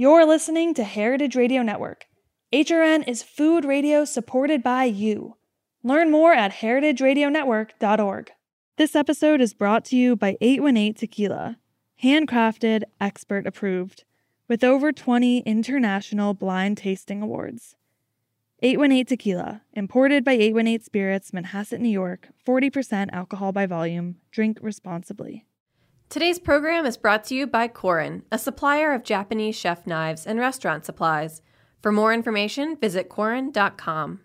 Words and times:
You're 0.00 0.24
listening 0.24 0.72
to 0.76 0.84
Heritage 0.84 1.36
Radio 1.36 1.60
Network. 1.60 2.06
HRN 2.54 3.06
is 3.06 3.22
food 3.22 3.66
radio 3.66 4.06
supported 4.06 4.62
by 4.62 4.84
you. 4.84 5.36
Learn 5.82 6.10
more 6.10 6.32
at 6.32 6.52
heritageradionetwork.org. 6.52 8.30
This 8.78 8.96
episode 8.96 9.42
is 9.42 9.52
brought 9.52 9.84
to 9.84 9.96
you 9.96 10.16
by 10.16 10.38
818 10.40 10.94
Tequila, 10.94 11.58
handcrafted, 12.02 12.84
expert 12.98 13.46
approved, 13.46 14.04
with 14.48 14.64
over 14.64 14.90
20 14.90 15.40
international 15.40 16.32
blind 16.32 16.78
tasting 16.78 17.20
awards. 17.20 17.76
818 18.62 19.04
Tequila, 19.04 19.60
imported 19.74 20.24
by 20.24 20.32
818 20.32 20.80
Spirits, 20.80 21.30
Manhasset, 21.32 21.78
New 21.78 21.90
York, 21.90 22.28
40% 22.48 23.10
alcohol 23.12 23.52
by 23.52 23.66
volume. 23.66 24.16
Drink 24.30 24.60
responsibly. 24.62 25.44
Today's 26.10 26.40
program 26.40 26.86
is 26.86 26.96
brought 26.96 27.22
to 27.26 27.36
you 27.36 27.46
by 27.46 27.68
Korin, 27.68 28.22
a 28.32 28.36
supplier 28.36 28.92
of 28.92 29.04
Japanese 29.04 29.54
chef 29.54 29.86
knives 29.86 30.26
and 30.26 30.40
restaurant 30.40 30.84
supplies. 30.84 31.40
For 31.80 31.92
more 31.92 32.12
information, 32.12 32.76
visit 32.76 33.08
Korin.com. 33.08 34.18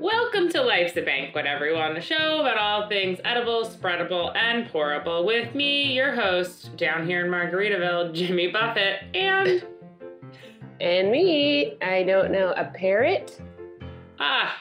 Welcome 0.00 0.48
to 0.48 0.60
Life's 0.60 0.96
a 0.96 1.02
Banquet, 1.02 1.46
everyone, 1.46 1.96
a 1.96 2.00
show 2.00 2.40
about 2.40 2.58
all 2.58 2.88
things 2.88 3.20
edible, 3.24 3.64
spreadable, 3.64 4.34
and 4.34 4.66
pourable 4.72 5.24
with 5.24 5.54
me, 5.54 5.92
your 5.92 6.16
host, 6.16 6.76
down 6.76 7.06
here 7.06 7.24
in 7.24 7.30
Margaritaville, 7.30 8.12
Jimmy 8.12 8.48
Buffett, 8.48 9.04
and. 9.14 9.64
And 10.80 11.12
me, 11.12 11.76
I 11.80 12.02
don't 12.02 12.32
know, 12.32 12.52
a 12.56 12.64
parrot? 12.64 13.40
Ah, 14.26 14.56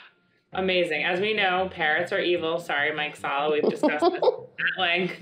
amazing. 0.54 1.06
As 1.06 1.22
we 1.22 1.34
know, 1.34 1.70
parrots 1.72 2.12
are 2.12 2.20
evil. 2.20 2.60
Sorry, 2.60 2.94
Mike 2.94 3.16
Sala, 3.16 3.54
we've 3.54 3.70
discussed 3.70 4.06
this 4.12 4.22
at 4.24 4.80
length. 4.80 5.16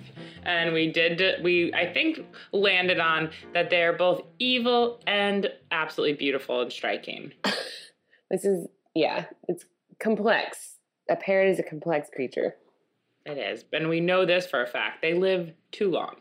And 0.44 0.74
we 0.74 0.92
did, 0.92 1.44
we, 1.44 1.72
I 1.74 1.94
think, 1.94 2.22
landed 2.52 3.00
on 3.00 3.30
that 3.54 3.70
they're 3.70 3.94
both 3.94 4.24
evil 4.40 5.00
and 5.06 5.48
absolutely 5.70 6.16
beautiful 6.18 6.62
and 6.62 6.72
striking. 6.72 7.34
This 8.32 8.46
is, 8.46 8.68
yeah, 8.96 9.26
it's 9.50 9.66
complex. 10.00 10.78
A 11.10 11.18
parrot 11.18 11.50
is 11.50 11.60
a 11.60 11.64
complex 11.64 12.10
creature. 12.16 12.56
It 13.26 13.38
is. 13.38 13.66
And 13.74 13.90
we 13.90 14.00
know 14.00 14.26
this 14.26 14.48
for 14.48 14.64
a 14.64 14.68
fact. 14.68 15.02
They 15.02 15.14
live 15.14 15.52
too 15.74 15.92
long. 15.92 16.16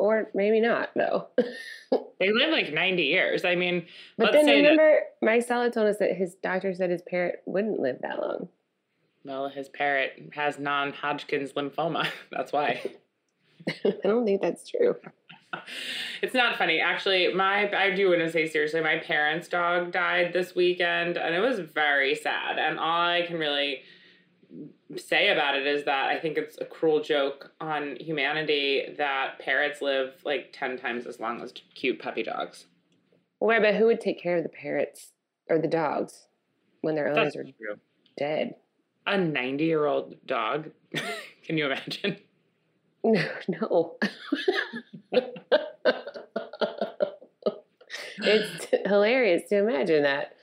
Or 0.00 0.30
maybe 0.34 0.60
not, 0.60 0.90
though. 0.96 1.28
They 2.20 2.30
live 2.32 2.50
like 2.50 2.70
90 2.72 3.02
years. 3.02 3.46
I 3.46 3.54
mean, 3.54 3.86
but 4.18 4.24
let's 4.24 4.36
then 4.36 4.44
say 4.44 4.62
that, 4.62 4.68
remember, 4.68 5.00
Mike 5.22 5.42
Sala 5.42 5.70
told 5.70 5.86
us 5.88 5.96
that 6.00 6.14
his 6.14 6.34
doctor 6.34 6.74
said 6.74 6.90
his 6.90 7.00
parrot 7.00 7.42
wouldn't 7.46 7.80
live 7.80 7.96
that 8.02 8.20
long. 8.20 8.48
well, 9.24 9.48
his 9.48 9.70
parrot 9.70 10.30
has 10.34 10.58
non 10.58 10.92
Hodgkin's 10.92 11.52
lymphoma. 11.54 12.06
That's 12.30 12.52
why. 12.52 12.82
I 13.84 13.94
don't 14.04 14.26
think 14.26 14.42
that's 14.42 14.68
true. 14.68 14.96
it's 16.22 16.34
not 16.34 16.56
funny. 16.56 16.78
Actually, 16.80 17.32
my 17.32 17.74
I 17.74 17.90
do 17.90 18.10
want 18.10 18.20
to 18.20 18.30
say 18.30 18.46
seriously, 18.46 18.82
my 18.82 18.98
parents' 18.98 19.48
dog 19.48 19.90
died 19.90 20.32
this 20.34 20.54
weekend 20.54 21.16
and 21.16 21.34
it 21.34 21.40
was 21.40 21.58
very 21.58 22.14
sad. 22.14 22.58
And 22.58 22.78
all 22.78 23.00
I 23.08 23.22
can 23.26 23.38
really 23.38 23.80
say 24.96 25.28
about 25.28 25.56
it 25.56 25.66
is 25.66 25.84
that 25.84 26.08
I 26.08 26.18
think 26.18 26.36
it's 26.36 26.58
a 26.60 26.64
cruel 26.64 27.02
joke 27.02 27.52
on 27.60 27.96
humanity 28.00 28.94
that 28.98 29.38
parrots 29.38 29.80
live 29.80 30.14
like 30.24 30.50
10 30.52 30.78
times 30.78 31.06
as 31.06 31.20
long 31.20 31.40
as 31.42 31.52
cute 31.74 32.00
puppy 32.00 32.22
dogs. 32.22 32.66
Well, 33.38 33.60
but 33.60 33.74
who 33.74 33.86
would 33.86 34.00
take 34.00 34.20
care 34.20 34.36
of 34.36 34.42
the 34.42 34.48
parrots 34.48 35.12
or 35.48 35.58
the 35.58 35.68
dogs 35.68 36.26
when 36.82 36.94
their 36.94 37.08
owners 37.08 37.34
That's 37.34 37.36
are 37.36 37.44
true. 37.44 37.76
dead? 38.16 38.54
A 39.06 39.16
90 39.16 39.64
year 39.64 39.86
old 39.86 40.14
dog. 40.26 40.70
can 41.44 41.56
you 41.56 41.66
imagine? 41.66 42.16
No, 43.02 43.24
no. 43.48 43.96
it's 48.18 48.66
hilarious 48.86 49.48
to 49.48 49.58
imagine 49.58 50.02
that. 50.02 50.34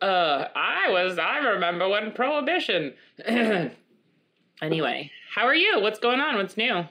Uh, 0.00 0.48
I 0.54 0.90
was, 0.90 1.18
I 1.18 1.38
remember 1.38 1.88
when 1.88 2.12
Prohibition. 2.12 2.94
anyway, 4.62 5.10
how 5.34 5.44
are 5.44 5.54
you? 5.54 5.80
What's 5.80 5.98
going 5.98 6.20
on? 6.20 6.36
What's 6.36 6.56
new? 6.56 6.84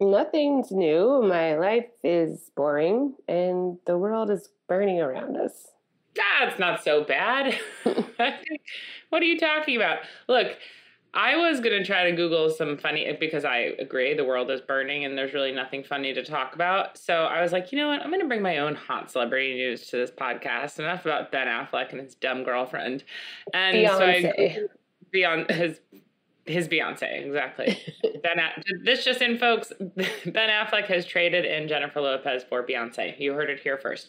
Nothing's 0.00 0.70
new. 0.70 1.22
My 1.22 1.56
life 1.56 1.90
is 2.04 2.50
boring, 2.54 3.14
and 3.26 3.78
the 3.86 3.98
world 3.98 4.30
is 4.30 4.50
burning 4.68 5.00
around 5.00 5.36
us. 5.36 5.72
That's 6.14 6.58
not 6.58 6.84
so 6.84 7.02
bad. 7.02 7.58
what 7.82 9.22
are 9.22 9.26
you 9.26 9.38
talking 9.38 9.76
about? 9.76 9.98
Look, 10.28 10.56
I 11.14 11.36
was 11.36 11.60
going 11.60 11.76
to 11.78 11.84
try 11.84 12.10
to 12.10 12.14
Google 12.14 12.50
some 12.50 12.76
funny, 12.76 13.10
because 13.18 13.44
I 13.44 13.74
agree 13.78 14.14
the 14.14 14.24
world 14.24 14.50
is 14.50 14.60
burning 14.60 15.04
and 15.04 15.16
there's 15.16 15.32
really 15.32 15.52
nothing 15.52 15.82
funny 15.82 16.12
to 16.12 16.22
talk 16.24 16.54
about. 16.54 16.98
So 16.98 17.24
I 17.24 17.42
was 17.42 17.50
like, 17.50 17.72
you 17.72 17.78
know 17.78 17.88
what? 17.88 18.02
I'm 18.02 18.08
going 18.08 18.20
to 18.20 18.28
bring 18.28 18.42
my 18.42 18.58
own 18.58 18.74
hot 18.74 19.10
celebrity 19.10 19.54
news 19.54 19.86
to 19.88 19.96
this 19.96 20.10
podcast. 20.10 20.78
Enough 20.78 21.06
about 21.06 21.32
Ben 21.32 21.46
Affleck 21.46 21.92
and 21.92 22.00
his 22.00 22.14
dumb 22.14 22.44
girlfriend. 22.44 23.04
And 23.54 23.86
so 23.88 24.04
I 24.04 24.22
Beyonce. 24.22 24.68
Beyond 25.10 25.50
his 25.50 25.80
his 26.44 26.68
Beyonce, 26.68 27.26
exactly. 27.26 27.78
ben, 28.22 28.40
this 28.84 29.04
just 29.04 29.20
in, 29.22 29.38
folks. 29.38 29.72
Ben 29.78 30.48
Affleck 30.48 30.86
has 30.86 31.04
traded 31.04 31.44
in 31.44 31.68
Jennifer 31.68 32.00
Lopez 32.00 32.42
for 32.42 32.66
Beyonce. 32.66 33.18
You 33.18 33.32
heard 33.32 33.50
it 33.50 33.60
here 33.60 33.78
first. 33.78 34.08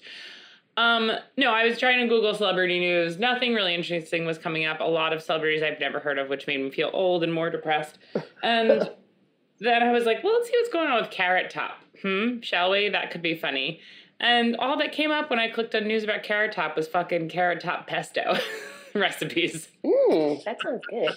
Um, 0.79 1.11
no, 1.35 1.51
I 1.51 1.65
was 1.65 1.77
trying 1.77 1.99
to 1.99 2.07
Google 2.07 2.33
celebrity 2.33 2.79
news. 2.79 3.19
Nothing 3.19 3.53
really 3.53 3.75
interesting 3.75 4.25
was 4.25 4.37
coming 4.37 4.65
up. 4.65 4.79
A 4.79 4.85
lot 4.85 5.11
of 5.11 5.21
celebrities 5.21 5.61
I've 5.61 5.77
never 5.81 5.99
heard 5.99 6.17
of, 6.17 6.29
which 6.29 6.47
made 6.47 6.61
me 6.61 6.71
feel 6.71 6.89
old 6.93 7.21
and 7.21 7.33
more 7.33 7.49
depressed. 7.49 7.97
And 8.41 8.89
then 9.59 9.83
I 9.83 9.91
was 9.91 10.05
like, 10.05 10.23
well, 10.23 10.35
let's 10.35 10.47
see 10.47 10.53
what's 10.55 10.71
going 10.71 10.87
on 10.87 11.01
with 11.01 11.11
Carrot 11.11 11.49
Top. 11.49 11.81
Hmm, 12.01 12.39
shall 12.39 12.71
we? 12.71 12.87
That 12.87 13.11
could 13.11 13.21
be 13.21 13.35
funny. 13.35 13.81
And 14.21 14.55
all 14.55 14.77
that 14.77 14.93
came 14.93 15.11
up 15.11 15.29
when 15.29 15.37
I 15.37 15.49
clicked 15.49 15.75
on 15.75 15.85
news 15.85 16.05
about 16.05 16.23
Carrot 16.23 16.53
Top 16.53 16.77
was 16.77 16.87
fucking 16.87 17.27
Carrot 17.27 17.59
Top 17.59 17.85
pesto 17.85 18.37
recipes. 18.95 19.67
Mm, 19.83 20.41
that 20.45 20.61
sounds 20.63 20.85
good. 20.89 21.11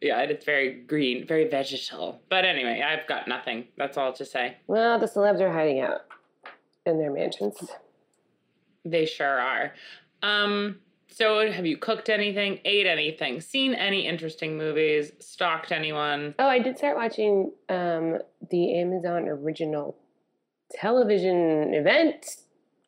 Yeah, 0.00 0.20
and 0.22 0.30
it's 0.30 0.46
very 0.46 0.72
green, 0.72 1.26
very 1.26 1.46
vegetal. 1.50 2.22
But 2.30 2.46
anyway, 2.46 2.80
I've 2.80 3.06
got 3.06 3.28
nothing. 3.28 3.66
That's 3.76 3.98
all 3.98 4.14
to 4.14 4.24
say. 4.24 4.56
Well, 4.68 4.98
the 4.98 5.04
celebs 5.04 5.40
are 5.40 5.52
hiding 5.52 5.80
out 5.80 6.06
in 6.86 6.98
their 6.98 7.12
mansions. 7.12 7.70
They 8.90 9.06
sure 9.06 9.40
are. 9.40 9.74
Um, 10.22 10.76
so 11.10 11.50
have 11.50 11.66
you 11.66 11.76
cooked 11.76 12.08
anything, 12.08 12.60
ate 12.64 12.86
anything, 12.86 13.40
seen 13.40 13.74
any 13.74 14.06
interesting 14.06 14.56
movies, 14.56 15.12
stalked 15.18 15.72
anyone? 15.72 16.34
Oh, 16.38 16.46
I 16.46 16.58
did 16.58 16.78
start 16.78 16.96
watching 16.96 17.52
um, 17.68 18.18
the 18.50 18.78
Amazon 18.78 19.28
original 19.28 19.96
television 20.70 21.74
event 21.74 22.36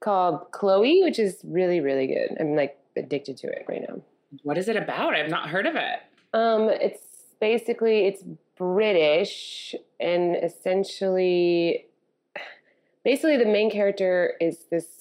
called 0.01 0.51
Chloe, 0.53 1.03
which 1.03 1.19
is 1.19 1.41
really, 1.45 1.81
really 1.81 2.07
good. 2.07 2.37
I'm 2.39 2.55
like 2.55 2.79
addicted 2.97 3.37
to 3.39 3.49
it 3.49 3.65
right 3.69 3.83
now. 3.89 4.01
What 4.43 4.59
is 4.59 4.69
it 4.69 4.77
about? 4.77 5.15
I've 5.15 5.31
not 5.31 5.49
heard 5.49 5.67
of 5.67 5.77
it. 5.77 6.01
Um, 6.33 6.69
it's 6.69 7.03
basically 7.41 8.07
it's 8.07 8.23
British 8.57 9.75
and 9.99 10.37
essentially, 10.37 11.87
basically 13.05 13.37
the 13.37 13.47
main 13.47 13.71
character 13.71 14.35
is 14.41 14.67
this. 14.71 15.00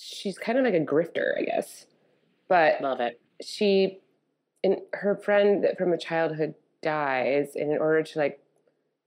She's 0.00 0.38
kind 0.38 0.58
of 0.58 0.64
like 0.64 0.74
a 0.74 0.80
grifter, 0.84 1.36
I 1.38 1.42
guess, 1.42 1.86
but 2.48 2.80
Love 2.80 3.00
it. 3.00 3.20
she 3.42 4.00
and 4.64 4.78
her 4.94 5.14
friend 5.16 5.66
from 5.78 5.92
a 5.92 5.98
childhood 5.98 6.54
dies 6.82 7.52
and 7.54 7.70
in 7.72 7.78
order 7.78 8.02
to 8.02 8.18
like 8.18 8.40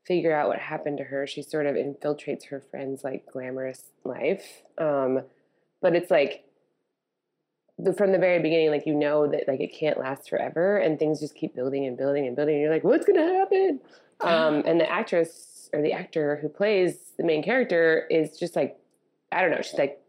figure 0.05 0.33
out 0.33 0.47
what 0.47 0.59
happened 0.59 0.97
to 0.97 1.03
her 1.03 1.27
she 1.27 1.41
sort 1.41 1.65
of 1.65 1.75
infiltrates 1.75 2.45
her 2.47 2.63
friend's 2.71 3.03
like 3.03 3.25
glamorous 3.31 3.83
life. 4.03 4.63
Um 4.77 5.21
but 5.81 5.95
it's 5.95 6.11
like 6.11 6.43
the, 7.77 7.93
from 7.93 8.11
the 8.11 8.17
very 8.17 8.39
beginning 8.41 8.69
like 8.71 8.85
you 8.85 8.93
know 8.95 9.27
that 9.27 9.47
like 9.47 9.59
it 9.61 9.73
can't 9.73 9.97
last 9.99 10.29
forever 10.29 10.77
and 10.77 10.99
things 10.99 11.19
just 11.19 11.35
keep 11.35 11.55
building 11.55 11.85
and 11.85 11.97
building 11.97 12.27
and 12.27 12.35
building 12.35 12.55
and 12.55 12.61
you're 12.63 12.73
like 12.73 12.83
what's 12.83 13.05
gonna 13.05 13.33
happen? 13.37 13.79
Um 14.21 14.63
and 14.65 14.81
the 14.81 14.89
actress 14.91 15.69
or 15.71 15.81
the 15.81 15.93
actor 15.93 16.37
who 16.41 16.49
plays 16.49 17.13
the 17.17 17.23
main 17.23 17.41
character 17.41 18.05
is 18.09 18.37
just 18.37 18.53
like 18.53 18.77
i 19.31 19.39
don't 19.41 19.51
know 19.51 19.61
she's 19.61 19.77
like 19.79 20.01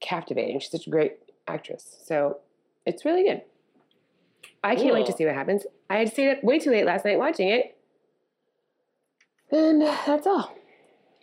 captivating 0.00 0.58
she's 0.58 0.70
such 0.70 0.86
a 0.86 0.90
great 0.90 1.18
actress 1.46 1.98
so 2.04 2.38
it's 2.86 3.04
really 3.04 3.22
good 3.22 3.42
I 4.62 4.76
can't 4.76 4.94
wait 4.94 5.06
to 5.06 5.12
see 5.12 5.24
what 5.24 5.34
happens. 5.34 5.64
I 5.88 5.96
had 5.96 6.12
stayed 6.12 6.36
up 6.36 6.44
way 6.44 6.58
too 6.58 6.70
late 6.70 6.84
last 6.84 7.04
night 7.04 7.18
watching 7.18 7.48
it. 7.48 7.76
And 9.50 9.82
that's 9.82 10.26
all. 10.26 10.54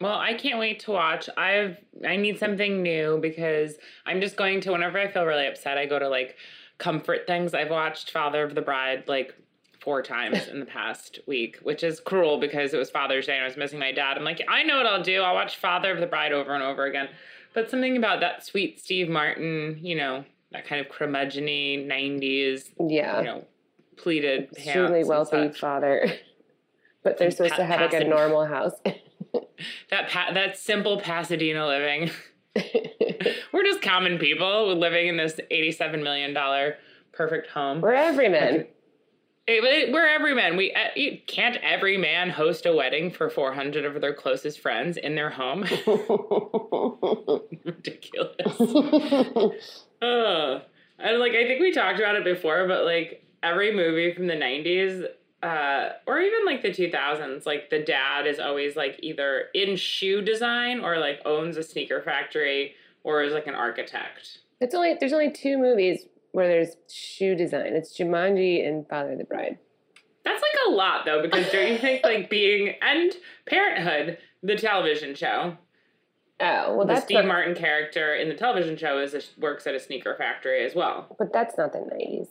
Well, 0.01 0.18
I 0.18 0.33
can't 0.33 0.59
wait 0.59 0.79
to 0.81 0.91
watch. 0.91 1.29
I've 1.38 1.77
I 2.07 2.18
need 2.18 2.39
something 2.39 2.83
new 2.83 3.19
because 3.21 3.77
I'm 4.06 4.21
just 4.21 4.35
going 4.35 4.62
to 4.62 4.71
whenever 4.71 5.00
I 5.00 5.07
feel 5.07 5.25
really 5.25 5.47
upset, 5.47 5.77
I 5.77 5.85
go 5.85 5.97
to 5.97 6.09
like 6.09 6.35
comfort 6.77 7.25
things. 7.25 7.53
I've 7.53 7.71
watched 7.71 8.12
Father 8.12 8.44
of 8.44 8.53
the 8.53 8.62
Bride 8.62 9.06
like 9.07 9.35
four 9.79 10.01
times 10.03 10.47
in 10.47 10.59
the 10.59 10.65
past 10.77 11.19
week, 11.27 11.57
which 11.63 11.83
is 11.83 12.00
cruel 12.00 12.39
because 12.39 12.74
it 12.74 12.77
was 12.77 12.91
Father's 12.91 13.27
Day 13.27 13.35
and 13.35 13.44
I 13.44 13.47
was 13.47 13.57
missing 13.57 13.79
my 13.79 13.91
dad. 13.91 14.18
I'm 14.18 14.24
like, 14.24 14.41
I 14.47 14.63
know 14.63 14.77
what 14.77 14.85
I'll 14.85 15.03
do. 15.03 15.21
I'll 15.21 15.33
watch 15.33 15.57
Father 15.57 15.91
of 15.91 16.00
the 16.00 16.07
Bride 16.07 16.33
over 16.33 16.53
and 16.53 16.63
over 16.63 16.85
again. 16.85 17.09
But 17.53 17.69
something 17.71 17.97
about 17.97 18.19
that 18.21 18.45
sweet 18.45 18.79
Steve 18.79 19.09
Martin, 19.09 19.79
you 19.81 19.95
know, 19.95 20.25
that 20.51 20.65
kind 20.67 20.79
of 20.85 20.91
curmudgeony 20.91 21.85
90s, 21.88 22.69
Yeah. 22.79 23.19
you 23.19 23.23
know, 23.25 23.45
pleated 23.97 24.51
pants. 24.53 24.67
Extremely 24.67 25.03
wealthy 25.03 25.49
father. 25.49 26.07
But 27.03 27.17
they're 27.19 27.31
supposed 27.31 27.55
to 27.55 27.63
have 27.63 27.79
like 27.79 27.89
a 27.91 27.94
Pasadena. 27.94 28.15
normal 28.15 28.45
house. 28.45 28.73
That 29.89 30.09
pa- 30.09 30.31
that 30.33 30.57
simple 30.57 30.99
Pasadena 30.99 31.65
living. 31.65 32.11
We're 33.53 33.63
just 33.63 33.81
common 33.81 34.19
people 34.19 34.75
living 34.75 35.07
in 35.07 35.17
this 35.17 35.39
eighty-seven 35.50 36.03
million 36.03 36.33
dollar 36.33 36.75
perfect 37.13 37.50
home. 37.50 37.81
We're 37.81 37.93
everymen. 37.93 38.67
It- 39.47 39.63
it- 39.63 39.91
we're 39.94 40.05
every 40.07 40.35
man. 40.35 40.57
We 40.57 40.73
uh, 40.73 40.89
you- 40.95 41.19
can't 41.25 41.55
every 41.63 41.97
man 41.97 42.29
host 42.29 42.65
a 42.65 42.73
wedding 42.75 43.11
for 43.11 43.29
four 43.29 43.53
hundred 43.53 43.85
of 43.85 43.99
their 44.01 44.13
closest 44.13 44.59
friends 44.59 44.97
in 44.97 45.15
their 45.15 45.29
home. 45.29 45.61
Ridiculous. 47.63 48.59
Ugh. 50.01 50.61
And 50.99 51.19
like 51.19 51.33
I 51.33 51.45
think 51.47 51.61
we 51.61 51.71
talked 51.71 51.99
about 51.99 52.15
it 52.15 52.23
before, 52.23 52.67
but 52.67 52.83
like 52.85 53.23
every 53.44 53.73
movie 53.75 54.13
from 54.13 54.27
the 54.27 54.33
'90s, 54.33 55.05
uh, 55.44 55.89
or 56.07 56.19
even 56.19 56.43
like 56.45 56.61
the 56.63 56.69
2000s, 56.69 57.45
like 57.45 57.69
the 57.69 57.79
dad 57.83 58.25
is 58.27 58.39
always 58.39 58.75
like 58.75 59.00
either 59.03 59.45
in 59.53 59.75
shoe 59.75 60.21
design 60.21 60.79
or 60.81 60.97
like 60.97 61.21
owns 61.25 61.55
a 61.57 61.63
sneaker 61.63 62.01
factory 62.01 62.73
or 63.03 63.23
is 63.23 63.31
like 63.33 63.47
an 63.47 63.55
architect. 63.55 64.39
it's 64.59 64.73
only 64.75 64.95
there's 65.00 65.13
only 65.13 65.31
two 65.31 65.57
movies 65.57 66.05
where 66.31 66.47
there's 66.47 66.75
shoe 66.91 67.35
design. 67.35 67.74
It's 67.74 67.97
Jumanji 67.97 68.68
and 68.68 68.88
Father 68.88 69.13
of 69.13 69.18
the 69.18 69.24
Bride. 69.24 69.57
That's 70.24 70.41
like 70.41 70.68
a 70.68 70.71
lot 70.71 71.06
though, 71.06 71.21
because 71.21 71.50
don't 71.51 71.71
you 71.71 71.77
think 71.79 72.03
like 72.03 72.29
being 72.29 72.75
and 72.81 73.13
Parenthood, 73.47 74.18
the 74.44 74.56
television 74.56 75.15
show, 75.15 75.57
Oh 76.39 76.75
well, 76.75 76.85
the 76.85 76.94
that's 76.94 77.06
Steve 77.06 77.15
not, 77.15 77.25
Martin 77.27 77.56
character 77.56 78.13
in 78.13 78.29
the 78.29 78.35
television 78.35 78.77
show 78.77 79.00
is 79.00 79.15
a, 79.15 79.21
works 79.39 79.65
at 79.65 79.74
a 79.74 79.79
sneaker 79.79 80.15
factory 80.18 80.63
as 80.63 80.75
well. 80.75 81.07
but 81.18 81.33
that's 81.33 81.57
not 81.57 81.74
the 81.74 81.79
nineties. 81.79 82.27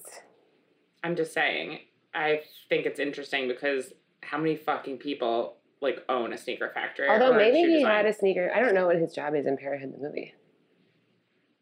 I'm 1.02 1.16
just 1.16 1.32
saying, 1.32 1.80
I 2.14 2.42
think 2.68 2.86
it's 2.86 3.00
interesting 3.00 3.48
because 3.48 3.92
how 4.22 4.38
many 4.38 4.56
fucking 4.56 4.98
people 4.98 5.56
like 5.80 6.04
own 6.08 6.32
a 6.32 6.38
sneaker 6.38 6.70
factory? 6.72 7.08
Although 7.08 7.34
maybe 7.36 7.58
he 7.58 7.76
design? 7.78 7.90
had 7.90 8.06
a 8.06 8.12
sneaker. 8.12 8.50
I 8.54 8.60
don't 8.60 8.74
know 8.74 8.86
what 8.86 8.96
his 8.96 9.12
job 9.12 9.34
is 9.34 9.46
in 9.46 9.56
Parenthood 9.56 9.94
the 9.94 9.98
movie. 10.06 10.34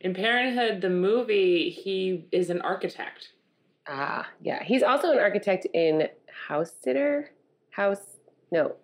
In 0.04 0.14
Parenthood, 0.14 0.80
the 0.82 0.90
movie, 0.90 1.70
he 1.70 2.26
is 2.30 2.50
an 2.50 2.60
architect. 2.60 3.30
Ah, 3.88 4.28
yeah. 4.40 4.62
He's 4.62 4.82
also 4.82 5.10
an 5.10 5.18
architect 5.18 5.66
in 5.72 6.08
House 6.48 6.72
Sitter. 6.82 7.30
House 7.70 7.98
no, 8.52 8.74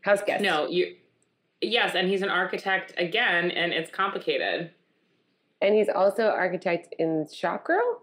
House 0.00 0.22
Guest. 0.26 0.42
No, 0.42 0.66
you. 0.68 0.96
Yes, 1.60 1.94
and 1.94 2.08
he's 2.08 2.22
an 2.22 2.30
architect 2.30 2.94
again, 2.96 3.50
and 3.50 3.72
it's 3.74 3.90
complicated. 3.90 4.70
and 5.60 5.74
he's 5.74 5.90
also 5.90 6.28
architect 6.28 6.94
in 6.98 7.26
Shop 7.30 7.64
Girl. 7.64 8.00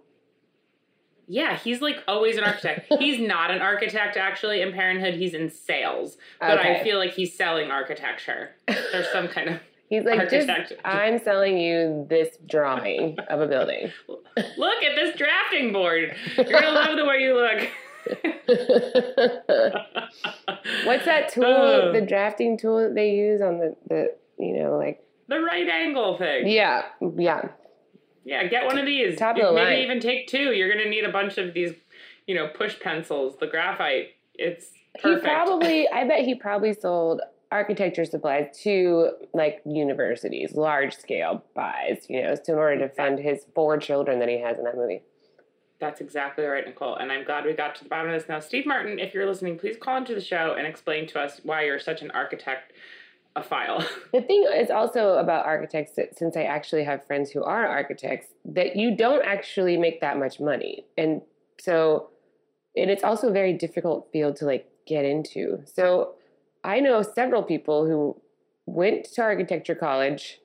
Yeah, 1.27 1.57
he's 1.57 1.81
like 1.81 1.97
always 2.07 2.37
an 2.37 2.43
architect. 2.43 2.85
he's 2.99 3.19
not 3.19 3.49
an 3.49 3.61
architect 3.61 4.15
actually 4.15 4.61
in 4.61 4.71
Parenthood. 4.73 5.15
He's 5.15 5.33
in 5.33 5.49
sales, 5.49 6.17
but 6.39 6.59
Okay. 6.59 6.79
I 6.79 6.83
feel 6.83 6.97
like 6.99 7.13
he's 7.13 7.35
selling 7.35 7.71
architecture. 7.71 8.51
There's 8.67 9.09
some 9.11 9.27
kind 9.27 9.49
of 9.49 9.59
He's 9.89 10.03
like, 10.03 10.29
just 10.29 10.49
I'm 10.83 11.17
selling 11.19 11.57
you 11.57 12.05
this 12.09 12.37
drawing 12.45 13.17
of 13.29 13.39
a 13.41 13.47
building. 13.47 13.91
look 14.07 14.83
at 14.83 14.95
this 14.95 15.15
drafting 15.15 15.71
board. 15.71 16.13
You're 16.35 16.45
gonna 16.45 16.71
love 16.71 16.97
the 16.97 17.05
way 17.05 17.19
you 17.19 17.33
look. 17.35 17.69
What's 20.85 21.05
that 21.05 21.29
tool? 21.31 21.45
Uh. 21.45 21.91
the 21.91 22.01
drafting 22.01 22.57
tool 22.57 22.79
that 22.81 22.95
they 22.95 23.11
use 23.11 23.41
on 23.41 23.57
the 23.59 23.75
the 23.87 24.15
you 24.37 24.57
know 24.61 24.77
like 24.77 25.03
the 25.27 25.39
right 25.39 25.67
angle 25.67 26.17
thing. 26.17 26.47
yeah 26.47 26.83
yeah 27.17 27.49
Yeah, 28.25 28.45
get 28.47 28.65
one 28.65 28.77
of 28.77 28.85
these. 28.85 29.17
Top 29.17 29.35
of 29.37 29.41
the 29.41 29.51
Maybe 29.53 29.65
line. 29.65 29.79
even 29.79 29.99
take 29.99 30.27
two. 30.27 30.53
You're 30.53 30.69
gonna 30.69 30.89
need 30.89 31.03
a 31.05 31.11
bunch 31.11 31.37
of 31.37 31.53
these, 31.53 31.73
you 32.27 32.35
know, 32.35 32.47
push 32.47 32.79
pencils, 32.79 33.35
the 33.39 33.47
graphite. 33.47 34.09
It's 34.35 34.67
perfect. 35.01 35.25
He 35.25 35.31
probably, 35.33 35.87
I 35.89 36.05
bet 36.07 36.21
he 36.25 36.35
probably 36.35 36.73
sold 36.73 37.21
architecture 37.51 38.05
supplies 38.05 38.47
to 38.63 39.11
like 39.33 39.61
universities, 39.65 40.53
large 40.55 40.95
scale 40.95 41.43
buys, 41.55 42.05
you 42.09 42.21
know, 42.21 42.35
in 42.47 42.55
order 42.55 42.87
to 42.87 42.93
fund 42.93 43.19
his 43.19 43.45
four 43.55 43.77
children 43.77 44.19
that 44.19 44.29
he 44.29 44.39
has 44.39 44.57
in 44.57 44.63
that 44.65 44.75
movie. 44.75 45.01
That's 45.79 46.01
exactly 46.01 46.43
right, 46.43 46.65
Nicole. 46.65 46.95
And 46.95 47.11
I'm 47.11 47.23
glad 47.23 47.45
we 47.45 47.53
got 47.53 47.75
to 47.75 47.83
the 47.83 47.89
bottom 47.89 48.11
of 48.11 48.19
this. 48.19 48.27
Now, 48.27 48.39
Steve 48.39 48.65
Martin, 48.65 48.97
if 48.99 49.13
you're 49.13 49.27
listening, 49.27 49.59
please 49.59 49.77
call 49.79 49.97
into 49.97 50.15
the 50.15 50.21
show 50.21 50.55
and 50.57 50.65
explain 50.65 51.07
to 51.07 51.19
us 51.19 51.39
why 51.43 51.65
you're 51.65 51.79
such 51.79 52.01
an 52.01 52.09
architect 52.11 52.73
a 53.35 53.43
file. 53.43 53.87
The 54.11 54.21
thing 54.21 54.47
is 54.55 54.71
also 54.71 55.17
about 55.17 55.45
architects 55.45 55.93
that 55.95 56.17
since 56.17 56.35
I 56.35 56.43
actually 56.43 56.83
have 56.85 57.05
friends 57.05 57.29
who 57.29 57.43
are 57.43 57.67
architects, 57.67 58.27
that 58.45 58.75
you 58.75 58.97
don't 58.97 59.23
actually 59.23 59.77
make 59.77 60.01
that 60.01 60.17
much 60.17 60.39
money. 60.39 60.85
And 60.97 61.21
so, 61.59 62.09
and 62.75 62.89
it's 62.89 63.03
also 63.03 63.29
a 63.29 63.31
very 63.31 63.53
difficult 63.53 64.09
field 64.11 64.37
to 64.37 64.45
like 64.45 64.67
get 64.87 65.05
into. 65.05 65.59
So 65.65 66.15
I 66.67 66.81
know 66.81 67.01
several 67.01 67.43
people 67.43 67.87
who 67.87 68.21
went 68.65 69.05
to 69.13 69.21
architecture 69.21 69.73
college, 69.73 70.39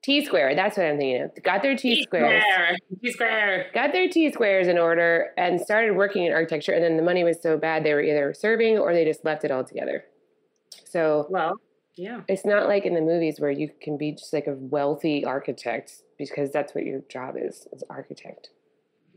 T 0.00 0.24
square, 0.24 0.54
that's 0.54 0.76
what 0.76 0.86
I'm 0.86 0.96
thinking 0.96 1.22
of, 1.22 1.42
got 1.42 1.60
their 1.60 1.76
T 1.76 2.04
squares. 2.04 2.44
Square. 2.44 2.76
T 3.02 3.10
square. 3.10 3.66
got 3.74 3.92
their 3.92 4.08
T 4.08 4.30
squares 4.30 4.68
in 4.68 4.78
order 4.78 5.32
and 5.36 5.60
started 5.60 5.96
working 5.96 6.24
in 6.24 6.32
architecture. 6.32 6.72
And 6.72 6.84
then 6.84 6.96
the 6.96 7.02
money 7.02 7.24
was 7.24 7.42
so 7.42 7.58
bad, 7.58 7.82
they 7.82 7.92
were 7.92 8.02
either 8.02 8.32
serving 8.32 8.78
or 8.78 8.94
they 8.94 9.04
just 9.04 9.24
left 9.24 9.44
it 9.44 9.50
all 9.50 9.64
together. 9.64 10.04
So 10.84 11.26
Well, 11.28 11.54
yeah. 11.96 12.20
it's 12.28 12.44
not 12.44 12.68
like 12.68 12.86
in 12.86 12.94
the 12.94 13.00
movies 13.00 13.40
where 13.40 13.50
you 13.50 13.70
can 13.82 13.98
be 13.98 14.12
just 14.12 14.32
like 14.32 14.46
a 14.46 14.54
wealthy 14.54 15.24
architect 15.24 15.94
because 16.16 16.52
that's 16.52 16.76
what 16.76 16.84
your 16.84 17.00
job 17.08 17.34
is, 17.36 17.66
as 17.74 17.82
architect. 17.90 18.50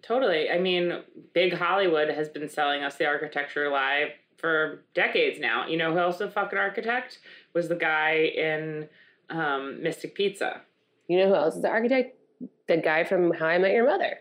Totally. 0.02 0.50
I 0.50 0.58
mean, 0.58 1.04
big 1.34 1.54
Hollywood 1.54 2.10
has 2.10 2.28
been 2.28 2.50
selling 2.50 2.82
us 2.82 2.96
the 2.96 3.06
architecture 3.06 3.70
live 3.70 4.10
for 4.38 4.84
decades 4.94 5.40
now. 5.40 5.68
You 5.68 5.78
know 5.78 5.92
who 5.94 6.00
else 6.00 6.22
a 6.22 6.30
fucking 6.30 6.58
architect 6.58 7.20
was 7.54 7.68
the 7.68 7.76
guy 7.76 8.32
in 8.36 8.88
um, 9.30 9.82
Mystic 9.82 10.16
Pizza. 10.16 10.62
You 11.08 11.20
know 11.20 11.28
who 11.30 11.36
else 11.36 11.56
is 11.56 11.62
the 11.62 11.70
architect? 11.70 12.16
The 12.68 12.78
guy 12.78 13.04
from 13.04 13.32
How 13.34 13.48
I 13.48 13.58
Met 13.58 13.72
Your 13.72 13.86
Mother. 13.86 14.20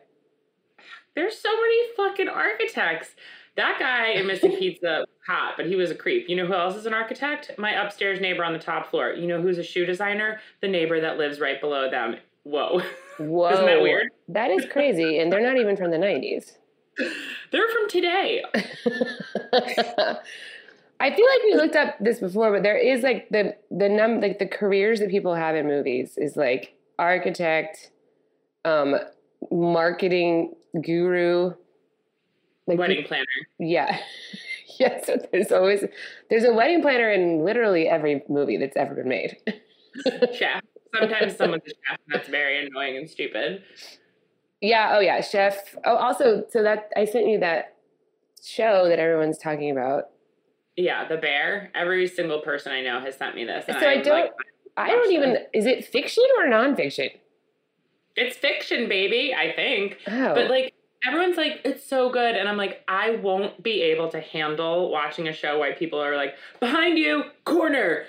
There's 1.15 1.39
so 1.39 1.51
many 1.53 1.95
fucking 1.97 2.29
architects. 2.29 3.11
That 3.57 3.79
guy 3.79 4.11
in 4.11 4.27
Mystic 4.27 4.53
Pizza 4.59 5.07
hot, 5.27 5.55
but 5.57 5.67
he 5.67 5.77
was 5.77 5.91
a 5.91 5.95
creep. 5.95 6.29
You 6.29 6.37
know 6.37 6.47
who 6.47 6.55
else 6.55 6.77
is 6.77 6.87
an 6.87 6.95
architect? 6.95 7.53
My 7.59 7.73
upstairs 7.83 8.21
neighbor 8.21 8.45
on 8.45 8.53
the 8.53 8.59
top 8.59 8.91
floor. 8.91 9.13
You 9.13 9.27
know 9.27 9.41
who's 9.41 9.59
a 9.59 9.63
shoe 9.63 9.87
designer? 9.87 10.41
The 10.61 10.69
neighbor 10.69 11.01
that 11.01 11.19
lives 11.19 11.41
right 11.41 11.61
below 11.61 11.91
them. 11.91 12.17
Whoa. 12.45 12.83
Whoa. 13.19 13.51
Isn't 13.53 13.67
that 13.67 13.83
weird? 13.83 14.09
That 14.29 14.51
is 14.51 14.67
crazy. 14.71 15.19
and 15.19 15.33
they're 15.33 15.41
not 15.41 15.57
even 15.59 15.77
from 15.77 15.91
the 15.91 15.97
90s. 15.97 16.53
They're 17.53 17.69
from 17.69 17.89
today. 17.89 18.43
I 20.99 21.15
feel 21.15 21.27
like 21.27 21.43
we 21.45 21.55
looked 21.55 21.77
up 21.77 21.97
this 22.01 22.21
before, 22.21 22.51
but 22.53 22.63
there 22.63 22.77
is 22.77 23.03
like 23.03 23.29
the 23.31 23.55
the 23.71 23.89
num 23.89 24.21
like 24.21 24.39
the 24.39 24.47
careers 24.47 25.01
that 25.01 25.11
people 25.11 25.35
have 25.35 25.55
in 25.55 25.67
movies 25.67 26.15
is 26.17 26.37
like 26.37 26.75
architect, 26.99 27.91
um, 28.65 28.97
marketing 29.51 30.55
guru, 30.83 31.53
like 32.67 32.79
Wedding 32.79 33.05
planner. 33.05 33.25
yeah, 33.59 33.99
yes. 34.81 35.07
so 35.07 35.17
there's 35.33 35.53
always 35.53 35.85
there's 36.31 36.45
a 36.45 36.53
wedding 36.55 36.81
planner 36.81 37.11
in 37.11 37.45
literally 37.45 37.89
every 37.89 38.23
movie 38.29 38.57
that's 38.57 38.77
ever 38.77 38.95
been 38.95 39.09
made. 39.09 39.37
Chef. 40.35 40.63
Sometimes 40.99 41.37
someone's 41.37 41.63
a 41.67 41.71
chef, 41.71 41.99
and 42.07 42.15
that's 42.15 42.29
very 42.29 42.65
annoying 42.67 42.97
and 42.97 43.11
stupid. 43.11 43.63
Yeah. 44.67 44.95
Oh 44.97 45.01
yeah, 45.01 45.21
chef. 45.21 45.75
Oh, 45.85 45.97
also, 45.97 46.45
so 46.51 46.63
that 46.63 46.91
I 46.97 47.05
sent 47.05 47.27
you 47.29 47.41
that 47.41 47.77
show 48.43 48.89
that 48.89 48.99
everyone's 48.99 49.39
talking 49.39 49.71
about. 49.71 50.11
Yeah, 50.77 51.09
the 51.09 51.17
bear. 51.17 51.71
Every 51.75 52.07
single 52.07 52.41
person 52.41 52.73
I 52.73 52.83
know 52.83 53.01
has 53.01 53.17
sent 53.17 53.35
me 53.35 53.45
this. 53.45 53.67
So 53.67 53.75
I 53.75 53.97
don't. 54.03 54.07
like, 54.09 54.33
I 54.77 54.91
don't 54.91 55.13
even. 55.13 55.33
this. 55.35 55.43
Is 55.55 55.67
it 55.67 55.85
fiction 55.85 56.25
or 56.39 56.47
nonfiction? 56.47 57.11
it's 58.17 58.37
fiction, 58.37 58.89
baby, 58.89 59.35
I 59.35 59.53
think. 59.53 59.99
Oh, 60.07 60.35
But 60.35 60.51
like 60.51 60.75
everyone's 61.07 61.37
like, 61.37 61.61
it's 61.65 61.87
so 61.87 62.11
good. 62.11 62.35
And 62.35 62.49
I'm 62.49 62.57
like, 62.57 62.83
I 62.89 63.17
won't 63.17 63.63
be 63.63 63.83
able 63.83 64.09
to 64.11 64.21
handle 64.21 64.91
watching 64.91 65.29
a 65.29 65.33
show 65.33 65.59
where 65.59 65.75
people 65.75 66.03
are 66.03 66.17
like, 66.17 66.35
behind 66.59 66.99
you, 66.99 67.25
corner. 67.45 68.05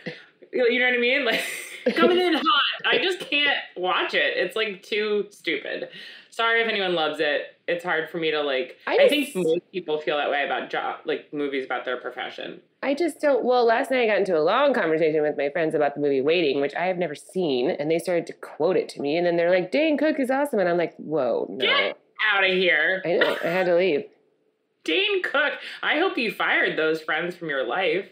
You 0.53 0.79
know 0.79 0.85
what 0.85 0.93
I 0.93 0.97
mean? 0.97 1.25
Like 1.25 1.43
coming 1.95 2.19
in 2.19 2.33
hot. 2.33 2.43
I 2.85 2.99
just 2.99 3.19
can't 3.19 3.57
watch 3.75 4.13
it. 4.13 4.37
It's 4.37 4.55
like 4.55 4.81
too 4.81 5.27
stupid. 5.29 5.89
Sorry 6.37 6.61
if 6.61 6.67
anyone 6.67 6.93
loves 6.93 7.19
it. 7.19 7.57
It's 7.67 7.83
hard 7.83 8.11
for 8.11 8.19
me 8.19 8.29
to 8.29 8.41
like 8.43 8.77
I 8.85 8.93
I, 8.93 8.97
just- 9.09 9.33
think 9.33 9.35
most 9.47 9.71
people 9.71 9.99
feel 9.99 10.17
that 10.17 10.29
way 10.29 10.45
about 10.45 10.69
job 10.69 10.99
like 11.05 11.33
movies 11.33 11.65
about 11.65 11.83
their 11.83 11.97
profession. 11.97 12.61
I 12.83 12.93
just 12.93 13.19
don't. 13.19 13.43
Well, 13.43 13.65
last 13.65 13.89
night 13.89 14.03
I 14.03 14.05
got 14.05 14.19
into 14.19 14.37
a 14.37 14.41
long 14.43 14.71
conversation 14.71 15.23
with 15.23 15.35
my 15.35 15.49
friends 15.49 15.73
about 15.73 15.95
the 15.95 15.99
movie 15.99 16.21
Waiting, 16.21 16.61
which 16.61 16.75
I 16.75 16.85
have 16.85 16.97
never 16.99 17.15
seen, 17.15 17.71
and 17.71 17.89
they 17.89 17.97
started 17.97 18.27
to 18.27 18.33
quote 18.33 18.77
it 18.77 18.87
to 18.89 19.01
me, 19.01 19.17
and 19.17 19.25
then 19.25 19.35
they're 19.35 19.49
like, 19.49 19.71
"Dane 19.71 19.97
Cook 19.97 20.19
is 20.19 20.29
awesome," 20.29 20.59
and 20.59 20.69
I'm 20.69 20.77
like, 20.77 20.95
"Whoa, 20.97 21.47
no!" 21.49 21.57
Get 21.65 21.97
out 22.31 22.43
of 22.43 22.51
here. 22.51 23.01
I 23.03 23.13
know. 23.13 23.35
I 23.43 23.47
had 23.47 23.65
to 23.65 23.75
leave. 23.75 24.03
Dane 24.83 25.23
Cook. 25.23 25.53
I 25.81 25.97
hope 25.97 26.19
you 26.19 26.31
fired 26.31 26.77
those 26.77 27.01
friends 27.01 27.35
from 27.35 27.49
your 27.49 27.65
life. 27.65 28.05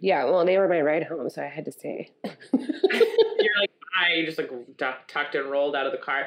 Yeah, 0.00 0.24
well, 0.26 0.44
they 0.44 0.58
were 0.58 0.68
my 0.68 0.82
ride 0.82 1.04
home, 1.04 1.30
so 1.30 1.42
I 1.42 1.46
had 1.46 1.64
to 1.64 1.72
stay. 1.72 2.10
You're 2.52 3.58
like, 3.58 3.70
I 3.98 4.22
just 4.26 4.36
like 4.36 4.50
duck, 4.76 5.08
tucked 5.08 5.34
and 5.34 5.50
rolled 5.50 5.74
out 5.74 5.86
of 5.86 5.92
the 5.92 5.98
car. 5.98 6.26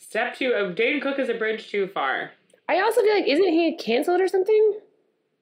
Step 0.00 0.34
two 0.36 0.52
of 0.52 0.74
Dane 0.74 1.00
Cook 1.00 1.18
is 1.18 1.28
a 1.28 1.34
bridge 1.34 1.70
too 1.70 1.86
far. 1.86 2.32
I 2.68 2.80
also 2.80 3.00
feel 3.02 3.14
like 3.14 3.28
isn't 3.28 3.52
he 3.52 3.76
canceled 3.76 4.20
or 4.20 4.26
something? 4.28 4.80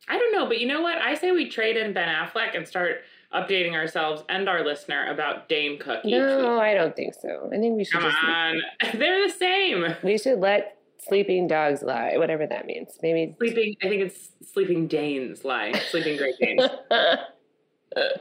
I 0.08 0.18
don't 0.18 0.32
know, 0.32 0.46
but 0.46 0.60
you 0.60 0.66
know 0.66 0.82
what? 0.82 0.98
I 0.98 1.14
say 1.14 1.30
we 1.32 1.48
trade 1.48 1.76
in 1.76 1.92
Ben 1.92 2.08
Affleck 2.08 2.56
and 2.56 2.66
start 2.66 2.98
updating 3.32 3.74
ourselves 3.74 4.22
and 4.28 4.48
our 4.48 4.64
listener 4.64 5.10
about 5.10 5.48
Dane 5.48 5.78
Cook. 5.78 6.04
No, 6.04 6.38
week. 6.38 6.46
I 6.62 6.74
don't 6.74 6.96
think 6.96 7.14
so. 7.14 7.50
I 7.52 7.58
think 7.58 7.76
we 7.76 7.84
should 7.84 8.00
Come 8.00 8.10
just 8.10 8.24
on, 8.24 8.60
they're 8.98 9.26
the 9.28 9.32
same. 9.32 9.94
we 10.02 10.18
should 10.18 10.40
let 10.40 10.78
sleeping 11.06 11.46
dogs 11.46 11.82
lie, 11.82 12.16
whatever 12.16 12.46
that 12.46 12.66
means. 12.66 12.98
Maybe 13.02 13.34
Sleeping, 13.38 13.76
I 13.82 13.88
think 13.88 14.02
it's 14.02 14.30
sleeping 14.52 14.86
Danes 14.88 15.44
lie. 15.44 15.72
Sleeping 15.90 16.16
Great 16.16 16.34
Danes. 16.40 16.62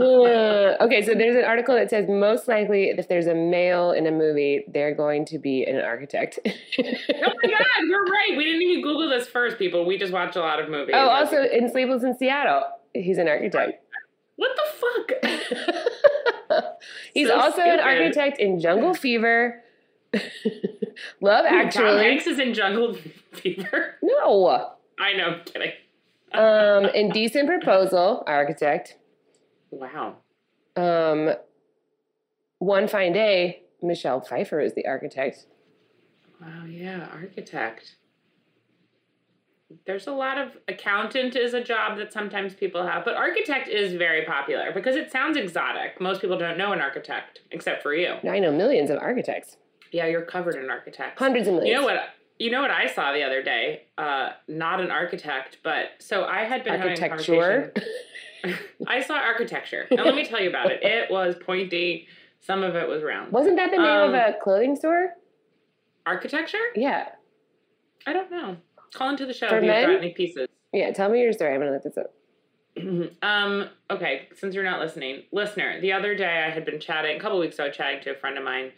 Okay, 0.00 1.02
so 1.02 1.14
there's 1.14 1.36
an 1.36 1.44
article 1.44 1.74
that 1.74 1.90
says 1.90 2.08
most 2.08 2.48
likely 2.48 2.90
if 2.90 3.08
there's 3.08 3.26
a 3.26 3.34
male 3.34 3.92
in 3.92 4.06
a 4.06 4.10
movie, 4.10 4.64
they're 4.68 4.94
going 4.94 5.24
to 5.26 5.38
be 5.38 5.64
an 5.64 5.80
architect. 5.80 6.38
oh 6.44 6.52
my 6.82 7.50
God, 7.50 7.66
you're 7.86 8.04
right. 8.04 8.34
We 8.36 8.44
didn't 8.44 8.62
even 8.62 8.82
Google 8.82 9.08
this 9.08 9.28
first, 9.28 9.58
people. 9.58 9.84
We 9.86 9.98
just 9.98 10.12
watch 10.12 10.34
a 10.36 10.40
lot 10.40 10.60
of 10.60 10.68
movies. 10.68 10.94
oh, 10.96 11.08
also 11.08 11.42
in 11.42 11.70
Sleepless 11.70 12.02
in 12.02 12.16
Seattle, 12.16 12.62
he's 12.94 13.18
an 13.18 13.28
architect. 13.28 13.82
what 14.36 14.50
the 14.56 14.62
fuck? 16.50 16.64
he's 17.14 17.28
So 17.28 17.38
also 17.38 17.60
an 17.62 17.80
architect 17.80 18.38
in 18.38 18.58
Jungle 18.60 18.94
Fever, 18.94 19.62
Love 21.20 21.46
Tom 21.46 21.54
Actually. 21.54 22.02
Hanks 22.04 22.26
is 22.26 22.38
in 22.38 22.52
Jungle 22.54 22.96
Fever. 23.32 23.94
No. 24.02 24.72
I 25.00 25.12
know, 25.14 25.26
I'm 25.26 25.44
kidding. 25.44 25.72
Um, 26.32 26.84
Indecent 26.94 27.46
Proposal, 27.48 28.22
architect. 28.26 28.96
Wow. 29.72 30.16
Um, 30.76 31.30
One 32.58 32.86
Fine 32.86 33.12
Day, 33.14 33.62
Michelle 33.82 34.20
Pfeiffer 34.20 34.60
is 34.60 34.74
the 34.74 34.86
architect. 34.86 35.46
Wow, 36.40 36.64
yeah, 36.68 37.08
architect. 37.12 37.96
There's 39.86 40.06
a 40.06 40.12
lot 40.12 40.36
of 40.38 40.58
accountant 40.68 41.34
is 41.34 41.54
a 41.54 41.62
job 41.64 41.96
that 41.96 42.12
sometimes 42.12 42.52
people 42.54 42.86
have, 42.86 43.04
but 43.06 43.14
architect 43.14 43.68
is 43.68 43.94
very 43.94 44.24
popular 44.26 44.70
because 44.74 44.96
it 44.96 45.10
sounds 45.10 45.36
exotic. 45.38 45.98
Most 46.00 46.20
people 46.20 46.36
don't 46.36 46.58
know 46.58 46.72
an 46.72 46.80
architect 46.80 47.40
except 47.50 47.82
for 47.82 47.94
you. 47.94 48.16
I 48.28 48.38
know 48.38 48.52
millions 48.52 48.90
of 48.90 48.98
architects, 48.98 49.56
Yeah, 49.90 50.06
you're 50.06 50.22
covered 50.26 50.56
in 50.56 50.68
architects. 50.68 51.18
hundreds 51.18 51.48
of 51.48 51.54
millions. 51.54 51.70
You 51.70 51.80
know 51.80 51.84
what? 51.86 52.00
You 52.42 52.50
know 52.50 52.60
what 52.60 52.72
I 52.72 52.88
saw 52.88 53.12
the 53.12 53.22
other 53.22 53.40
day? 53.40 53.84
Uh, 53.96 54.30
not 54.48 54.80
an 54.80 54.90
architect, 54.90 55.58
but 55.62 55.90
so 56.00 56.24
I 56.24 56.42
had 56.42 56.64
been 56.64 56.80
Architecture. 56.82 57.72
I 58.88 59.00
saw 59.00 59.14
architecture, 59.14 59.86
and 59.88 60.00
let 60.00 60.16
me 60.16 60.24
tell 60.24 60.40
you 60.40 60.48
about 60.48 60.72
it. 60.72 60.82
It 60.82 61.08
was 61.08 61.36
pointy. 61.36 62.08
Some 62.40 62.64
of 62.64 62.74
it 62.74 62.88
was 62.88 63.04
round. 63.04 63.30
Wasn't 63.30 63.54
that 63.58 63.70
the 63.70 63.76
name 63.76 63.86
Um, 63.86 64.08
of 64.08 64.14
a 64.14 64.34
clothing 64.42 64.74
store? 64.74 65.14
Architecture? 66.04 66.58
Yeah. 66.74 67.10
I 68.08 68.12
don't 68.12 68.28
know. 68.32 68.56
Call 68.92 69.10
into 69.10 69.24
the 69.24 69.32
show 69.32 69.48
For 69.48 69.58
if 69.58 69.62
you've 69.62 69.72
got 69.72 69.90
any 69.90 70.10
pieces. 70.12 70.48
Yeah, 70.72 70.90
tell 70.92 71.10
me 71.10 71.22
your 71.22 71.32
story. 71.32 71.54
I'm 71.54 71.60
gonna 71.60 71.70
look 71.70 71.84
this 71.84 71.96
up. 71.96 72.12
um, 73.22 73.68
okay, 73.88 74.28
since 74.34 74.56
you're 74.56 74.64
not 74.64 74.80
listening, 74.80 75.22
listener, 75.30 75.80
the 75.80 75.92
other 75.92 76.16
day 76.16 76.42
I 76.44 76.50
had 76.50 76.64
been 76.64 76.80
chatting, 76.80 77.16
a 77.16 77.20
couple 77.20 77.38
weeks 77.38 77.54
ago, 77.54 77.70
chatting 77.70 78.00
to 78.02 78.10
a 78.10 78.16
friend 78.16 78.36
of 78.36 78.42
mine 78.42 78.72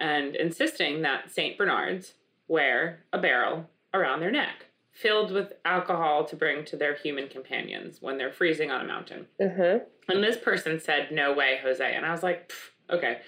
and 0.00 0.34
insisting 0.34 1.02
that 1.02 1.30
St. 1.30 1.56
Bernards 1.56 2.14
wear 2.48 3.04
a 3.12 3.18
barrel 3.18 3.68
around 3.92 4.20
their 4.20 4.30
neck 4.30 4.66
filled 4.94 5.32
with 5.32 5.52
alcohol 5.64 6.24
to 6.24 6.36
bring 6.36 6.64
to 6.64 6.76
their 6.76 6.94
human 6.94 7.28
companions 7.28 7.98
when 8.00 8.16
they're 8.16 8.32
freezing 8.32 8.70
on 8.70 8.80
a 8.80 8.86
mountain. 8.86 9.26
Uh-huh. 9.40 9.80
And 10.08 10.22
this 10.22 10.36
person 10.36 10.80
said, 10.80 11.08
No 11.10 11.32
way, 11.32 11.58
Jose. 11.62 11.94
And 11.94 12.06
I 12.06 12.12
was 12.12 12.22
like, 12.22 12.52
Okay, 12.90 13.18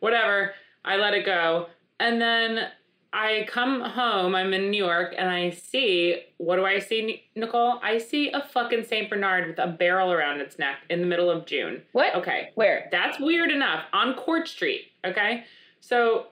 whatever. 0.00 0.52
I 0.84 0.96
let 0.96 1.14
it 1.14 1.26
go. 1.26 1.66
And 1.98 2.20
then 2.20 2.68
I 3.12 3.46
come 3.48 3.80
home, 3.80 4.34
I'm 4.34 4.52
in 4.52 4.70
New 4.70 4.84
York, 4.84 5.14
and 5.16 5.28
I 5.28 5.50
see 5.50 6.20
what 6.36 6.56
do 6.56 6.66
I 6.66 6.78
see, 6.78 7.24
Nicole? 7.34 7.80
I 7.82 7.98
see 7.98 8.30
a 8.30 8.42
fucking 8.42 8.84
St. 8.84 9.08
Bernard 9.08 9.48
with 9.48 9.58
a 9.58 9.66
barrel 9.66 10.12
around 10.12 10.40
its 10.40 10.58
neck 10.58 10.80
in 10.90 11.00
the 11.00 11.06
middle 11.06 11.30
of 11.30 11.46
June. 11.46 11.82
What? 11.92 12.14
Okay, 12.14 12.50
Where? 12.54 12.88
that's 12.92 13.18
weird 13.18 13.50
enough 13.50 13.84
on 13.92 14.14
Court 14.14 14.46
Street. 14.46 14.92
Okay, 15.04 15.44
so 15.80 16.26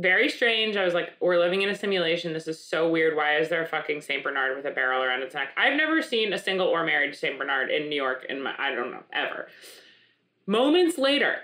very 0.00 0.28
strange. 0.28 0.76
I 0.76 0.84
was 0.84 0.94
like, 0.94 1.10
we're 1.20 1.38
living 1.38 1.62
in 1.62 1.68
a 1.68 1.74
simulation. 1.74 2.32
This 2.32 2.48
is 2.48 2.62
so 2.62 2.88
weird. 2.88 3.16
Why 3.16 3.36
is 3.36 3.48
there 3.48 3.62
a 3.62 3.66
fucking 3.66 4.00
Saint 4.00 4.24
Bernard 4.24 4.56
with 4.56 4.64
a 4.64 4.70
barrel 4.70 5.02
around 5.02 5.22
its 5.22 5.34
neck? 5.34 5.50
I've 5.56 5.76
never 5.76 6.00
seen 6.00 6.32
a 6.32 6.38
single 6.38 6.66
or 6.66 6.84
married 6.84 7.14
Saint 7.14 7.38
Bernard 7.38 7.70
in 7.70 7.88
New 7.88 7.96
York. 7.96 8.24
In 8.28 8.42
my, 8.42 8.54
I 8.58 8.74
don't 8.74 8.90
know 8.90 9.02
ever. 9.12 9.48
Moments 10.46 10.96
later, 10.96 11.36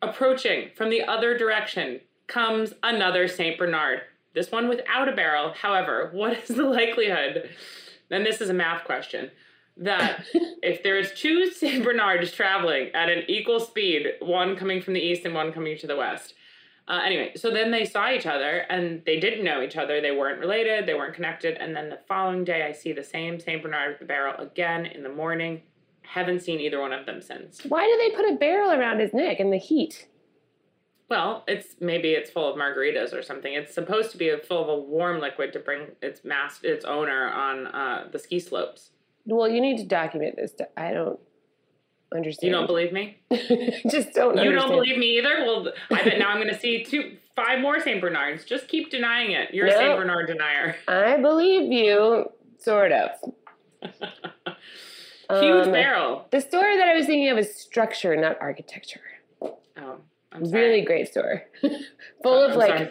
approaching 0.00 0.70
from 0.76 0.90
the 0.90 1.02
other 1.02 1.36
direction 1.36 2.00
comes 2.28 2.72
another 2.82 3.26
Saint 3.26 3.58
Bernard. 3.58 4.02
This 4.34 4.52
one 4.52 4.68
without 4.68 5.08
a 5.08 5.16
barrel. 5.16 5.52
However, 5.52 6.10
what 6.12 6.38
is 6.38 6.56
the 6.56 6.64
likelihood? 6.64 7.50
Then 8.08 8.22
this 8.22 8.40
is 8.40 8.48
a 8.48 8.54
math 8.54 8.84
question 8.84 9.30
that 9.76 10.24
if 10.62 10.82
there's 10.82 11.12
two 11.12 11.50
St. 11.50 11.84
Bernards 11.84 12.32
traveling 12.32 12.90
at 12.94 13.08
an 13.08 13.24
equal 13.28 13.60
speed, 13.60 14.06
one 14.20 14.56
coming 14.56 14.80
from 14.80 14.94
the 14.94 15.00
east 15.00 15.24
and 15.24 15.34
one 15.34 15.52
coming 15.52 15.76
to 15.78 15.86
the 15.86 15.96
west. 15.96 16.34
Uh, 16.88 17.02
anyway, 17.04 17.32
so 17.36 17.50
then 17.50 17.70
they 17.70 17.84
saw 17.84 18.10
each 18.10 18.24
other 18.24 18.64
and 18.70 19.02
they 19.04 19.20
didn't 19.20 19.44
know 19.44 19.62
each 19.62 19.76
other. 19.76 20.00
They 20.00 20.10
weren't 20.10 20.40
related, 20.40 20.86
they 20.86 20.94
weren't 20.94 21.14
connected. 21.14 21.58
And 21.58 21.76
then 21.76 21.90
the 21.90 21.98
following 22.08 22.44
day, 22.44 22.62
I 22.62 22.72
see 22.72 22.92
the 22.92 23.04
same 23.04 23.38
St. 23.38 23.62
Bernard 23.62 23.90
with 23.90 23.98
the 23.98 24.06
barrel 24.06 24.34
again 24.38 24.86
in 24.86 25.02
the 25.02 25.10
morning. 25.10 25.62
Haven't 26.02 26.40
seen 26.40 26.60
either 26.60 26.80
one 26.80 26.92
of 26.92 27.04
them 27.04 27.20
since. 27.20 27.60
Why 27.64 27.84
do 27.84 27.98
they 27.98 28.16
put 28.16 28.32
a 28.32 28.36
barrel 28.36 28.72
around 28.72 29.00
his 29.00 29.12
neck 29.12 29.38
in 29.38 29.50
the 29.50 29.58
heat? 29.58 30.08
Well, 31.10 31.44
it's 31.46 31.76
maybe 31.80 32.12
it's 32.12 32.30
full 32.30 32.50
of 32.50 32.58
margaritas 32.58 33.12
or 33.12 33.22
something. 33.22 33.52
It's 33.52 33.74
supposed 33.74 34.10
to 34.12 34.16
be 34.16 34.34
full 34.46 34.62
of 34.62 34.68
a 34.68 34.80
warm 34.80 35.20
liquid 35.20 35.52
to 35.54 35.58
bring 35.58 35.88
its 36.00 36.24
mass 36.24 36.60
its 36.62 36.86
owner 36.86 37.28
on 37.30 37.66
uh, 37.66 38.08
the 38.10 38.18
ski 38.18 38.40
slopes. 38.40 38.90
Well, 39.26 39.48
you 39.48 39.60
need 39.60 39.76
to 39.78 39.84
document 39.84 40.36
this. 40.36 40.52
I 40.76 40.92
don't 40.92 41.20
understand. 42.14 42.48
You 42.50 42.56
don't 42.56 42.66
believe 42.66 42.92
me? 42.92 43.18
Just 43.90 44.12
don't. 44.14 44.34
You 44.36 44.42
understand. 44.42 44.54
don't 44.58 44.70
believe 44.70 44.98
me 44.98 45.18
either? 45.18 45.44
Well, 45.44 45.72
I 45.92 46.02
bet 46.04 46.18
now 46.18 46.28
I'm 46.28 46.38
going 46.38 46.48
to 46.52 46.58
see 46.58 46.84
two, 46.84 47.16
five 47.36 47.60
more 47.60 47.80
St. 47.80 48.00
Bernards. 48.00 48.44
Just 48.44 48.68
keep 48.68 48.90
denying 48.90 49.32
it. 49.32 49.52
You're 49.54 49.66
a 49.66 49.72
St. 49.72 49.96
Bernard 49.98 50.26
denier. 50.28 50.76
I 50.88 51.16
believe 51.18 51.70
you, 51.72 52.26
sort 52.58 52.92
of. 52.92 53.10
Huge 55.30 55.66
Um, 55.66 55.72
barrel. 55.72 56.26
The 56.30 56.40
store 56.40 56.62
that 56.76 56.88
I 56.88 56.94
was 56.94 57.04
thinking 57.06 57.28
of 57.28 57.36
is 57.38 57.54
structure, 57.54 58.16
not 58.16 58.38
architecture. 58.40 59.00
Oh, 59.42 59.98
I'm 60.32 60.46
sorry. 60.46 60.62
Really 60.68 60.80
great 60.82 61.08
store, 61.08 61.44
full 61.60 61.74
Oh, 62.24 62.48
of 62.48 62.56
like 62.56 62.88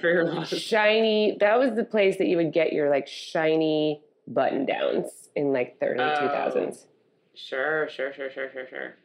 shiny. 0.48 1.36
That 1.40 1.58
was 1.58 1.74
the 1.76 1.84
place 1.84 2.18
that 2.20 2.28
you 2.28 2.38
would 2.38 2.54
get 2.54 2.74
your 2.74 2.90
like 2.92 3.08
shiny 3.08 4.02
button 4.28 4.66
downs 4.68 5.30
in 5.36 5.52
like 5.52 5.80
the 5.80 5.88
early 5.88 6.04
Oh. 6.04 6.20
two 6.22 6.28
thousands. 6.28 6.86
Sure, 7.34 7.90
sure, 7.90 8.14
sure, 8.14 8.30
sure, 8.32 8.50
sure, 8.52 8.68
sure. 8.68 8.96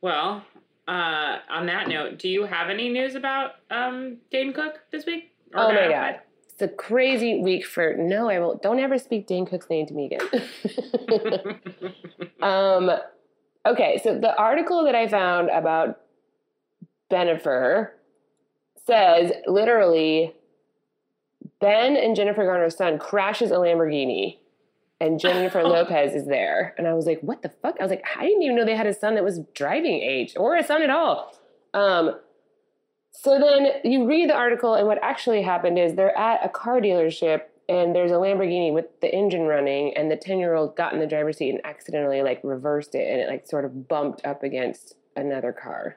Well, 0.00 0.44
uh, 0.86 1.38
on 1.50 1.66
that 1.66 1.88
note, 1.88 2.18
do 2.18 2.28
you 2.28 2.44
have 2.44 2.70
any 2.70 2.88
news 2.88 3.14
about 3.14 3.52
um, 3.70 4.18
Dane 4.30 4.52
Cook 4.52 4.80
this 4.90 5.04
week? 5.06 5.32
Or 5.54 5.64
Oh 5.64 5.72
my 5.72 5.88
god. 5.88 6.20
It's 6.50 6.62
a 6.62 6.68
crazy 6.68 7.40
week 7.40 7.64
for 7.64 7.94
no, 7.96 8.28
I 8.28 8.40
will 8.40 8.56
don't 8.56 8.80
ever 8.80 8.98
speak 8.98 9.26
Dane 9.28 9.46
Cook's 9.46 9.70
name 9.70 9.86
to 9.86 9.94
me 9.94 10.06
again. 10.06 11.60
Um 12.42 12.90
okay, 13.66 14.00
so 14.02 14.18
the 14.18 14.36
article 14.36 14.84
that 14.84 14.94
I 14.94 15.08
found 15.08 15.50
about 15.50 16.00
Bennifer 17.10 17.90
says 18.86 19.32
literally 19.46 20.34
Ben 21.60 21.96
and 21.96 22.14
Jennifer 22.14 22.44
Garner's 22.44 22.76
son 22.76 22.98
crashes 22.98 23.50
a 23.50 23.54
Lamborghini 23.54 24.38
and 25.00 25.20
Jennifer 25.20 25.62
Lopez 25.64 26.14
is 26.14 26.26
there. 26.26 26.74
And 26.78 26.86
I 26.86 26.94
was 26.94 27.06
like, 27.06 27.20
what 27.20 27.42
the 27.42 27.48
fuck? 27.48 27.76
I 27.80 27.82
was 27.82 27.90
like, 27.90 28.04
I 28.16 28.24
didn't 28.24 28.42
even 28.42 28.56
know 28.56 28.64
they 28.64 28.76
had 28.76 28.86
a 28.86 28.94
son 28.94 29.14
that 29.14 29.24
was 29.24 29.40
driving 29.54 30.00
age 30.02 30.34
or 30.36 30.56
a 30.56 30.64
son 30.64 30.82
at 30.82 30.90
all. 30.90 31.32
Um, 31.74 32.16
so 33.10 33.38
then 33.38 33.66
you 33.84 34.06
read 34.06 34.30
the 34.30 34.34
article, 34.34 34.74
and 34.74 34.86
what 34.86 34.98
actually 35.02 35.42
happened 35.42 35.78
is 35.78 35.94
they're 35.94 36.16
at 36.16 36.44
a 36.44 36.48
car 36.48 36.80
dealership, 36.80 37.42
and 37.68 37.94
there's 37.94 38.12
a 38.12 38.14
Lamborghini 38.14 38.72
with 38.72 38.86
the 39.00 39.12
engine 39.12 39.42
running, 39.42 39.96
and 39.96 40.10
the 40.10 40.16
10 40.16 40.38
year 40.38 40.54
old 40.54 40.76
got 40.76 40.92
in 40.92 41.00
the 41.00 41.06
driver's 41.06 41.38
seat 41.38 41.50
and 41.50 41.60
accidentally 41.64 42.22
like 42.22 42.40
reversed 42.44 42.94
it, 42.94 43.10
and 43.10 43.20
it 43.20 43.28
like 43.28 43.46
sort 43.46 43.64
of 43.64 43.88
bumped 43.88 44.24
up 44.24 44.42
against 44.42 44.94
another 45.16 45.52
car. 45.52 45.96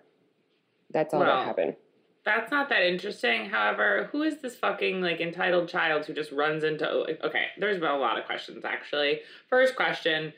That's 0.91 1.13
all 1.13 1.19
Well, 1.21 1.37
that 1.37 1.45
happened. 1.45 1.75
That's 2.23 2.51
not 2.51 2.69
that 2.69 2.83
interesting. 2.83 3.49
However, 3.49 4.09
who 4.11 4.21
is 4.21 4.41
this 4.41 4.55
fucking 4.55 5.01
like 5.01 5.21
entitled 5.21 5.67
child 5.67 6.05
who 6.05 6.13
just 6.13 6.31
runs 6.31 6.63
into 6.63 6.87
like 6.99 7.19
okay, 7.23 7.45
there's 7.57 7.79
been 7.79 7.89
a 7.89 7.97
lot 7.97 8.19
of 8.19 8.25
questions 8.25 8.63
actually. 8.63 9.21
First 9.49 9.75
question, 9.75 10.33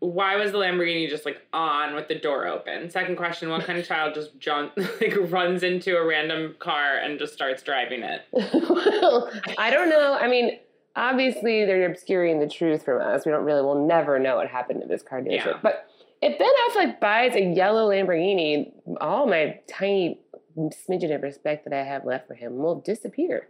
why 0.00 0.36
was 0.36 0.52
the 0.52 0.58
Lamborghini 0.58 1.08
just 1.08 1.24
like 1.24 1.42
on 1.52 1.94
with 1.94 2.08
the 2.08 2.14
door 2.14 2.46
open? 2.46 2.90
Second 2.90 3.16
question, 3.16 3.50
what 3.50 3.64
kind 3.64 3.78
of 3.78 3.86
child 3.86 4.14
just 4.14 4.38
jump 4.38 4.72
like 5.00 5.14
runs 5.30 5.62
into 5.62 5.96
a 5.96 6.04
random 6.04 6.56
car 6.58 6.96
and 6.96 7.18
just 7.18 7.32
starts 7.32 7.62
driving 7.62 8.02
it? 8.02 8.22
well, 8.32 9.30
I 9.58 9.70
don't 9.70 9.90
know. 9.90 10.18
I 10.20 10.26
mean, 10.26 10.58
obviously 10.96 11.64
they're 11.66 11.88
obscuring 11.88 12.40
the 12.40 12.48
truth 12.48 12.84
from 12.84 13.00
us. 13.00 13.26
We 13.26 13.32
don't 13.32 13.44
really, 13.44 13.62
we'll 13.62 13.86
never 13.86 14.18
know 14.18 14.36
what 14.36 14.48
happened 14.48 14.80
to 14.82 14.88
this 14.88 15.02
car 15.02 15.20
dealership. 15.20 15.46
Yeah. 15.46 15.58
But 15.62 15.86
if 16.22 16.38
Ben 16.38 16.48
Affleck 16.68 17.00
buys 17.00 17.34
a 17.34 17.42
yellow 17.42 17.90
Lamborghini, 17.90 18.72
all 19.00 19.26
my 19.26 19.60
tiny 19.68 20.18
smidgen 20.56 21.14
of 21.14 21.22
respect 21.22 21.64
that 21.64 21.72
I 21.72 21.84
have 21.84 22.04
left 22.04 22.26
for 22.26 22.34
him 22.34 22.58
will 22.58 22.76
disappear. 22.76 23.48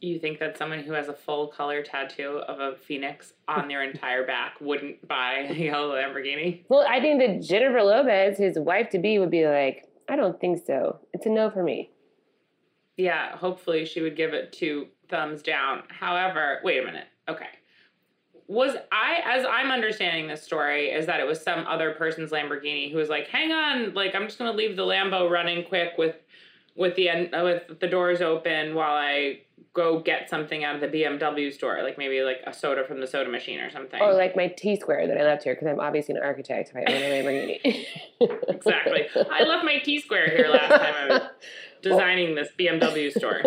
You 0.00 0.18
think 0.18 0.38
that 0.38 0.58
someone 0.58 0.80
who 0.80 0.92
has 0.92 1.08
a 1.08 1.14
full 1.14 1.48
color 1.48 1.82
tattoo 1.82 2.42
of 2.46 2.60
a 2.60 2.76
phoenix 2.76 3.32
on 3.48 3.68
their 3.68 3.82
entire 3.90 4.26
back 4.26 4.54
wouldn't 4.60 5.06
buy 5.06 5.46
a 5.48 5.54
yellow 5.54 5.94
Lamborghini? 5.94 6.64
Well, 6.68 6.86
I 6.88 7.00
think 7.00 7.20
that 7.20 7.42
Jennifer 7.42 7.82
Lopez, 7.82 8.38
his 8.38 8.58
wife 8.58 8.90
to 8.90 8.98
be, 8.98 9.18
would 9.18 9.30
be 9.30 9.46
like, 9.46 9.88
I 10.08 10.16
don't 10.16 10.40
think 10.40 10.64
so. 10.66 11.00
It's 11.12 11.26
a 11.26 11.30
no 11.30 11.50
for 11.50 11.62
me. 11.62 11.90
Yeah, 12.96 13.36
hopefully 13.36 13.84
she 13.86 14.02
would 14.02 14.16
give 14.16 14.34
it 14.34 14.52
two 14.52 14.88
thumbs 15.08 15.42
down. 15.42 15.82
However, 15.88 16.60
wait 16.62 16.82
a 16.82 16.84
minute. 16.84 17.06
Okay. 17.28 17.48
Was 18.46 18.76
I, 18.92 19.20
as 19.24 19.46
I'm 19.50 19.70
understanding 19.70 20.28
this 20.28 20.42
story, 20.42 20.90
is 20.90 21.06
that 21.06 21.18
it 21.18 21.26
was 21.26 21.40
some 21.40 21.66
other 21.66 21.92
person's 21.92 22.30
Lamborghini 22.30 22.90
who 22.92 22.98
was 22.98 23.08
like, 23.08 23.28
"Hang 23.28 23.52
on, 23.52 23.94
like 23.94 24.14
I'm 24.14 24.24
just 24.26 24.38
gonna 24.38 24.52
leave 24.52 24.76
the 24.76 24.82
Lambo 24.82 25.30
running 25.30 25.64
quick 25.64 25.92
with, 25.96 26.16
with 26.76 26.94
the 26.94 27.08
end 27.08 27.34
uh, 27.34 27.40
with 27.42 27.80
the 27.80 27.86
doors 27.86 28.20
open 28.20 28.74
while 28.74 28.94
I 28.94 29.40
go 29.72 29.98
get 29.98 30.28
something 30.28 30.62
out 30.62 30.74
of 30.76 30.80
the 30.82 30.88
BMW 30.88 31.52
store, 31.52 31.82
like 31.82 31.96
maybe 31.96 32.20
like 32.20 32.42
a 32.46 32.52
soda 32.52 32.84
from 32.84 33.00
the 33.00 33.06
soda 33.06 33.30
machine 33.30 33.60
or 33.60 33.70
something." 33.70 34.00
Or 34.02 34.12
like 34.12 34.36
my 34.36 34.48
T 34.48 34.76
square 34.76 35.06
that 35.08 35.16
I 35.16 35.24
left 35.24 35.44
here 35.44 35.54
because 35.54 35.68
I'm 35.68 35.80
obviously 35.80 36.14
an 36.14 36.22
architect. 36.22 36.70
If 36.70 36.76
I 36.76 36.80
own 36.80 37.02
a 37.02 37.22
Lamborghini. 37.22 37.86
exactly. 38.48 39.06
I 39.30 39.44
left 39.44 39.64
my 39.64 39.78
T 39.82 40.00
square 40.00 40.28
here 40.28 40.48
last 40.48 40.68
time 40.68 40.94
I 40.94 41.08
was 41.08 41.22
designing 41.82 42.34
this 42.34 42.48
BMW 42.58 43.10
store. 43.10 43.42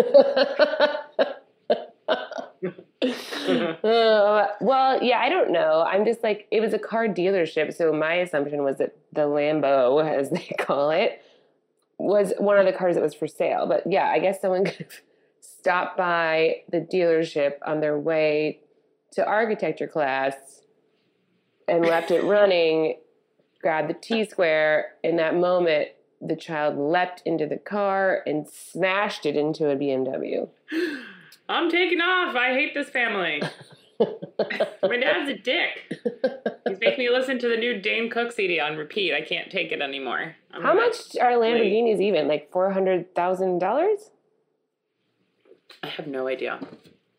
Uh, 3.01 4.47
well, 4.59 5.01
yeah, 5.01 5.19
I 5.19 5.29
don't 5.29 5.51
know. 5.51 5.83
I'm 5.87 6.03
just 6.03 6.23
like 6.23 6.47
it 6.51 6.59
was 6.59 6.73
a 6.73 6.79
car 6.79 7.07
dealership, 7.07 7.73
so 7.73 7.93
my 7.93 8.15
assumption 8.15 8.63
was 8.63 8.77
that 8.77 8.97
the 9.13 9.21
Lambo, 9.21 10.03
as 10.03 10.29
they 10.29 10.53
call 10.57 10.89
it, 10.89 11.21
was 11.97 12.33
one 12.37 12.57
of 12.57 12.65
the 12.65 12.73
cars 12.73 12.95
that 12.95 13.01
was 13.01 13.13
for 13.13 13.27
sale. 13.27 13.65
But 13.67 13.83
yeah, 13.89 14.07
I 14.07 14.19
guess 14.19 14.41
someone 14.41 14.65
could 14.65 14.87
stop 15.39 15.95
by 15.97 16.63
the 16.69 16.79
dealership 16.79 17.53
on 17.65 17.79
their 17.79 17.97
way 17.97 18.59
to 19.11 19.25
architecture 19.25 19.87
class 19.87 20.61
and 21.67 21.85
left 21.85 22.11
it 22.11 22.23
running, 22.23 22.97
grabbed 23.61 23.89
the 23.89 23.93
T 23.93 24.25
square. 24.25 24.93
In 25.03 25.17
that 25.17 25.35
moment, 25.35 25.89
the 26.21 26.35
child 26.35 26.77
leapt 26.77 27.21
into 27.25 27.45
the 27.45 27.57
car 27.57 28.21
and 28.25 28.47
smashed 28.47 29.25
it 29.25 29.35
into 29.35 29.69
a 29.69 29.75
BMW. 29.75 30.49
I'm 31.49 31.69
taking 31.69 32.01
off. 32.01 32.35
I 32.35 32.53
hate 32.53 32.73
this 32.73 32.89
family. 32.89 33.41
My 34.83 34.97
dad's 34.97 35.29
a 35.29 35.37
dick. 35.37 35.91
He's 36.67 36.79
making 36.79 36.99
me 36.99 37.09
listen 37.09 37.39
to 37.39 37.47
the 37.47 37.57
new 37.57 37.81
Dane 37.81 38.09
Cook 38.09 38.31
CD 38.31 38.59
on 38.59 38.77
repeat. 38.77 39.13
I 39.13 39.21
can't 39.21 39.49
take 39.49 39.71
it 39.71 39.81
anymore. 39.81 40.35
I'm 40.53 40.61
How 40.61 40.73
much 40.73 41.15
are 41.19 41.31
Lamborghinis 41.31 41.99
even? 42.01 42.27
Like 42.27 42.51
four 42.51 42.71
hundred 42.71 43.15
thousand 43.15 43.59
dollars? 43.59 44.11
I 45.83 45.87
have 45.87 46.07
no 46.07 46.27
idea. 46.27 46.59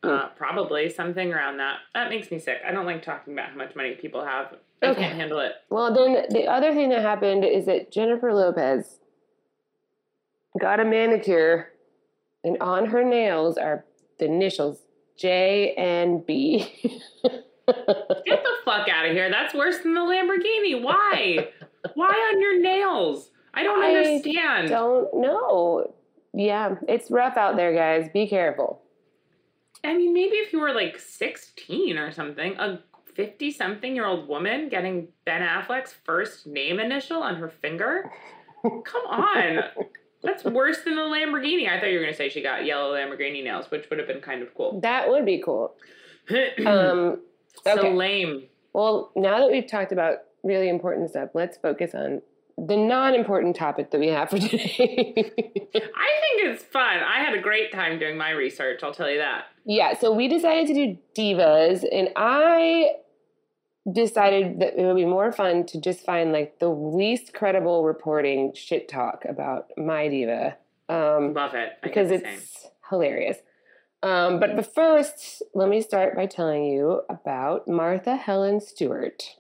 Uh, 0.03 0.29
probably 0.37 0.89
something 0.89 1.33
around 1.33 1.57
that. 1.57 1.79
That 1.95 2.11
makes 2.11 2.31
me 2.31 2.39
sick. 2.39 2.59
I 2.67 2.71
don't 2.71 2.87
like 2.87 3.03
talking 3.03 3.33
about 3.33 3.51
how 3.51 3.57
much 3.57 3.75
money 3.75 3.95
people 3.95 4.25
have. 4.25 4.55
I 4.83 4.87
Okay. 4.91 5.01
can't 5.03 5.17
handle 5.17 5.41
it. 5.41 5.53
Well, 5.71 5.93
then 5.93 6.27
the 6.31 6.47
other 6.47 6.73
thing 6.73 6.91
that 6.91 7.03
happened 7.03 7.45
is 7.45 7.67
that 7.67 7.91
Jennifer 7.91 8.33
Lopez 8.33 9.01
got 10.61 10.79
a 10.79 10.85
manicure, 10.85 11.73
and 12.45 12.57
on 12.61 12.87
her 12.87 13.03
nails 13.03 13.59
are 13.59 13.85
the 14.19 14.27
initials 14.27 14.83
J 15.17 15.75
and 15.75 16.25
B. 16.25 16.59
Get 16.83 18.43
the 18.43 18.57
fuck 18.65 18.89
out 18.89 19.07
of 19.07 19.13
here. 19.13 19.31
That's 19.31 19.55
worse 19.55 19.79
than 19.79 19.95
the 19.95 20.01
Lamborghini. 20.01 20.83
Why? 20.83 21.49
Why 21.95 22.07
on 22.07 22.41
your 22.41 22.61
nails? 22.61 23.31
I 23.55 23.63
don't 23.63 23.83
understand. 23.83 24.07
I 24.07 24.57
understand. 24.57 24.69
Don't 24.69 25.15
know. 25.21 25.95
Yeah, 26.33 26.77
it's 26.89 27.11
rough 27.11 27.37
out 27.37 27.57
there, 27.57 27.75
guys. 27.75 28.09
Be 28.13 28.27
careful. 28.29 28.83
I 29.85 29.95
mean, 29.95 30.13
maybe 30.13 30.37
if 30.37 30.53
you 30.53 30.61
were 30.61 30.73
like 30.73 30.99
16 30.99 31.97
or 31.99 32.13
something, 32.13 32.57
a 32.59 32.81
50 33.15 33.51
something 33.51 33.95
year 33.95 34.07
old 34.07 34.29
woman 34.29 34.69
getting 34.69 35.09
Ben 35.25 35.43
Affleck's 35.43 35.95
first 36.05 36.47
name 36.47 36.79
initial 36.79 37.23
on 37.23 37.37
her 37.37 37.49
finger? 37.49 38.13
Come 38.63 39.07
on. 39.07 39.61
That's 40.23 40.45
worse 40.45 40.83
than 40.83 40.97
the 40.97 41.03
Lamborghini. 41.03 41.69
I 41.69 41.79
thought 41.79 41.87
you 41.91 41.95
were 41.99 42.03
going 42.05 42.13
to 42.13 42.17
say 42.17 42.29
she 42.29 42.43
got 42.43 42.65
yellow 42.65 42.95
Lamborghini 42.95 43.43
nails, 43.45 43.71
which 43.71 43.89
would 43.91 43.99
have 43.99 44.09
been 44.09 44.21
kind 44.21 44.43
of 44.43 44.55
cool. 44.55 44.81
That 44.81 45.09
would 45.09 45.25
be 45.25 45.41
cool. 45.45 45.75
um, 46.31 46.37
Um, 47.67 47.79
so 47.81 47.91
lame. 47.91 48.45
well, 48.73 49.11
now 49.17 49.41
that 49.41 49.51
we've 49.51 49.67
talked 49.67 49.91
about 49.91 50.19
really 50.45 50.69
important 50.69 51.11
stuff, 51.11 51.31
let's 51.35 51.57
focus 51.57 51.93
on 51.95 52.23
the 52.57 52.77
non-important 52.77 53.57
topic 53.57 53.91
that 53.91 53.99
we 54.01 54.09
have 54.09 54.31
for 54.31 54.39
today. 54.39 54.59
I 54.79 56.11
think 56.21 56.45
it's 56.45 56.63
fun. 56.65 56.99
I 57.05 57.19
had 57.25 57.35
a 57.35 57.41
great 57.41 57.73
time 57.73 57.99
doing 57.99 58.17
my 58.17 58.31
research, 58.31 58.81
I'll 58.83 58.95
tell 58.95 59.11
you 59.11 59.19
that. 59.19 59.47
Yeah, 59.65 59.97
so 59.99 60.13
we 60.13 60.29
decided 60.29 60.67
to 60.69 60.75
do 60.75 60.99
divas, 61.17 61.85
and 61.91 62.11
I 62.17 62.91
decided 63.93 64.61
that 64.61 64.79
it 64.79 64.85
would 64.85 64.97
be 64.97 65.05
more 65.05 65.33
fun 65.33 65.65
to 65.67 65.81
just 65.81 66.01
find 66.05 66.33
like 66.33 66.59
the 66.59 66.69
least 66.69 67.33
credible 67.33 67.85
reporting 67.85 68.53
shit 68.55 68.89
talk 68.89 69.25
about 69.29 69.67
my 69.77 70.09
diva. 70.09 70.57
Um, 70.89 71.35
Love 71.35 71.55
it. 71.55 71.73
I 71.83 71.87
because 71.87 72.09
the 72.09 72.19
same. 72.19 72.35
it's 72.35 72.67
hilarious. 72.89 73.39
Um, 74.03 74.39
but, 74.39 74.55
but 74.55 74.73
first, 74.75 75.43
let 75.55 75.69
me 75.69 75.81
start 75.81 76.15
by 76.15 76.27
telling 76.27 76.65
you 76.65 77.03
about 77.09 77.67
Martha 77.67 78.15
Helen 78.15 78.61
Stewart, 78.61 79.37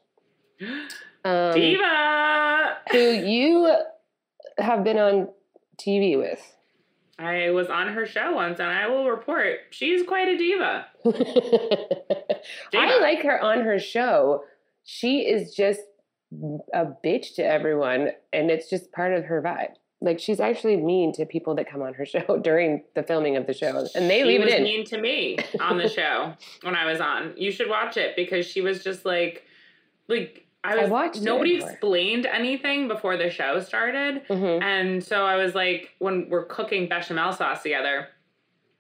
um, 1.25 1.55
Diva! 1.55 2.79
who 2.91 2.99
you 2.99 3.73
have 4.59 4.83
been 4.83 4.99
on 4.99 5.29
TV 5.79 6.19
with. 6.19 6.57
I 7.19 7.51
was 7.51 7.69
on 7.69 7.89
her 7.89 8.07
show 8.07 8.33
once 8.33 8.61
and 8.61 8.69
I 8.69 8.87
will 8.89 9.09
report 9.09 9.59
she's 9.71 10.07
quite 10.07 10.29
a 10.29 10.37
diva. 10.39 10.87
I 12.75 12.99
like 13.01 13.23
her 13.23 13.43
on 13.43 13.63
her 13.63 13.79
show. 13.79 14.45
She 14.85 15.21
is 15.21 15.55
just 15.55 15.81
a 16.75 16.87
bitch 17.05 17.35
to 17.37 17.43
everyone, 17.43 18.11
and 18.33 18.51
it's 18.51 18.69
just 18.69 18.93
part 18.93 19.13
of 19.13 19.25
her 19.25 19.43
vibe. 19.43 19.73
Like 20.01 20.21
she's 20.21 20.41
actually 20.41 20.77
mean 20.77 21.13
to 21.15 21.27
people 21.27 21.55
that 21.57 21.69
come 21.69 21.83
on 21.83 21.95
her 21.95 22.07
show 22.07 22.39
during 22.43 22.85
the 22.95 23.03
filming 23.03 23.37
of 23.37 23.47
the 23.47 23.55
show, 23.55 23.87
and 23.95 24.09
they 24.09 24.21
she 24.21 24.25
leave 24.25 24.41
it 24.43 24.49
in. 24.49 24.63
mean 24.63 24.85
to 24.87 24.99
me 24.99 25.39
on 25.61 25.79
the 25.79 25.89
show 25.99 26.35
when 26.63 26.75
I 26.75 26.87
was 26.87 27.01
on. 27.01 27.35
You 27.37 27.51
should 27.51 27.69
watch 27.69 27.97
it 27.97 28.15
because 28.17 28.47
she 28.47 28.61
was 28.61 28.85
just 28.85 29.05
like, 29.05 29.45
like 30.09 30.47
I 30.65 30.75
I 30.75 30.83
was. 30.83 30.91
watched 30.91 31.23
nobody 31.23 31.57
explained 31.63 32.27
anything 32.27 32.89
before 32.89 33.17
the 33.17 33.31
show 33.31 33.61
started, 33.61 34.27
Mhm. 34.29 34.63
and 34.63 35.03
so 35.05 35.25
I 35.25 35.37
was 35.37 35.55
like, 35.55 35.95
when 35.99 36.29
we're 36.29 36.45
cooking 36.47 36.89
bechamel 36.89 37.33
sauce 37.33 37.63
together, 37.63 38.09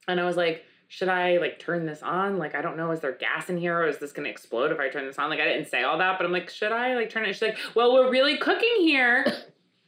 and 0.06 0.20
I 0.20 0.24
was 0.24 0.36
like. 0.36 0.64
Should 0.90 1.10
I 1.10 1.36
like 1.36 1.58
turn 1.58 1.84
this 1.84 2.02
on? 2.02 2.38
Like, 2.38 2.54
I 2.54 2.62
don't 2.62 2.78
know. 2.78 2.90
Is 2.92 3.00
there 3.00 3.12
gas 3.12 3.50
in 3.50 3.58
here 3.58 3.78
or 3.78 3.86
is 3.88 3.98
this 3.98 4.10
going 4.10 4.24
to 4.24 4.30
explode 4.30 4.72
if 4.72 4.80
I 4.80 4.88
turn 4.88 5.04
this 5.06 5.18
on? 5.18 5.28
Like, 5.28 5.38
I 5.38 5.44
didn't 5.44 5.66
say 5.68 5.82
all 5.82 5.98
that, 5.98 6.16
but 6.16 6.24
I'm 6.24 6.32
like, 6.32 6.48
should 6.48 6.72
I 6.72 6.94
like 6.94 7.10
turn 7.10 7.26
it? 7.26 7.34
She's 7.34 7.42
like, 7.42 7.58
well, 7.74 7.92
we're 7.92 8.10
really 8.10 8.38
cooking 8.38 8.76
here. 8.78 9.26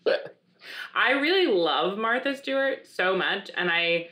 I 0.95 1.13
really 1.13 1.47
love 1.47 1.97
Martha 1.97 2.37
Stewart 2.37 2.87
so 2.87 3.17
much, 3.17 3.51
and 3.57 3.71
I 3.71 4.09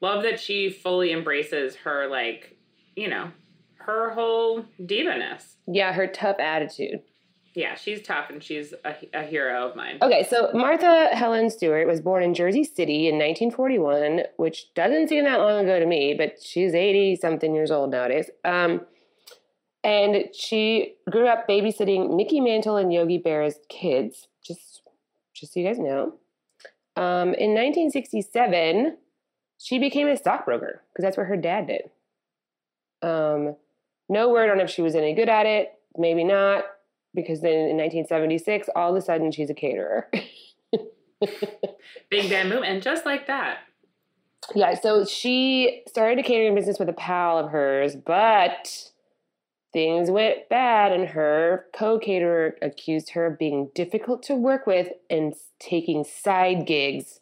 love 0.00 0.24
that 0.24 0.40
she 0.40 0.68
fully 0.68 1.12
embraces 1.12 1.76
her 1.76 2.08
like, 2.08 2.56
you 2.96 3.06
know, 3.08 3.30
her 3.76 4.10
whole 4.10 4.64
diva-ness. 4.84 5.58
Yeah, 5.68 5.92
her 5.92 6.08
tough 6.08 6.40
attitude. 6.40 7.02
Yeah, 7.54 7.74
she's 7.74 8.00
tough 8.00 8.30
and 8.30 8.42
she's 8.42 8.72
a, 8.84 8.94
a 9.12 9.22
hero 9.24 9.68
of 9.68 9.76
mine. 9.76 9.98
Okay, 10.00 10.26
so 10.28 10.50
Martha 10.54 11.08
Helen 11.12 11.50
Stewart 11.50 11.86
was 11.86 12.00
born 12.00 12.22
in 12.22 12.32
Jersey 12.32 12.64
City 12.64 13.08
in 13.08 13.16
1941, 13.16 14.22
which 14.36 14.72
doesn't 14.74 15.08
seem 15.08 15.24
that 15.24 15.38
long 15.38 15.64
ago 15.64 15.78
to 15.78 15.84
me, 15.84 16.14
but 16.14 16.42
she's 16.42 16.74
80 16.74 17.16
something 17.16 17.54
years 17.54 17.70
old 17.70 17.90
nowadays. 17.90 18.30
Um, 18.44 18.82
and 19.84 20.34
she 20.34 20.94
grew 21.10 21.26
up 21.26 21.46
babysitting 21.46 22.16
Mickey 22.16 22.40
Mantle 22.40 22.76
and 22.76 22.92
Yogi 22.92 23.18
Berra's 23.18 23.58
kids, 23.68 24.28
just 24.42 24.82
just 25.34 25.54
so 25.54 25.60
you 25.60 25.66
guys 25.66 25.78
know. 25.78 26.14
Um, 26.94 27.34
in 27.34 27.54
1967, 27.54 28.96
she 29.58 29.78
became 29.78 30.08
a 30.08 30.16
stockbroker 30.16 30.82
because 30.92 31.02
that's 31.02 31.16
what 31.16 31.26
her 31.26 31.36
dad 31.36 31.66
did. 31.66 31.82
Um, 33.02 33.56
no 34.08 34.30
word 34.30 34.50
on 34.50 34.60
if 34.60 34.70
she 34.70 34.82
was 34.82 34.94
any 34.94 35.14
good 35.14 35.28
at 35.28 35.46
it, 35.46 35.72
maybe 35.96 36.22
not 36.22 36.64
because 37.14 37.40
then 37.40 37.52
in 37.52 37.76
1976, 37.76 38.68
all 38.74 38.90
of 38.90 38.96
a 38.96 39.04
sudden 39.04 39.32
she's 39.32 39.50
a 39.50 39.54
caterer. 39.54 40.10
Big 42.10 42.28
Bam 42.28 42.50
Boom, 42.50 42.64
and 42.64 42.82
just 42.82 43.06
like 43.06 43.26
that, 43.26 43.58
yeah, 44.54 44.74
so 44.74 45.04
she 45.04 45.82
started 45.86 46.18
a 46.18 46.22
catering 46.22 46.54
business 46.54 46.78
with 46.78 46.88
a 46.88 46.94
pal 46.94 47.38
of 47.38 47.50
hers, 47.50 47.94
but 47.94 48.90
things 49.72 50.10
went 50.10 50.48
bad, 50.48 50.92
and 50.92 51.08
her 51.10 51.66
co 51.72 51.98
caterer 51.98 52.56
accused 52.60 53.10
her 53.10 53.26
of 53.26 53.38
being 53.38 53.70
difficult 53.74 54.22
to 54.24 54.34
work 54.34 54.66
with 54.66 54.88
and 55.08 55.34
taking 55.58 56.04
side 56.04 56.66
gigs. 56.66 57.20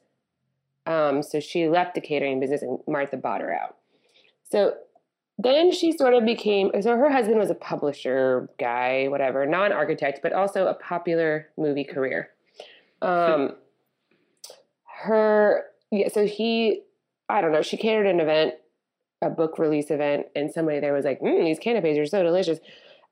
Um, 0.87 1.22
so 1.22 1.40
she 1.40 1.68
left 1.68 1.94
the 1.94 2.00
catering 2.00 2.40
business, 2.40 2.62
and 2.62 2.79
Martha 2.88 3.16
bought 3.16 3.42
her 3.42 3.53
out. 3.53 3.76
So 4.50 4.74
then 5.42 5.72
she 5.72 5.92
sort 5.92 6.14
of 6.14 6.24
became 6.24 6.70
so 6.81 6.96
her 6.96 7.11
husband 7.11 7.38
was 7.38 7.50
a 7.50 7.55
publisher 7.55 8.48
guy, 8.59 9.07
whatever, 9.09 9.46
non 9.46 9.72
architect, 9.72 10.20
but 10.22 10.33
also 10.33 10.66
a 10.66 10.74
popular 10.74 11.48
movie 11.57 11.85
career. 11.85 12.31
Um, 13.03 13.57
her 15.03 15.64
yeah, 15.90 16.09
so 16.09 16.26
he 16.26 16.83
I 17.29 17.40
don't 17.40 17.53
know, 17.53 17.62
she 17.62 17.76
catered 17.76 18.07
an 18.07 18.20
event 18.20 18.55
a 19.22 19.29
book 19.31 19.59
release 19.59 19.90
event, 19.90 20.26
and 20.35 20.50
somebody 20.50 20.81
there 20.81 20.92
was 20.94 21.05
like, 21.05 21.20
mm, 21.20 21.44
"These 21.44 21.59
canapes 21.59 21.98
are 21.98 22.07
so 22.07 22.22
delicious," 22.22 22.59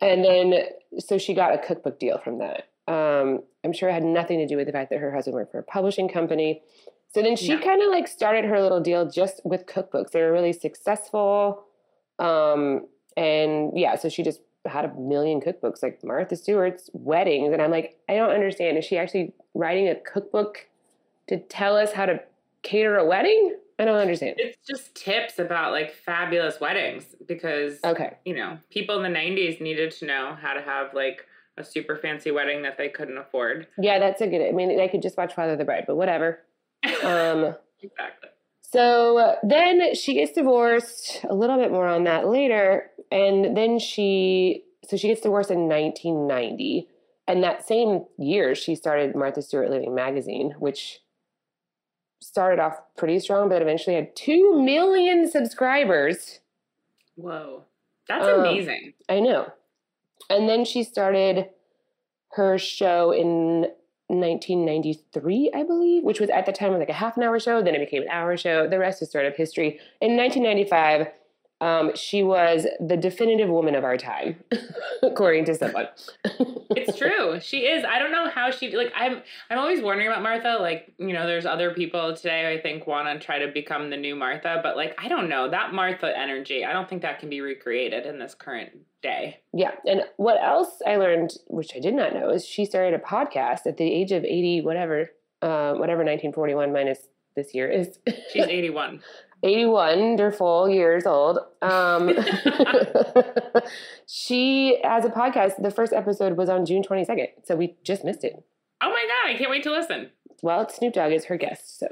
and 0.01 0.25
then 0.25 0.55
so 0.99 1.19
she 1.19 1.35
got 1.35 1.55
a 1.55 1.59
cookbook 1.59 1.99
deal 1.99 2.19
from 2.19 2.39
that. 2.39 2.69
Um, 2.87 3.43
I'm 3.63 3.73
sure 3.75 3.91
it 3.91 3.93
had 3.93 4.05
nothing 4.05 4.39
to 4.39 4.47
do 4.47 4.57
with 4.57 4.67
the 4.67 4.73
fact 4.73 4.91
that 4.91 5.01
her 5.01 5.13
husband 5.13 5.35
worked 5.35 5.53
for 5.53 5.59
a 5.59 5.63
publishing 5.63 6.09
company. 6.09 6.63
So 7.09 7.23
then 7.23 7.37
she 7.37 7.55
No. 7.55 7.61
kind 7.61 7.83
of 7.83 7.89
like 7.89 8.09
started 8.09 8.47
her 8.47 8.61
little 8.61 8.81
deal 8.81 9.09
just 9.11 9.41
with 9.45 9.67
cookbooks. 9.67 10.11
They 10.13 10.23
were 10.23 10.33
really 10.33 10.53
successful. 10.53 11.65
Um, 12.19 12.87
and 13.17 13.73
yeah, 13.79 13.97
so 13.97 14.09
she 14.09 14.23
just 14.23 14.41
had 14.67 14.85
a 14.85 14.95
million 14.95 15.41
cookbooks 15.41 15.83
like 15.83 16.03
Martha 16.05 16.37
Stewart's 16.37 16.91
weddings. 16.93 17.53
And 17.53 17.63
I'm 17.63 17.71
like, 17.71 17.99
I 18.09 18.17
don't 18.17 18.31
understand. 18.31 18.77
Is 18.79 18.85
she 18.85 18.99
actually 18.99 19.33
writing 19.55 19.89
a 19.89 19.95
cookbook 19.95 20.67
to 21.29 21.39
tell 21.39 21.77
us 21.77 21.93
how 21.93 22.07
to 22.07 22.21
cater 22.63 22.97
a 22.97 23.05
wedding? 23.07 23.57
I 23.79 23.85
don't 23.85 23.97
understand. 23.99 24.35
It's 24.39 24.59
just 24.69 24.95
tips 24.97 25.39
about 25.39 25.71
like 25.73 25.95
fabulous 25.95 26.61
weddings 26.61 27.05
because 27.27 27.79
Okay. 27.85 28.17
you 28.25 28.35
know, 28.35 28.59
people 28.71 29.03
in 29.03 29.13
the 29.13 29.19
90s 29.19 29.61
needed 29.61 29.93
to 29.93 30.07
know 30.07 30.37
how 30.41 30.53
to 30.55 30.61
have 30.61 30.93
like 30.95 31.25
a 31.57 31.65
super 31.65 31.97
fancy 31.97 32.31
wedding 32.31 32.63
that 32.63 32.77
they 32.77 32.89
couldn't 32.89 33.19
afford. 33.19 33.67
Yeah, 33.81 33.99
that's 34.01 34.21
a 34.21 34.27
good. 34.27 34.47
I 34.49 34.53
mean, 34.53 34.79
I 34.81 34.89
could 34.89 35.03
just 35.03 35.17
watch 35.17 35.35
Father 35.35 35.57
the 35.57 35.65
Bride, 35.65 35.85
but 35.87 35.97
whatever. 35.97 36.41
Um, 37.05 37.55
exactly. 37.83 38.29
So 38.71 39.37
then 39.43 39.95
she 39.95 40.15
gets 40.15 40.33
divorced, 40.33 41.25
a 41.29 41.35
little 41.35 41.57
bit 41.57 41.71
more 41.71 41.87
on 41.87 42.05
that 42.05 42.29
later. 42.29 42.91
And 43.11 43.57
then 43.57 43.79
she, 43.79 44.65
so 44.85 44.97
she 44.99 45.09
gets 45.09 45.23
divorced 45.23 45.51
in 45.51 45.69
1990. 45.69 46.87
And 47.27 47.43
that 47.43 47.67
same 47.67 48.05
year, 48.19 48.55
she 48.55 48.75
started 48.75 49.15
Martha 49.15 49.41
Stewart 49.41 49.71
Living 49.71 49.95
magazine, 49.95 50.55
which 50.59 51.01
started 52.21 52.61
off 52.61 52.79
pretty 52.97 53.19
strong, 53.21 53.49
but 53.49 53.63
eventually 53.63 53.97
had 53.97 54.15
2 54.17 54.63
million 54.63 55.31
subscribers. 55.31 56.41
Whoa. 57.17 57.65
That's 58.07 58.27
Um, 58.27 58.41
amazing. 58.41 58.93
I 59.09 59.21
know. 59.21 59.51
And 60.29 60.49
then 60.49 60.65
she 60.67 60.83
started 60.83 61.49
her 62.33 62.59
show 62.59 63.13
in 63.13 63.67
1993, 64.09 65.53
I 65.55 65.63
believe, 65.63 66.03
which 66.03 66.21
was 66.21 66.31
at 66.31 66.47
the 66.47 66.53
time 66.53 66.71
was 66.71 66.79
like 66.79 66.89
a 66.89 66.95
half 66.95 67.17
an 67.17 67.23
hour 67.23 67.39
show. 67.39 67.63
Then 67.63 67.75
it 67.75 67.79
became 67.79 68.03
an 68.03 68.09
hour 68.09 68.37
show. 68.37 68.67
The 68.67 68.79
rest 68.79 69.03
is 69.03 69.11
sort 69.11 69.27
of 69.27 69.37
history. 69.37 69.79
In 70.01 70.17
1995, 70.17 71.09
um, 71.61 71.93
she 71.97 72.23
was 72.23 72.67
the 72.79 72.97
definitive 72.97 73.49
woman 73.49 73.75
of 73.75 73.85
our 73.85 73.97
time, 73.97 74.43
according 75.03 75.45
to 75.47 75.55
someone. 75.55 75.89
It's 76.71 76.97
true. 76.97 77.41
She 77.41 77.67
is. 77.67 77.85
I 77.85 77.99
don't 77.99 78.13
know 78.13 78.31
how 78.31 78.51
she 78.51 78.77
like 78.77 78.93
I'm 78.95 79.23
I'm 79.51 79.59
always 79.59 79.83
wondering 79.83 80.09
about 80.09 80.23
Martha. 80.23 80.59
Like, 80.61 80.93
you 80.99 81.13
know, 81.13 81.27
there's 81.27 81.47
other 81.47 81.73
people 81.73 82.15
today 82.15 82.53
I 82.53 82.61
think 82.61 82.87
want 82.87 83.09
to 83.09 83.25
try 83.25 83.39
to 83.41 83.51
become 83.51 83.91
the 83.91 83.97
new 83.97 84.15
Martha, 84.15 84.61
but 84.63 84.77
like 84.77 84.95
I 85.03 85.09
don't 85.09 85.29
know. 85.29 85.51
That 85.51 85.73
Martha 85.75 86.17
energy, 86.17 86.65
I 86.65 86.73
don't 86.73 86.89
think 86.89 87.03
that 87.03 87.19
can 87.19 87.29
be 87.29 87.41
recreated 87.41 88.07
in 88.07 88.19
this 88.19 88.35
current 88.35 88.71
day. 89.03 89.41
yeah. 89.53 89.73
And 89.87 90.03
what 90.17 90.43
else 90.43 90.83
I 90.87 90.97
learned, 90.97 91.33
which 91.47 91.75
I 91.75 91.81
did 91.81 91.95
not 91.95 92.15
know, 92.15 92.31
is 92.31 92.45
she 92.45 92.65
started 92.65 92.95
a 92.95 93.03
podcast 93.03 93.67
at 93.67 93.77
the 93.77 93.85
age 93.85 94.11
of 94.13 94.25
80, 94.25 94.63
whatever, 94.63 95.11
uh, 95.41 95.75
whatever 95.75 96.03
1941 96.03 96.73
minus 96.73 96.99
this 97.37 97.55
year 97.55 97.71
is. 97.71 97.99
She's 98.33 98.45
81. 98.49 99.01
81 99.43 99.99
wonderful 99.99 100.69
years 100.69 101.07
old. 101.07 101.39
Um, 101.63 102.09
she 104.07 104.79
has 104.83 105.05
a 105.05 105.11
podcast. 105.11 105.63
The 105.63 105.71
first 105.71 105.93
episode 105.93 106.37
was 106.37 106.49
on 106.49 106.67
June 106.67 106.83
22nd, 106.83 107.29
so 107.45 107.57
we 107.57 107.77
just 107.85 108.05
missed 108.05 108.25
it. 108.25 108.43
Oh 108.83 108.91
my 108.91 109.07
god, 109.09 109.35
I 109.35 109.39
can't 109.39 109.51
wait 109.51 109.63
to 109.65 109.71
listen. 109.73 110.11
Well, 110.43 110.69
Snoop 110.69 110.95
Dogg 110.95 111.13
is 111.13 111.25
her 111.27 111.37
guest. 111.37 111.79
So 111.79 111.89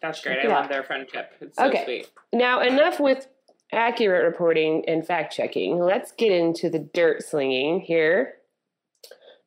That's 0.00 0.20
great. 0.22 0.44
I 0.44 0.48
love 0.48 0.68
their 0.68 0.82
friendship. 0.82 1.32
It's 1.40 1.56
so 1.56 1.66
Okay. 1.66 1.84
sweet. 1.84 2.10
now, 2.32 2.60
enough 2.60 3.00
with 3.00 3.26
accurate 3.72 4.24
reporting 4.24 4.84
and 4.86 5.06
fact 5.06 5.34
checking. 5.34 5.78
Let's 5.78 6.12
get 6.12 6.32
into 6.32 6.68
the 6.68 6.78
dirt 6.78 7.22
slinging 7.22 7.80
here. 7.80 8.34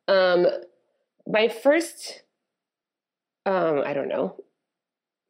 Um, 0.08 0.46
my 1.28 1.48
first, 1.48 2.22
um, 3.44 3.82
I 3.84 3.92
don't 3.92 4.08
know, 4.08 4.36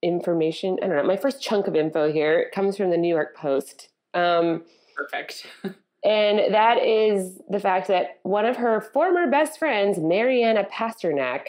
information. 0.02 0.78
I 0.82 0.86
don't 0.86 0.96
know. 0.96 1.02
My 1.04 1.16
first 1.16 1.42
chunk 1.42 1.66
of 1.66 1.74
info 1.74 2.12
here 2.12 2.50
comes 2.54 2.76
from 2.76 2.90
the 2.90 2.96
New 2.96 3.12
York 3.12 3.36
Post. 3.36 3.88
Um, 4.14 4.64
Perfect. 4.94 5.46
And 6.06 6.54
that 6.54 6.84
is 6.84 7.40
the 7.48 7.58
fact 7.58 7.88
that 7.88 8.20
one 8.22 8.44
of 8.44 8.58
her 8.58 8.80
former 8.80 9.28
best 9.28 9.58
friends, 9.58 9.98
Mariana 9.98 10.62
Pasternak, 10.62 11.46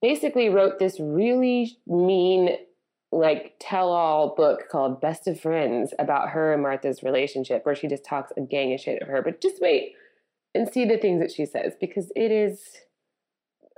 basically 0.00 0.48
wrote 0.48 0.78
this 0.78 0.98
really 0.98 1.76
mean, 1.86 2.56
like, 3.12 3.56
tell 3.60 3.90
all 3.90 4.34
book 4.34 4.70
called 4.70 5.02
Best 5.02 5.28
of 5.28 5.38
Friends 5.38 5.92
about 5.98 6.30
her 6.30 6.54
and 6.54 6.62
Martha's 6.62 7.02
relationship, 7.02 7.66
where 7.66 7.74
she 7.74 7.86
just 7.86 8.02
talks 8.02 8.32
a 8.34 8.40
gang 8.40 8.72
of 8.72 8.80
shit 8.80 9.02
of 9.02 9.08
her. 9.08 9.20
But 9.20 9.42
just 9.42 9.60
wait 9.60 9.92
and 10.54 10.66
see 10.66 10.86
the 10.86 10.96
things 10.96 11.20
that 11.20 11.30
she 11.30 11.44
says 11.44 11.74
because 11.78 12.10
it 12.16 12.32
is 12.32 12.62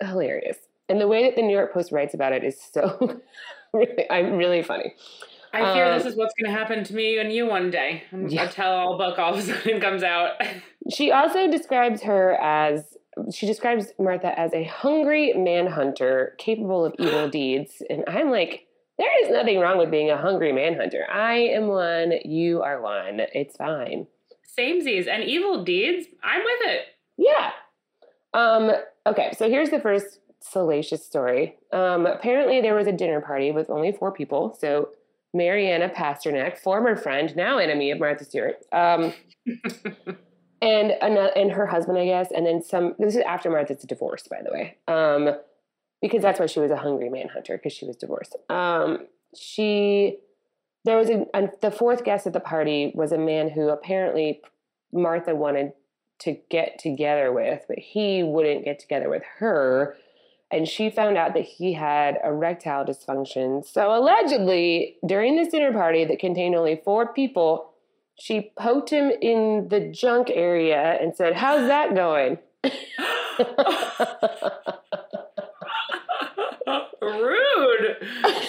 hilarious. 0.01 0.59
And 0.89 1.01
the 1.01 1.09
way 1.09 1.25
that 1.25 1.37
the 1.37 1.43
New 1.43 1.55
York 1.55 1.73
Post 1.73 1.93
writes 1.93 2.15
about 2.15 2.33
it 2.33 2.45
is 2.45 2.61
so 2.61 3.21
really, 3.73 4.11
I'm 4.11 4.37
really 4.37 4.63
funny. 4.63 4.95
I 5.55 5.75
fear 5.75 5.87
Um, 5.87 5.99
this 5.99 6.07
is 6.07 6.17
what's 6.17 6.33
going 6.41 6.51
to 6.51 6.59
happen 6.59 6.83
to 6.85 6.95
me 6.95 7.19
and 7.19 7.33
you 7.33 7.47
one 7.47 7.71
day. 7.71 8.05
Yeah. 8.27 8.45
A 8.45 8.49
tell-all 8.49 8.97
book 8.97 9.19
all 9.19 9.35
of 9.35 9.41
a 9.41 9.43
sudden 9.55 9.81
comes 9.81 10.03
out. 10.03 10.33
She 10.91 11.13
also 11.13 11.51
describes 11.51 12.03
her 12.03 12.35
as 12.41 12.97
she 13.33 13.47
describes 13.47 13.93
Martha 13.99 14.39
as 14.39 14.55
a 14.55 14.65
hungry 14.65 15.35
manhunter 15.35 16.35
capable 16.39 16.87
of 16.87 16.95
evil 16.99 17.29
deeds. 17.31 17.83
And 17.91 18.05
I'm 18.07 18.31
like, 18.31 18.67
there 18.99 19.25
is 19.25 19.31
nothing 19.31 19.59
wrong 19.61 19.79
with 19.79 19.91
being 19.91 20.11
a 20.11 20.17
hungry 20.17 20.53
manhunter. 20.53 21.07
I 21.11 21.35
am 21.35 21.69
one, 21.69 22.13
you 22.25 22.63
are 22.63 22.81
one. 22.81 23.21
It's 23.35 23.57
fine. 23.57 24.07
Samesies 24.59 25.07
and 25.09 25.23
evil 25.25 25.65
deeds. 25.65 26.07
I'm 26.23 26.43
with 26.43 26.71
it. 26.71 26.81
Yeah. 27.19 27.51
Um, 28.35 28.71
okay, 29.07 29.33
so 29.37 29.49
here's 29.51 29.71
the 29.71 29.81
first 29.81 30.21
salacious 30.43 31.05
story. 31.05 31.57
Um, 31.73 32.07
apparently, 32.07 32.61
there 32.61 32.75
was 32.75 32.87
a 32.87 32.93
dinner 32.93 33.21
party 33.21 33.51
with 33.51 33.71
only 33.71 33.93
four 33.93 34.13
people. 34.13 34.57
So, 34.59 34.91
Mariana 35.35 35.89
Pasternak, 35.89 36.59
former 36.59 36.97
friend, 36.97 37.35
now 37.37 37.59
enemy 37.59 37.91
of 37.91 37.99
Martha 37.99 38.25
Stewart, 38.25 38.57
um, 38.73 39.15
and 40.63 40.93
another, 41.01 41.33
and 41.35 41.53
her 41.53 41.67
husband, 41.67 41.99
I 41.99 42.05
guess, 42.05 42.31
and 42.31 42.45
then 42.45 42.63
some. 42.63 42.95
This 42.99 43.17
is 43.17 43.23
after 43.23 43.51
Martha's 43.51 43.83
divorce, 43.83 44.29
by 44.29 44.41
the 44.45 44.53
way, 44.53 44.77
um, 44.89 45.37
because 46.01 46.23
that's 46.23 46.39
why 46.39 46.47
she 46.47 46.61
was 46.61 46.71
a 46.71 46.77
hungry 46.77 47.09
manhunter 47.09 47.57
because 47.57 47.73
she 47.73 47.87
was 47.87 47.97
divorced. 47.97 48.37
Um, 48.51 49.07
she 49.35 50.19
there 50.85 50.97
was 50.97 51.09
a, 51.09 51.27
a 51.35 51.49
the 51.61 51.71
fourth 51.71 52.05
guest 52.05 52.27
at 52.27 52.33
the 52.33 52.41
party 52.41 52.93
was 52.95 53.13
a 53.13 53.19
man 53.19 53.51
who 53.51 53.69
apparently 53.69 54.41
Martha 54.93 55.35
wanted 55.35 55.73
to 56.21 56.37
get 56.51 56.79
together 56.79 57.33
with, 57.33 57.65
but 57.69 57.79
he 57.79 58.23
wouldn't 58.23 58.65
get 58.65 58.79
together 58.79 59.09
with 59.09 59.23
her. 59.39 59.97
And 60.53 60.69
she 60.69 60.91
found 60.91 61.17
out 61.17 61.33
that 61.35 61.45
he 61.45 61.73
had 61.73 62.19
erectile 62.23 62.85
dysfunction. 62.85 63.65
So 63.67 63.95
allegedly, 63.95 64.97
during 65.07 65.37
this 65.37 65.49
dinner 65.49 65.73
party 65.73 66.05
that 66.05 66.19
contained 66.19 66.55
only 66.55 66.81
four 66.85 67.13
people, 67.13 67.71
she 68.21 68.53
poked 68.59 68.91
him 68.91 69.11
in 69.23 69.69
the 69.71 69.81
junk 69.81 70.31
area 70.31 70.99
and 71.01 71.17
said, 71.17 71.35
How's 71.35 71.67
that 71.69 71.95
going? 71.95 72.39
rude. 77.01 77.97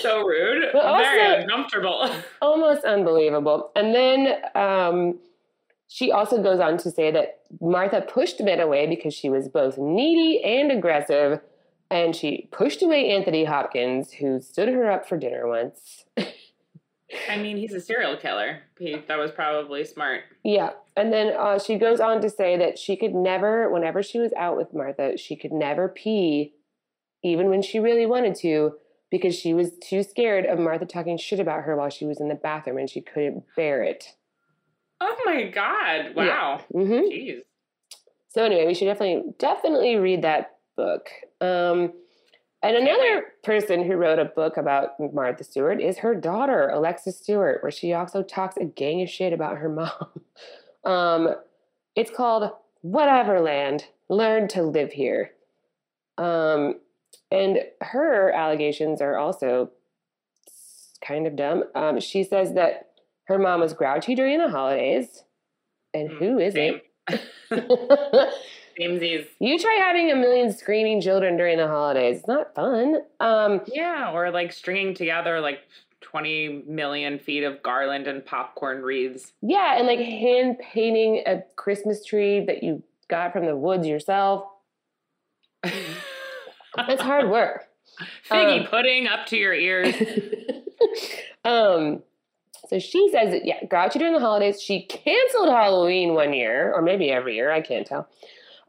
So 0.02 0.22
rude. 0.26 0.64
Also- 0.76 1.04
Very 1.04 1.42
uncomfortable. 1.44 2.10
Almost 2.42 2.84
unbelievable. 2.84 3.72
And 3.76 3.94
then 3.96 4.36
um, 4.56 5.20
she 5.88 6.12
also 6.12 6.42
goes 6.42 6.60
on 6.60 6.78
to 6.80 6.92
say 6.92 7.12
that 7.12 7.40
Martha 7.62 8.02
pushed 8.02 8.44
Ben 8.44 8.60
away 8.60 8.88
because 8.88 9.14
she 9.14 9.30
was 9.30 9.48
both 9.48 9.78
needy 9.78 10.44
and 10.44 10.72
aggressive. 10.72 11.40
And 11.94 12.16
she 12.16 12.50
pushed 12.52 12.82
away 12.82 13.12
Anthony 13.12 13.46
Hopkins, 13.46 14.14
who 14.14 14.42
stood 14.42 14.68
her 14.68 14.90
up 14.90 15.08
for 15.08 15.16
dinner 15.16 15.48
once. 15.48 16.06
I 17.30 17.38
mean, 17.38 17.56
he's 17.56 17.72
a 17.72 17.80
serial 17.80 18.18
killer. 18.18 18.64
He, 18.80 18.96
that 19.08 19.20
was 19.20 19.30
probably 19.30 19.86
smart. 19.86 20.22
Yeah. 20.44 20.72
And 20.98 21.14
then 21.14 21.36
uh, 21.38 21.60
she 21.60 21.78
goes 21.78 22.00
on 22.00 22.20
to 22.22 22.32
say 22.32 22.58
that 22.58 22.80
she 22.80 22.96
could 22.96 23.14
never, 23.14 23.72
whenever 23.72 24.02
she 24.02 24.18
was 24.18 24.34
out 24.34 24.58
with 24.58 24.74
Martha, 24.74 25.20
she 25.20 25.36
could 25.36 25.52
never 25.52 25.88
pee, 25.88 26.56
even 27.24 27.52
when 27.52 27.62
she 27.62 27.78
really 27.78 28.08
wanted 28.08 28.34
to, 28.38 28.74
because 29.12 29.36
she 29.36 29.54
was 29.54 29.74
too 29.78 30.02
scared 30.02 30.48
of 30.48 30.58
Martha 30.58 30.88
talking 30.88 31.20
shit 31.20 31.40
about 31.40 31.62
her 31.62 31.76
while 31.76 31.92
she 31.92 32.08
was 32.08 32.20
in 32.20 32.28
the 32.28 32.34
bathroom 32.34 32.80
and 32.80 32.90
she 32.90 33.02
couldn't 33.02 33.44
bear 33.56 33.84
it. 33.84 34.16
Oh 35.00 35.16
my 35.26 35.44
god! 35.44 36.16
Wow. 36.16 36.62
hmm 36.72 36.92
Jeez. 36.92 37.42
So 38.30 38.44
anyway, 38.44 38.66
we 38.66 38.74
should 38.74 38.86
definitely 38.86 39.32
definitely 39.38 39.98
read 39.98 40.24
that 40.24 40.54
book. 40.76 41.08
Um, 41.42 41.94
and 42.62 42.78
another 42.78 43.26
person 43.44 43.84
who 43.84 43.96
wrote 43.96 44.20
a 44.20 44.26
book 44.26 44.56
about 44.58 44.92
Martha 45.14 45.44
Stewart 45.44 45.82
is 45.82 45.98
her 45.98 46.16
daughter, 46.16 46.70
Alexis 46.70 47.18
Stewart, 47.20 47.62
where 47.62 47.72
she 47.72 47.92
also 47.94 48.24
talks 48.24 48.56
a 48.58 48.64
gang 48.66 49.02
of 49.02 49.10
shit 49.10 49.34
about 49.34 49.58
her 49.58 49.70
mom. 49.70 50.10
Um, 50.86 51.36
it's 51.96 52.10
called 52.12 52.52
Whatever 52.82 53.42
Land, 53.42 53.86
Learn 54.10 54.48
to 54.50 54.64
Live 54.64 54.94
Here. 54.94 55.32
Um, 56.18 56.76
and 57.32 57.60
her 57.82 58.32
allegations 58.32 59.02
are 59.02 59.18
also 59.18 59.72
kind 61.06 61.28
of 61.28 61.36
dumb. 61.36 61.66
Um, 61.76 62.00
she 62.00 62.24
says 62.24 62.54
that 62.54 62.92
Her 63.26 63.38
mom 63.40 63.60
was 63.62 63.74
grouchy 63.74 64.16
during 64.16 64.38
the 64.38 64.50
holidays. 64.50 65.24
And 65.94 66.10
Mm, 66.10 66.18
who 66.18 66.52
Same. 66.52 66.82
isn't? 67.52 68.30
Samesies. 68.80 69.28
you 69.40 69.58
try 69.60 69.78
having 69.82 70.12
a 70.12 70.16
million 70.16 70.52
screaming 70.52 71.02
children 71.02 71.38
during 71.38 71.58
the 71.58 71.68
holidays. 71.68 72.20
It's 72.20 72.28
not 72.28 72.54
fun. 72.56 73.02
Um, 73.20 73.62
Yeah, 73.68 74.12
or 74.14 74.32
like 74.32 74.52
stringing 74.54 74.94
together 74.94 75.40
like 75.42 75.60
20 76.02 76.64
million 76.68 77.18
feet 77.20 77.44
of 77.44 77.62
garland 77.64 78.08
and 78.08 78.26
popcorn 78.26 78.82
wreaths. 78.84 79.32
yeah, 79.42 79.78
and 79.78 79.88
like 79.88 80.00
hand 80.00 80.58
painting 80.60 81.24
a 81.26 81.42
Christmas 81.56 82.04
tree 82.06 82.44
that 82.46 82.62
you 82.64 82.84
got 83.10 83.32
from 83.34 83.46
the 83.46 83.56
woods 83.56 83.88
yourself. 83.88 84.46
That's 86.76 87.02
hard 87.02 87.30
work. 87.30 87.68
Figgy 88.30 88.62
Um, 88.62 88.68
pudding 88.68 89.08
up 89.08 89.26
to 89.28 89.38
your 89.38 89.54
ears. 89.54 89.94
um, 91.46 92.02
so 92.68 92.80
she 92.80 93.10
says 93.12 93.30
that, 93.32 93.46
yeah, 93.46 93.64
grouchy 93.66 94.00
during 94.00 94.14
the 94.14 94.20
holidays. 94.20 94.62
She 94.62 94.84
canceled 94.84 95.50
Halloween 95.50 96.14
one 96.16 96.34
year, 96.34 96.74
or 96.74 96.82
maybe 96.82 97.12
every 97.12 97.36
year, 97.36 97.52
I 97.52 97.62
can't 97.62 97.86
tell. 97.86 98.08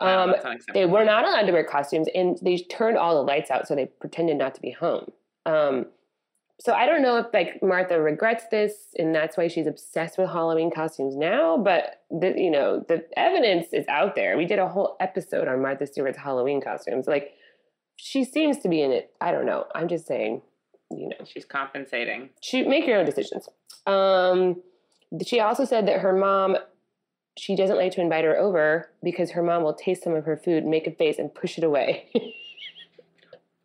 Um, 0.01 0.35
they 0.73 0.87
were 0.87 1.05
not 1.05 1.25
allowed 1.25 1.47
to 1.47 1.53
wear 1.53 1.65
costumes, 1.65 2.09
and 2.15 2.39
they 2.43 2.59
turned 2.59 2.97
all 2.97 3.15
the 3.15 3.23
lights 3.23 3.51
out, 3.51 3.67
so 3.69 3.75
they 3.75 3.87
pretended 3.87 4.37
not 4.37 4.55
to 4.57 4.61
be 4.61 4.71
home. 4.71 5.11
Um, 5.47 5.87
so 6.61 6.73
I 6.73 6.87
don't 6.87 7.03
know 7.03 7.17
if 7.19 7.27
like 7.33 7.63
Martha 7.63 8.01
regrets 8.01 8.45
this, 8.51 8.95
and 8.99 9.15
that's 9.15 9.37
why 9.37 9.49
she's 9.49 9.67
obsessed 9.67 10.19
with 10.19 10.29
Halloween 10.31 10.71
costumes 10.71 11.17
now. 11.17 11.59
But 11.59 12.03
the, 12.11 12.35
you 12.37 12.51
know, 12.51 12.85
the 12.87 13.05
evidence 13.17 13.67
is 13.73 13.87
out 13.89 14.15
there. 14.15 14.37
We 14.37 14.47
did 14.47 14.59
a 14.59 14.69
whole 14.69 14.97
episode 15.01 15.49
on 15.49 15.61
Martha 15.63 15.87
Stewart's 15.87 16.19
Halloween 16.19 16.61
costumes. 16.61 17.07
Like, 17.07 17.33
she 17.97 18.25
seems 18.25 18.59
to 18.59 18.69
be 18.69 18.83
in 18.83 18.93
it. 18.93 19.11
I 19.21 19.33
don't 19.33 19.47
know. 19.47 19.67
I'm 19.75 19.89
just 19.89 20.07
saying, 20.07 20.43
you 20.91 21.09
know 21.09 21.17
She's 21.25 21.45
compensating. 21.45 22.31
she 22.41 22.63
make 22.63 22.87
your 22.87 22.99
own 22.99 23.07
decisions. 23.07 23.49
Um, 23.87 24.63
she 25.27 25.41
also 25.41 25.65
said 25.65 25.87
that 25.89 26.01
her 26.01 26.13
mom, 26.13 26.57
she 27.37 27.57
doesn't 27.57 27.77
like 27.77 27.93
to 27.93 28.01
invite 28.01 28.25
her 28.25 28.37
over 28.37 28.91
because 29.03 29.33
her 29.33 29.43
mom 29.43 29.63
will 29.63 29.75
taste 29.75 30.05
some 30.05 30.15
of 30.15 30.25
her 30.25 30.37
food, 30.37 30.65
make 30.65 30.87
a 30.87 30.93
face, 30.93 31.19
and 31.19 31.35
push 31.35 31.59
it 31.59 31.65
away. 31.65 32.11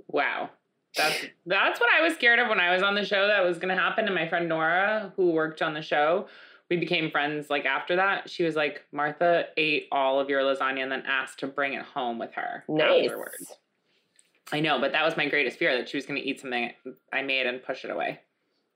Wow. 0.10 0.50
That's 0.98 1.26
that's 1.46 1.80
what 1.80 1.90
I 1.96 2.02
was 2.02 2.16
scared 2.16 2.40
of 2.40 2.50
when 2.50 2.60
I 2.60 2.74
was 2.74 2.82
on 2.82 2.96
the 2.96 3.06
show 3.06 3.28
that 3.28 3.44
was 3.44 3.60
going 3.60 3.74
to 3.74 3.82
happen 3.82 4.06
and 4.06 4.16
my 4.16 4.28
friend 4.28 4.50
Nora 4.50 5.14
who 5.16 5.32
worked 5.32 5.62
on 5.62 5.76
the 5.76 5.84
show 5.84 6.28
we 6.70 6.78
became 6.78 7.12
friends 7.12 7.50
like 7.50 7.66
after 7.66 7.96
that 7.96 8.30
she 8.30 8.44
was 8.44 8.56
like 8.56 8.84
Martha 8.92 9.46
ate 9.56 9.88
all 9.92 10.20
of 10.20 10.30
your 10.30 10.42
lasagna 10.42 10.82
and 10.82 10.92
then 10.92 11.04
asked 11.08 11.40
to 11.40 11.48
bring 11.48 11.74
it 11.74 11.84
home 11.84 12.18
with 12.18 12.34
her 12.34 12.64
nice. 12.68 13.06
afterwards. 13.06 13.54
I 14.52 14.62
know, 14.62 14.80
but 14.80 14.92
that 14.94 15.06
was 15.06 15.16
my 15.16 15.30
greatest 15.30 15.60
fear 15.60 15.78
that 15.78 15.88
she 15.88 15.96
was 15.96 16.08
going 16.08 16.20
to 16.20 16.28
eat 16.28 16.42
something 16.42 16.72
I 17.14 17.22
made 17.22 17.46
and 17.46 17.62
push 17.62 17.86
it 17.86 17.92
away. 17.92 18.20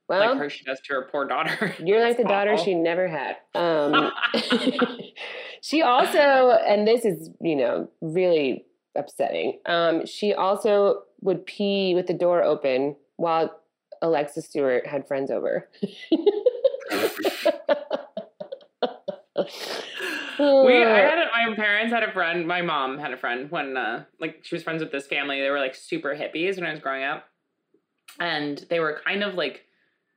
Well, 0.08 0.30
like 0.30 0.38
her 0.38 0.50
she 0.50 0.64
does 0.64 0.80
to 0.82 0.94
her 0.94 1.08
poor 1.10 1.26
daughter. 1.26 1.74
you're 1.84 2.02
like 2.02 2.16
the 2.16 2.24
daughter 2.24 2.56
she 2.58 2.74
never 2.74 3.08
had. 3.08 3.36
Um, 3.54 4.12
she 5.62 5.82
also, 5.82 6.58
and 6.66 6.86
this 6.86 7.04
is, 7.04 7.30
you 7.40 7.56
know, 7.56 7.88
really 8.00 8.64
upsetting. 8.94 9.58
Um, 9.66 10.06
she 10.06 10.34
also 10.34 11.02
would 11.22 11.46
pee 11.46 11.94
with 11.94 12.06
the 12.06 12.14
door 12.14 12.42
open 12.42 12.96
while 13.16 13.58
Alexa 14.02 14.42
Stewart 14.42 14.86
had 14.86 15.08
friends 15.08 15.30
over. 15.30 15.68
we 16.10 16.18
I 20.84 21.00
had 21.00 21.18
a, 21.18 21.26
my 21.32 21.54
parents 21.56 21.92
had 21.92 22.02
a 22.02 22.12
friend, 22.12 22.46
my 22.46 22.60
mom 22.60 22.98
had 22.98 23.12
a 23.12 23.16
friend 23.16 23.50
when 23.50 23.76
uh 23.76 24.04
like 24.20 24.40
she 24.42 24.54
was 24.54 24.62
friends 24.62 24.82
with 24.82 24.92
this 24.92 25.06
family. 25.06 25.40
They 25.40 25.50
were 25.50 25.58
like 25.58 25.74
super 25.74 26.14
hippies 26.14 26.56
when 26.56 26.66
I 26.66 26.70
was 26.70 26.80
growing 26.80 27.04
up. 27.04 27.24
And 28.20 28.64
they 28.68 28.80
were 28.80 29.00
kind 29.04 29.22
of 29.22 29.34
like 29.34 29.64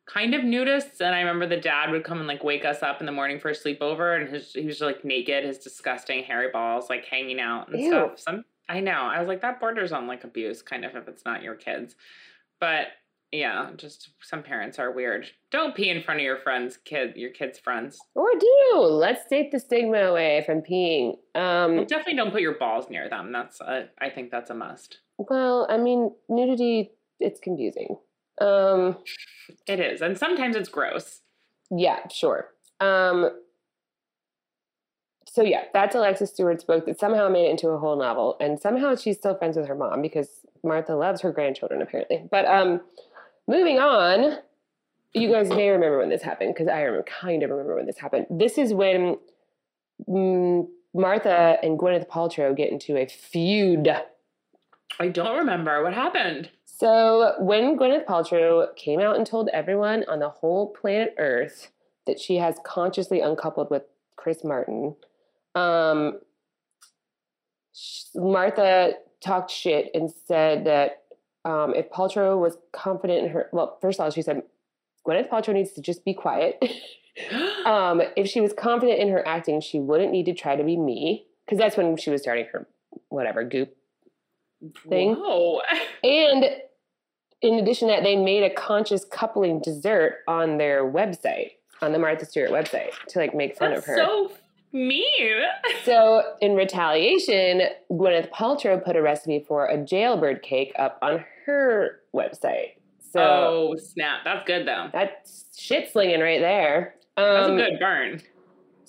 kind 0.08 0.34
of 0.34 0.42
nudists 0.42 1.02
and 1.02 1.14
I 1.14 1.20
remember 1.20 1.46
the 1.48 1.58
dad 1.62 1.92
would 1.92 2.04
come 2.04 2.20
and 2.20 2.28
like 2.28 2.44
wake 2.44 2.64
us 2.66 2.82
up 2.82 3.00
in 3.02 3.06
the 3.06 3.12
morning 3.12 3.40
for 3.40 3.50
a 3.50 3.54
sleepover 3.54 4.20
and 4.20 4.30
his 4.34 4.54
he 4.54 4.66
was 4.66 4.80
like 4.82 5.04
naked, 5.04 5.44
his 5.44 5.58
disgusting 5.60 6.24
hairy 6.24 6.50
balls 6.52 6.90
like 6.90 7.06
hanging 7.06 7.40
out 7.40 7.70
and 7.70 7.80
Ew. 7.82 7.90
stuff. 7.90 8.20
Some 8.20 8.46
I 8.70 8.80
know. 8.80 8.92
I 9.02 9.20
was 9.20 9.28
like 9.28 9.42
that 9.42 9.60
borders 9.60 9.92
on 9.92 10.08
like 10.08 10.24
abuse 10.24 10.62
kind 10.62 10.86
of 10.86 10.96
if 10.96 11.08
it's 11.08 11.26
not 11.26 11.44
your 11.44 11.56
kids. 11.56 11.96
But 12.60 12.88
yeah, 13.34 13.72
just 13.76 14.12
some 14.22 14.42
parents 14.42 14.80
are 14.80 14.92
weird. 14.94 15.28
Don't 15.52 15.76
pee 15.76 15.90
in 15.90 16.02
front 16.02 16.22
of 16.22 16.24
your 16.24 16.38
friends, 16.38 16.78
kid, 16.78 17.14
your 17.18 17.32
kids' 17.32 17.60
friends. 17.60 18.00
Or 18.16 18.30
do. 18.40 18.78
Let's 18.80 19.28
take 19.30 19.52
the 19.52 19.60
stigma 19.60 19.98
away 20.04 20.44
from 20.46 20.62
peeing. 20.62 21.16
Well, 21.36 21.66
Um, 21.66 21.86
definitely 21.86 22.16
don't 22.16 22.32
put 22.32 22.40
your 22.42 22.58
balls 22.58 22.90
near 22.90 23.10
them. 23.10 23.34
That's 23.34 23.60
a, 23.60 23.90
I 24.00 24.10
think 24.10 24.32
that's 24.32 24.50
a 24.50 24.54
must. 24.54 25.00
well, 25.18 25.68
I 25.70 25.78
mean, 25.78 26.12
nudity, 26.30 26.92
it's 27.20 27.42
confusing. 27.42 27.98
Um, 28.40 28.98
It 29.66 29.80
is, 29.80 30.02
and 30.02 30.18
sometimes 30.18 30.56
it's 30.56 30.70
gross. 30.70 31.22
yeah, 31.72 32.08
sure. 32.10 32.50
Um, 32.80 33.32
so 35.26 35.44
yeah, 35.44 35.64
that's 35.74 35.96
Alexis 35.96 36.32
Stewart's 36.32 36.64
book 36.64 36.86
that 36.86 37.00
somehow 37.00 37.30
made 37.30 37.46
it 37.48 37.52
into 37.52 37.70
a 37.70 37.78
whole 37.78 37.98
novel, 37.98 38.38
and 38.40 38.60
somehow 38.60 38.96
she's 38.96 39.18
still 39.18 39.36
friends 39.36 39.58
with 39.58 39.68
her 39.68 39.76
mom 39.76 40.02
because 40.02 40.46
Martha 40.64 40.96
loves 40.96 41.22
her 41.22 41.32
grandchildren 41.32 41.82
apparently. 41.82 42.24
But 42.30 42.46
um, 42.46 42.82
moving 43.48 43.80
on, 43.80 44.40
you 45.14 45.32
guys 45.32 45.50
may 45.50 45.70
remember 45.70 46.00
when 46.00 46.10
this 46.10 46.22
happened 46.22 46.54
because 46.54 46.68
I 46.68 46.82
remember, 46.82 47.06
kind 47.06 47.44
of 47.44 47.50
remember 47.50 47.76
when 47.76 47.86
this 47.86 47.98
happened. 47.98 48.26
This 48.30 48.58
is 48.58 48.74
when 48.74 49.18
mm, 50.08 50.68
Martha 50.94 51.58
and 51.64 51.78
Gwyneth 51.78 52.08
Paltrow 52.08 52.56
get 52.56 52.72
into 52.72 52.98
a 52.98 53.06
feud. 53.08 53.90
I 55.00 55.08
don't 55.10 55.38
remember 55.38 55.84
what 55.84 55.94
happened. 55.94 56.50
So 56.80 57.34
when 57.40 57.76
Gwyneth 57.76 58.06
Paltrow 58.06 58.76
came 58.76 59.00
out 59.00 59.18
and 59.18 59.26
told 59.26 59.50
everyone 59.52 60.06
on 60.08 60.20
the 60.20 60.30
whole 60.30 60.76
planet 60.80 61.16
Earth 61.18 61.72
that 62.06 62.20
she 62.20 62.36
has 62.36 62.58
consciously 62.64 63.20
uncoupled 63.20 63.72
with 63.72 63.82
Chris 64.16 64.44
Martin, 64.44 64.96
um, 65.56 66.20
Martha 68.14 68.94
talked 69.22 69.50
shit 69.50 69.90
and 69.96 70.12
said 70.28 70.66
that 70.66 71.04
um, 71.46 71.74
if 71.74 71.90
Paltrow 71.90 72.40
was 72.40 72.58
confident 72.74 73.26
in 73.26 73.32
her, 73.32 73.50
well, 73.52 73.80
first 73.82 74.00
of 74.00 74.04
all, 74.04 74.12
she 74.12 74.22
said 74.22 74.44
Gwyneth 75.08 75.30
Paltrow 75.30 75.56
needs 75.56 75.72
to 75.72 75.82
just 75.82 76.06
be 76.06 76.14
quiet. 76.14 76.64
um, 77.66 78.04
if 78.16 78.28
she 78.28 78.40
was 78.40 78.54
confident 78.54 79.00
in 79.00 79.10
her 79.10 79.28
acting, 79.28 79.62
she 79.62 79.80
wouldn't 79.80 80.12
need 80.12 80.28
to 80.28 80.34
try 80.36 80.56
to 80.56 80.64
be 80.64 80.78
me 80.78 81.26
because 81.44 81.58
that's 81.58 81.76
when 81.76 81.98
she 81.98 82.12
was 82.12 82.22
starting 82.22 82.46
her 82.52 82.68
whatever 83.10 83.44
goop 83.44 83.76
thing. 84.88 85.16
Whoa. 85.16 85.62
And 86.04 86.46
in 87.42 87.56
addition 87.56 87.88
that, 87.90 88.04
they 88.04 88.16
made 88.16 88.44
a 88.44 88.50
conscious 88.54 89.06
coupling 89.06 89.60
dessert 89.62 90.20
on 90.28 90.58
their 90.58 90.84
website, 90.84 91.52
on 91.82 91.92
the 91.92 92.00
Martha 92.00 92.26
Stewart 92.26 92.50
website, 92.52 92.92
to 93.10 93.20
like 93.20 93.36
make 93.36 93.58
fun 93.58 93.72
That's 93.72 93.82
of 93.82 93.86
her. 93.88 93.98
so 93.98 94.32
mean. 94.72 95.02
So, 95.84 96.22
in 96.42 96.56
retaliation, 96.56 97.62
Gwyneth 97.92 98.30
Paltrow 98.32 98.84
put 98.84 98.96
a 98.98 99.02
recipe 99.02 99.46
for 99.48 99.66
a 99.68 99.78
jailbird 99.78 100.42
cake 100.42 100.74
up 100.78 100.98
on 101.02 101.24
her 101.46 102.02
website. 102.14 102.72
So 103.12 103.22
oh 103.22 103.76
snap! 103.78 104.20
That's 104.26 104.46
good 104.46 104.68
though. 104.68 104.90
that's 104.92 105.46
shit 105.58 105.90
slinging 105.92 106.20
right 106.20 106.42
there. 106.42 106.96
That's 107.16 107.48
Um, 107.48 107.54
a 107.58 107.70
good 107.70 107.80
burn. 107.80 108.22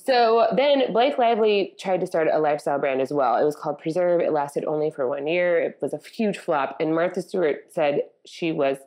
So 0.08 0.46
then 0.56 0.90
Blake 0.90 1.18
Lively 1.18 1.74
tried 1.78 2.00
to 2.00 2.06
start 2.06 2.28
a 2.32 2.38
lifestyle 2.38 2.78
brand 2.78 3.02
as 3.02 3.12
well. 3.12 3.36
It 3.36 3.44
was 3.44 3.54
called 3.54 3.78
Preserve. 3.78 4.22
It 4.22 4.32
lasted 4.32 4.64
only 4.64 4.90
for 4.90 5.06
one 5.06 5.26
year. 5.26 5.60
It 5.60 5.76
was 5.82 5.92
a 5.92 5.98
huge 5.98 6.38
flop. 6.38 6.78
And 6.80 6.94
Martha 6.94 7.20
Stewart 7.20 7.70
said 7.70 8.04
she 8.24 8.50
was, 8.50 8.78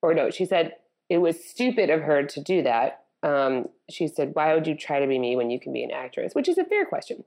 or 0.00 0.14
no, 0.14 0.30
she 0.30 0.46
said 0.46 0.72
it 1.10 1.18
was 1.18 1.44
stupid 1.44 1.90
of 1.90 2.00
her 2.00 2.22
to 2.22 2.40
do 2.40 2.62
that. 2.62 3.04
Um, 3.22 3.66
she 3.90 4.08
said, 4.08 4.30
Why 4.32 4.54
would 4.54 4.66
you 4.66 4.74
try 4.74 4.98
to 4.98 5.06
be 5.06 5.18
me 5.18 5.36
when 5.36 5.50
you 5.50 5.60
can 5.60 5.74
be 5.74 5.84
an 5.84 5.90
actress? 5.90 6.34
Which 6.34 6.48
is 6.48 6.56
a 6.56 6.64
fair 6.64 6.86
question. 6.86 7.24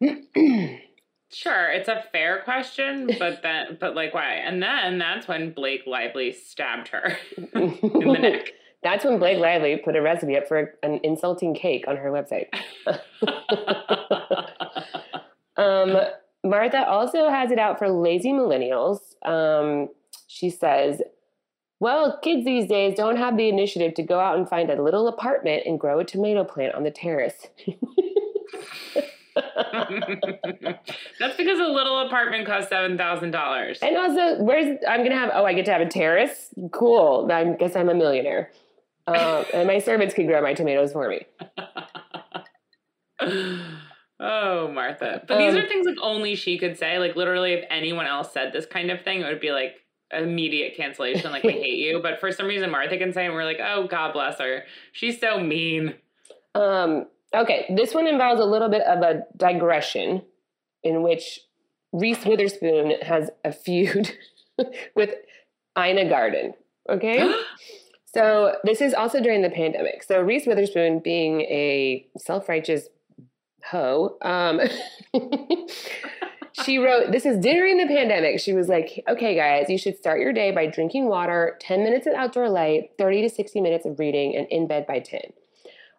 Sure, 1.30 1.70
it's 1.70 1.90
a 1.90 2.04
fair 2.10 2.40
question, 2.40 3.10
but 3.18 3.42
then, 3.42 3.76
but 3.78 3.94
like, 3.94 4.14
why? 4.14 4.32
And 4.32 4.62
then 4.62 4.98
that's 4.98 5.28
when 5.28 5.52
Blake 5.52 5.82
Lively 5.86 6.32
stabbed 6.32 6.88
her 6.88 7.18
in 7.36 7.78
the 7.82 8.18
neck. 8.18 8.52
That's 8.82 9.04
when 9.04 9.18
Blake 9.18 9.38
Lively 9.38 9.76
put 9.76 9.96
a 9.96 10.02
recipe 10.02 10.36
up 10.36 10.46
for 10.46 10.74
an 10.82 11.00
insulting 11.02 11.54
cake 11.54 11.86
on 11.88 11.96
her 11.96 12.10
website. 12.10 12.46
Um, 15.56 15.96
Martha 16.44 16.86
also 16.88 17.28
has 17.28 17.50
it 17.50 17.58
out 17.58 17.80
for 17.80 17.88
lazy 17.90 18.30
millennials. 18.30 19.00
Um, 19.26 19.88
she 20.28 20.50
says, 20.50 21.02
Well, 21.80 22.16
kids 22.22 22.44
these 22.44 22.68
days 22.68 22.96
don't 22.96 23.16
have 23.16 23.36
the 23.36 23.48
initiative 23.48 23.94
to 23.94 24.04
go 24.04 24.20
out 24.20 24.38
and 24.38 24.48
find 24.48 24.70
a 24.70 24.80
little 24.80 25.08
apartment 25.08 25.64
and 25.66 25.80
grow 25.80 25.98
a 25.98 26.04
tomato 26.04 26.44
plant 26.44 26.76
on 26.76 26.84
the 26.84 26.92
terrace. 26.92 27.48
That's 29.34 31.36
because 31.36 31.58
a 31.58 31.66
little 31.66 32.06
apartment 32.06 32.46
costs 32.46 32.68
seven 32.70 32.96
thousand 32.96 33.32
dollars. 33.32 33.78
and 33.82 33.96
also, 33.96 34.40
where's 34.42 34.78
I'm 34.88 35.02
gonna 35.02 35.16
have? 35.16 35.30
Oh, 35.34 35.44
I 35.44 35.54
get 35.54 35.64
to 35.66 35.72
have 35.72 35.80
a 35.80 35.88
terrace. 35.88 36.50
Cool. 36.72 37.28
I 37.32 37.44
guess 37.54 37.74
I'm 37.76 37.88
a 37.88 37.94
millionaire. 37.94 38.50
Um, 39.14 39.44
and 39.54 39.66
my 39.66 39.78
servants 39.78 40.14
can 40.14 40.26
grow 40.26 40.40
my 40.42 40.54
tomatoes 40.54 40.92
for 40.92 41.08
me. 41.08 41.26
oh, 44.20 44.70
Martha. 44.72 45.22
But 45.26 45.38
these 45.38 45.54
Um, 45.54 45.60
are 45.60 45.68
things 45.68 45.86
like 45.86 45.96
only 46.02 46.34
she 46.34 46.58
could 46.58 46.76
say. 46.78 46.98
Like 46.98 47.16
literally, 47.16 47.52
if 47.52 47.64
anyone 47.70 48.06
else 48.06 48.32
said 48.32 48.52
this 48.52 48.66
kind 48.66 48.90
of 48.90 49.02
thing, 49.02 49.20
it 49.20 49.24
would 49.24 49.40
be 49.40 49.52
like 49.52 49.74
immediate 50.12 50.76
cancellation, 50.76 51.30
like 51.30 51.44
we 51.44 51.52
hate 51.64 51.78
you. 51.78 52.00
But 52.02 52.20
for 52.20 52.32
some 52.32 52.46
reason, 52.46 52.70
Martha 52.70 52.96
can 52.98 53.12
say, 53.12 53.26
and 53.26 53.34
we're 53.34 53.44
like, 53.44 53.60
oh, 53.62 53.86
God 53.86 54.12
bless 54.12 54.38
her. 54.38 54.64
She's 54.92 55.20
so 55.20 55.40
mean. 55.40 55.94
Um, 56.54 57.06
okay, 57.34 57.66
this 57.74 57.94
one 57.94 58.06
involves 58.06 58.40
a 58.40 58.44
little 58.46 58.68
bit 58.68 58.82
of 58.82 59.02
a 59.02 59.22
digression 59.36 60.22
in 60.82 61.02
which 61.02 61.40
Reese 61.92 62.24
Witherspoon 62.24 62.92
has 63.02 63.30
a 63.44 63.52
feud 63.52 64.16
with 64.94 65.14
Ina 65.78 66.08
Garten. 66.08 66.54
Okay. 66.88 67.18
so 68.14 68.56
this 68.64 68.80
is 68.80 68.94
also 68.94 69.20
during 69.20 69.42
the 69.42 69.50
pandemic. 69.50 70.02
So 70.02 70.20
Reese 70.20 70.46
Witherspoon, 70.46 71.00
being 71.00 71.42
a 71.42 72.06
self-righteous 72.16 72.88
hoe, 73.70 74.16
um, 74.22 74.60
she 76.64 76.78
wrote, 76.78 77.12
This 77.12 77.26
is 77.26 77.38
during 77.38 77.76
the 77.76 77.86
pandemic. 77.86 78.40
She 78.40 78.54
was 78.54 78.68
like, 78.68 79.04
Okay, 79.08 79.34
guys, 79.34 79.68
you 79.68 79.76
should 79.76 79.98
start 79.98 80.20
your 80.20 80.32
day 80.32 80.52
by 80.52 80.66
drinking 80.66 81.08
water, 81.08 81.56
10 81.60 81.84
minutes 81.84 82.06
of 82.06 82.14
outdoor 82.14 82.48
light, 82.48 82.92
30 82.98 83.22
to 83.22 83.28
60 83.28 83.60
minutes 83.60 83.84
of 83.84 83.98
reading, 83.98 84.34
and 84.36 84.46
in 84.48 84.66
bed 84.66 84.86
by 84.86 85.00
10. 85.00 85.20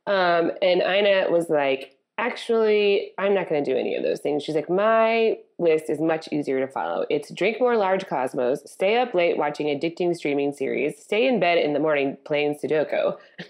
Um, 0.08 0.52
and 0.62 0.82
Ina 0.82 1.30
was 1.30 1.50
like, 1.50 1.96
Actually, 2.20 3.12
I'm 3.18 3.34
not 3.34 3.48
going 3.48 3.64
to 3.64 3.72
do 3.74 3.78
any 3.78 3.96
of 3.96 4.04
those 4.04 4.20
things. 4.20 4.44
She's 4.44 4.54
like, 4.56 4.70
My 4.70 5.38
list 5.58 5.86
is 5.90 6.02
much 6.02 6.28
easier 6.34 6.60
to 6.60 6.68
follow. 6.72 7.06
It's 7.10 7.32
drink 7.34 7.62
more 7.62 7.78
large 7.78 8.08
cosmos, 8.08 8.62
stay 8.70 8.98
up 8.98 9.14
late 9.14 9.38
watching 9.38 9.68
addicting 9.68 10.14
streaming 10.16 10.52
series, 10.52 11.02
stay 11.02 11.26
in 11.28 11.40
bed 11.40 11.58
in 11.58 11.72
the 11.74 11.80
morning 11.80 12.18
playing 12.26 12.60
Sudoku. 12.62 13.18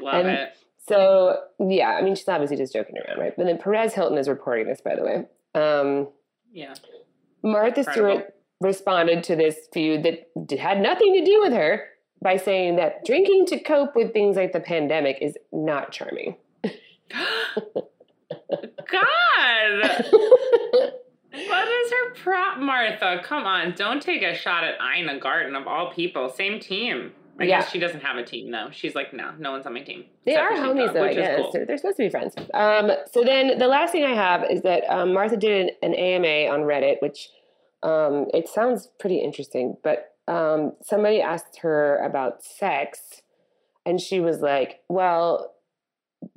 Love 0.00 0.26
And- 0.26 0.28
it. 0.28 0.56
So, 0.88 1.38
yeah, 1.60 1.90
I 1.90 2.02
mean, 2.02 2.16
she's 2.16 2.28
obviously 2.28 2.56
just 2.56 2.72
joking 2.72 2.96
around, 2.98 3.20
right? 3.20 3.32
But 3.36 3.46
then 3.46 3.56
Perez 3.56 3.94
Hilton 3.94 4.18
is 4.18 4.28
reporting 4.28 4.66
this, 4.66 4.80
by 4.80 4.96
the 4.96 5.02
way. 5.04 5.16
Um, 5.54 6.08
Yeah. 6.52 6.74
Martha 7.44 7.80
Incredible. 7.80 7.92
Stewart 7.92 8.34
responded 8.60 9.22
to 9.24 9.36
this 9.36 9.56
feud 9.72 10.02
that 10.02 10.58
had 10.58 10.80
nothing 10.80 11.14
to 11.14 11.24
do 11.24 11.40
with 11.40 11.52
her 11.52 11.84
by 12.20 12.36
saying 12.36 12.76
that 12.76 13.04
drinking 13.04 13.46
to 13.46 13.60
cope 13.60 13.94
with 13.94 14.12
things 14.12 14.36
like 14.36 14.52
the 14.52 14.60
pandemic 14.60 15.18
is 15.20 15.36
not 15.52 15.92
charming. 15.92 16.34
God. 18.90 19.94
What 21.34 21.66
is 21.68 21.90
her 21.92 22.14
prop, 22.22 22.58
Martha? 22.58 23.20
Come 23.24 23.44
on, 23.44 23.72
don't 23.74 24.02
take 24.02 24.22
a 24.22 24.34
shot 24.34 24.64
at 24.64 24.74
Ina 24.96 25.18
Garten 25.18 25.56
of 25.56 25.66
all 25.66 25.90
people. 25.92 26.28
Same 26.28 26.60
team. 26.60 27.12
I 27.40 27.44
Yeah. 27.44 27.60
guess 27.60 27.70
she 27.70 27.78
doesn't 27.78 28.00
have 28.02 28.18
a 28.18 28.22
team 28.24 28.50
though. 28.50 28.68
She's 28.70 28.94
like, 28.94 29.14
no, 29.14 29.32
no 29.38 29.52
one's 29.52 29.64
on 29.64 29.72
my 29.72 29.80
team. 29.80 30.04
They 30.26 30.36
are 30.36 30.50
homies, 30.52 30.92
though, 30.92 31.04
I 31.04 31.14
guess. 31.14 31.36
cool. 31.40 31.50
They're, 31.52 31.64
they're 31.64 31.78
supposed 31.78 31.96
to 31.96 32.02
be 32.04 32.10
friends. 32.10 32.34
Um, 32.52 32.90
so 33.10 33.24
then 33.24 33.58
the 33.58 33.66
last 33.66 33.92
thing 33.92 34.04
I 34.04 34.14
have 34.14 34.44
is 34.50 34.60
that 34.62 34.84
um, 34.90 35.14
Martha 35.14 35.38
did 35.38 35.68
an, 35.82 35.92
an 35.92 35.94
AMA 35.94 36.52
on 36.52 36.60
Reddit, 36.60 36.96
which 37.00 37.30
um, 37.82 38.26
it 38.34 38.46
sounds 38.48 38.90
pretty 39.00 39.18
interesting, 39.18 39.76
but 39.82 40.10
um, 40.28 40.72
somebody 40.82 41.20
asked 41.22 41.60
her 41.62 41.96
about 42.04 42.44
sex, 42.44 43.22
and 43.86 43.98
she 44.00 44.20
was 44.20 44.40
like, 44.40 44.80
well, 44.88 45.51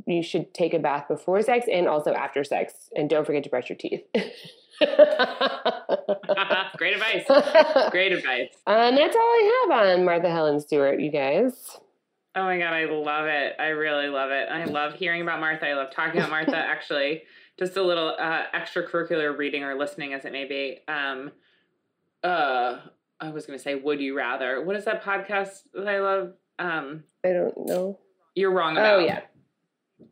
you 0.06 0.22
should 0.24 0.54
take 0.54 0.74
a 0.74 0.80
bath 0.80 1.08
before 1.08 1.42
sex 1.42 1.66
and 1.72 1.88
also 1.88 2.14
after 2.14 2.44
sex, 2.44 2.90
and 2.96 3.10
don't 3.10 3.26
forget 3.26 3.44
to 3.44 3.50
brush 3.50 3.70
your 3.70 3.78
teeth. 3.78 4.04
Great 6.78 6.94
advice. 6.96 7.24
Great 7.92 8.12
advice. 8.12 8.50
And 8.68 8.98
that's 8.98 9.16
all 9.16 9.22
I 9.22 9.68
have 9.70 9.88
on 9.88 10.06
Martha 10.06 10.30
Helen 10.30 10.60
Stewart, 10.60 11.00
you 11.00 11.12
guys. 11.12 11.78
Oh 12.36 12.44
my 12.44 12.58
god, 12.58 12.74
I 12.74 12.86
love 12.86 13.28
it. 13.28 13.54
I 13.60 13.68
really 13.68 14.08
love 14.08 14.32
it. 14.32 14.50
I 14.52 14.66
love 14.66 14.94
hearing 14.96 15.22
about 15.22 15.40
Martha. 15.40 15.68
I 15.68 15.74
love 15.74 15.92
talking 15.92 16.18
about 16.20 16.30
Martha. 16.30 16.58
Actually, 16.58 17.24
just 17.58 17.78
a 17.78 17.82
little 17.84 18.14
uh, 18.20 18.44
extracurricular 18.54 19.38
reading 19.38 19.64
or 19.64 19.76
listening, 19.76 20.14
as 20.14 20.26
it 20.26 20.34
may 20.34 20.46
be. 20.46 20.80
Um, 20.90 21.32
uh, 22.24 22.80
I 23.22 23.30
was 23.30 23.46
going 23.46 23.58
to 23.58 23.64
say, 23.64 23.76
would 23.76 24.02
you 24.02 24.18
rather? 24.18 24.62
What 24.62 24.76
is 24.76 24.84
that 24.86 25.04
podcast 25.04 25.62
that 25.74 25.88
I 25.88 26.00
love? 26.00 26.34
Um, 26.60 27.04
I 27.24 27.30
don't 27.30 27.66
know. 27.66 28.00
you're 28.36 28.52
wrong 28.52 28.76
about. 28.76 29.00
Oh, 29.00 29.00
yeah. 29.00 29.22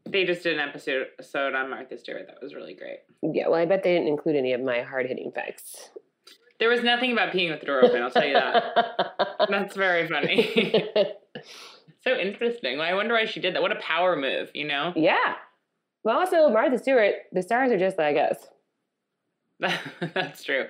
They 0.09 0.25
just 0.25 0.43
did 0.43 0.57
an 0.57 0.59
episode 0.59 1.07
on 1.55 1.69
Martha 1.69 1.97
Stewart. 1.97 2.27
That 2.27 2.41
was 2.41 2.53
really 2.53 2.73
great. 2.73 2.99
Yeah, 3.21 3.47
well, 3.47 3.59
I 3.59 3.65
bet 3.65 3.83
they 3.83 3.93
didn't 3.93 4.07
include 4.07 4.35
any 4.35 4.53
of 4.53 4.61
my 4.61 4.81
hard 4.81 5.07
hitting 5.07 5.31
facts. 5.33 5.89
There 6.59 6.69
was 6.69 6.83
nothing 6.83 7.11
about 7.11 7.33
peeing 7.33 7.51
with 7.51 7.59
the 7.59 7.65
door 7.65 7.83
open. 7.83 8.01
I'll 8.01 8.11
tell 8.11 8.25
you 8.25 8.35
that. 8.35 8.63
That's 9.49 9.75
very 9.75 10.07
funny. 10.07 10.85
so 12.03 12.15
interesting. 12.15 12.79
I 12.79 12.93
wonder 12.93 13.15
why 13.15 13.25
she 13.25 13.39
did 13.41 13.55
that. 13.55 13.61
What 13.61 13.71
a 13.71 13.79
power 13.81 14.15
move, 14.15 14.49
you 14.53 14.67
know? 14.67 14.93
yeah. 14.95 15.35
Well, 16.03 16.19
also, 16.19 16.49
Martha 16.49 16.77
Stewart, 16.77 17.15
the 17.31 17.41
stars 17.41 17.71
are 17.71 17.79
just 17.79 17.97
like 17.97 18.17
us. 18.17 18.47
That's 20.13 20.43
true. 20.43 20.65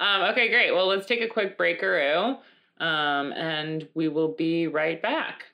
Um, 0.00 0.22
okay, 0.32 0.48
great. 0.48 0.72
Well, 0.72 0.88
let's 0.88 1.06
take 1.06 1.20
a 1.20 1.28
quick 1.28 1.56
breakaroo, 1.56 2.38
um, 2.80 3.32
and 3.32 3.88
we 3.94 4.08
will 4.08 4.34
be 4.34 4.66
right 4.66 5.00
back. 5.00 5.44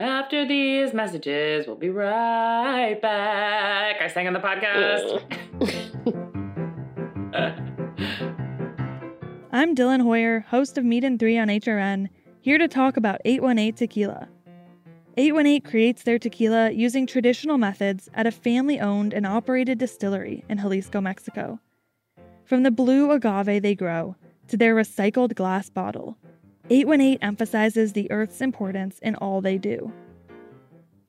After 0.00 0.46
these 0.46 0.94
messages, 0.94 1.66
we'll 1.66 1.74
be 1.74 1.90
right 1.90 3.02
back. 3.02 4.00
I 4.00 4.06
sang 4.06 4.28
on 4.28 4.32
the 4.32 4.38
podcast. 4.38 5.24
I'm 9.50 9.74
Dylan 9.74 10.02
Hoyer, 10.02 10.46
host 10.50 10.78
of 10.78 10.84
Meat 10.84 11.02
and 11.02 11.18
3 11.18 11.38
on 11.38 11.48
HRN, 11.48 12.10
here 12.40 12.58
to 12.58 12.68
talk 12.68 12.96
about 12.96 13.20
818 13.24 13.74
Tequila. 13.74 14.28
818 15.16 15.62
creates 15.62 16.04
their 16.04 16.20
tequila 16.20 16.70
using 16.70 17.04
traditional 17.04 17.58
methods 17.58 18.08
at 18.14 18.24
a 18.24 18.30
family 18.30 18.78
owned 18.78 19.12
and 19.12 19.26
operated 19.26 19.78
distillery 19.78 20.44
in 20.48 20.58
Jalisco, 20.58 21.00
Mexico. 21.00 21.58
From 22.44 22.62
the 22.62 22.70
blue 22.70 23.10
agave 23.10 23.62
they 23.62 23.74
grow 23.74 24.14
to 24.46 24.56
their 24.56 24.76
recycled 24.76 25.34
glass 25.34 25.70
bottle, 25.70 26.16
818 26.70 27.18
emphasizes 27.22 27.92
the 27.92 28.10
earth's 28.10 28.42
importance 28.42 28.98
in 28.98 29.14
all 29.14 29.40
they 29.40 29.56
do. 29.56 29.90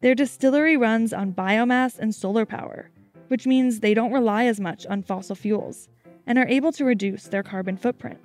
Their 0.01 0.15
distillery 0.15 0.77
runs 0.77 1.11
on 1.11 1.33
biomass 1.33 1.99
and 1.99 2.15
solar 2.15 2.45
power, 2.45 2.89
which 3.27 3.45
means 3.45 3.79
they 3.79 3.93
don't 3.93 4.13
rely 4.13 4.45
as 4.45 4.59
much 4.61 4.85
on 4.85 5.03
fossil 5.03 5.35
fuels 5.35 5.89
and 6.25 6.37
are 6.37 6.47
able 6.47 6.71
to 6.71 6.85
reduce 6.85 7.25
their 7.25 7.43
carbon 7.43 7.75
footprint. 7.75 8.19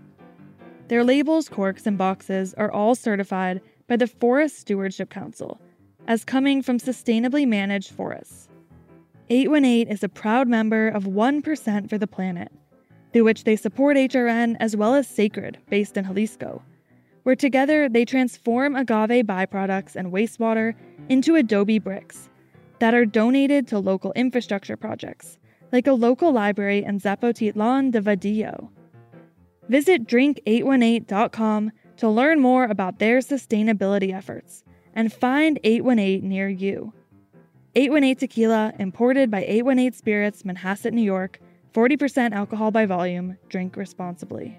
Their 0.87 1.03
labels, 1.03 1.49
corks, 1.49 1.87
and 1.87 1.99
boxes 1.99 2.55
are 2.55 2.71
all 2.71 2.95
certified 2.95 3.61
by 3.89 3.97
the 3.97 4.07
Forest 4.07 4.61
Stewardship 4.61 5.11
Council 5.11 5.61
as 6.07 6.25
coming 6.25 6.63
from 6.63 6.79
sustainably 6.79 7.49
managed 7.49 7.91
forests. 7.91 8.49
818 9.31 9.89
is 9.89 10.05
a 10.05 10.09
proud 10.09 10.47
member 10.47 10.89
of 10.89 11.05
1% 11.05 11.89
for 11.89 11.99
the 11.99 12.07
Planet, 12.07 12.53
through 13.13 13.25
which 13.25 13.45
they 13.45 13.57
support 13.57 13.97
HRN 13.97 14.57
as 14.61 14.77
well 14.77 14.95
as 14.95 15.09
Sacred, 15.09 15.59
based 15.71 15.97
in 15.97 16.05
Jalisco, 16.05 16.63
where 17.25 17.37
together 17.37 17.89
they 17.89 18.05
transform 18.05 18.77
agave 18.77 19.27
byproducts 19.27 19.97
and 19.97 20.13
wastewater 20.13 20.75
into 21.09 21.35
adobe 21.35 21.79
bricks 21.79 22.29
that 22.79 22.95
are 22.95 23.05
donated 23.05 23.67
to 23.67 23.79
local 23.79 24.13
infrastructure 24.13 24.77
projects, 24.77 25.39
like 25.73 25.87
a 25.87 25.93
local 25.93 26.33
library 26.33 26.85
in 26.85 27.01
Zapotitlan 27.01 27.91
de 27.91 28.01
Vadillo. 28.01 28.71
Visit 29.69 30.07
drink818.com 30.07 31.73
to 31.97 32.09
learn 32.09 32.41
more 32.41 32.65
about 32.65 32.99
their 32.99 33.19
sustainability 33.19 34.13
efforts 34.13 34.63
and 34.95 35.13
find 35.13 35.59
818 35.65 36.29
near 36.29 36.49
you. 36.49 36.93
818 37.75 38.17
Tequila, 38.17 38.73
imported 38.79 39.31
by 39.31 39.45
818 39.45 39.93
Spirits, 39.93 40.43
Manhasset, 40.43 40.93
New 40.93 41.03
York, 41.03 41.41
40% 41.73 42.33
alcohol 42.33 42.71
by 42.71 42.87
volume. 42.87 43.37
Drink 43.49 43.77
responsibly. 43.77 44.59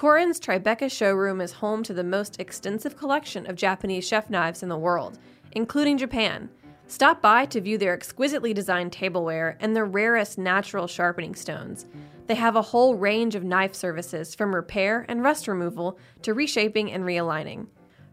Korin's 0.00 0.40
Tribeca 0.40 0.90
showroom 0.90 1.42
is 1.42 1.52
home 1.52 1.82
to 1.82 1.92
the 1.92 2.02
most 2.02 2.40
extensive 2.40 2.96
collection 2.96 3.46
of 3.46 3.54
Japanese 3.54 4.08
chef 4.08 4.30
knives 4.30 4.62
in 4.62 4.70
the 4.70 4.78
world, 4.78 5.18
including 5.52 5.98
Japan. 5.98 6.48
Stop 6.86 7.20
by 7.20 7.44
to 7.44 7.60
view 7.60 7.76
their 7.76 7.92
exquisitely 7.92 8.54
designed 8.54 8.92
tableware 8.92 9.58
and 9.60 9.76
the 9.76 9.84
rarest 9.84 10.38
natural 10.38 10.86
sharpening 10.86 11.34
stones. 11.34 11.84
They 12.28 12.36
have 12.36 12.56
a 12.56 12.62
whole 12.62 12.94
range 12.94 13.34
of 13.34 13.44
knife 13.44 13.74
services 13.74 14.34
from 14.34 14.54
repair 14.54 15.04
and 15.06 15.22
rust 15.22 15.46
removal 15.46 15.98
to 16.22 16.32
reshaping 16.32 16.90
and 16.90 17.04
realigning. 17.04 17.66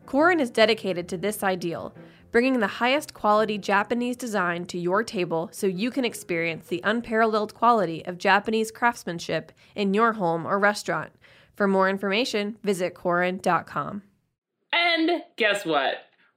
Korin 0.05 0.41
is 0.41 0.51
dedicated 0.51 1.07
to 1.07 1.17
this 1.17 1.41
ideal, 1.41 1.95
bringing 2.33 2.59
the 2.59 2.67
highest 2.67 3.13
quality 3.13 3.57
Japanese 3.57 4.17
design 4.17 4.65
to 4.65 4.77
your 4.77 5.03
table 5.03 5.47
so 5.53 5.67
you 5.67 5.89
can 5.89 6.03
experience 6.03 6.67
the 6.67 6.81
unparalleled 6.83 7.53
quality 7.53 8.05
of 8.05 8.17
Japanese 8.17 8.71
craftsmanship 8.71 9.53
in 9.73 9.93
your 9.93 10.11
home 10.13 10.45
or 10.45 10.59
restaurant. 10.59 11.13
For 11.57 11.67
more 11.67 11.89
information, 11.89 12.55
visit 12.63 12.93
Korin.com. 12.93 14.03
And 14.71 15.23
guess 15.37 15.65
what? 15.65 15.95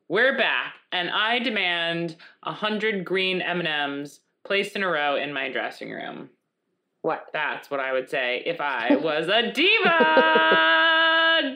We're 0.08 0.36
back, 0.36 0.74
and 0.90 1.10
I 1.10 1.38
demand 1.40 2.16
a 2.42 2.52
hundred 2.52 3.04
green 3.04 3.42
M 3.42 3.58
and 3.60 3.68
M's 3.68 4.20
placed 4.44 4.74
in 4.76 4.82
a 4.82 4.88
row 4.88 5.16
in 5.16 5.32
my 5.34 5.50
dressing 5.50 5.90
room. 5.90 6.30
What? 7.02 7.26
That's 7.34 7.70
what 7.70 7.80
I 7.80 7.92
would 7.92 8.08
say 8.08 8.42
if 8.46 8.62
I 8.62 8.96
was 9.02 9.28
a 9.28 9.52
diva. 9.52 9.98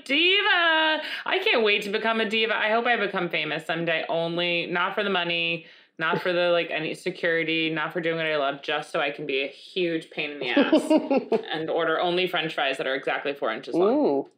diva. 0.05 1.03
I 1.25 1.39
can't 1.43 1.65
wait 1.65 1.83
to 1.85 1.91
become 1.91 2.21
a 2.21 2.29
diva. 2.29 2.55
I 2.55 2.69
hope 2.69 2.85
I 2.85 2.97
become 2.99 3.31
famous 3.31 3.65
someday. 3.65 4.05
Only 4.11 4.67
not 4.67 4.95
for 4.95 5.03
the 5.03 5.11
money, 5.11 5.65
not 5.99 6.21
for 6.21 6.33
the 6.33 6.51
like 6.51 6.71
any 6.71 6.95
security, 6.95 7.71
not 7.71 7.93
for 7.93 8.01
doing 8.01 8.17
what 8.17 8.27
I 8.27 8.37
love, 8.37 8.63
just 8.63 8.91
so 8.91 9.01
I 9.01 9.11
can 9.11 9.27
be 9.27 9.43
a 9.43 9.49
huge 9.49 10.11
pain 10.11 10.31
in 10.31 10.39
the 10.39 10.49
ass 10.51 11.41
and 11.53 11.71
order 11.71 12.01
only 12.01 12.27
French 12.27 12.55
fries 12.55 12.79
that 12.79 12.87
are 12.87 12.95
exactly 12.95 13.33
four 13.33 13.53
inches 13.53 13.75
long. 13.75 13.93
Ooh. 13.95 14.29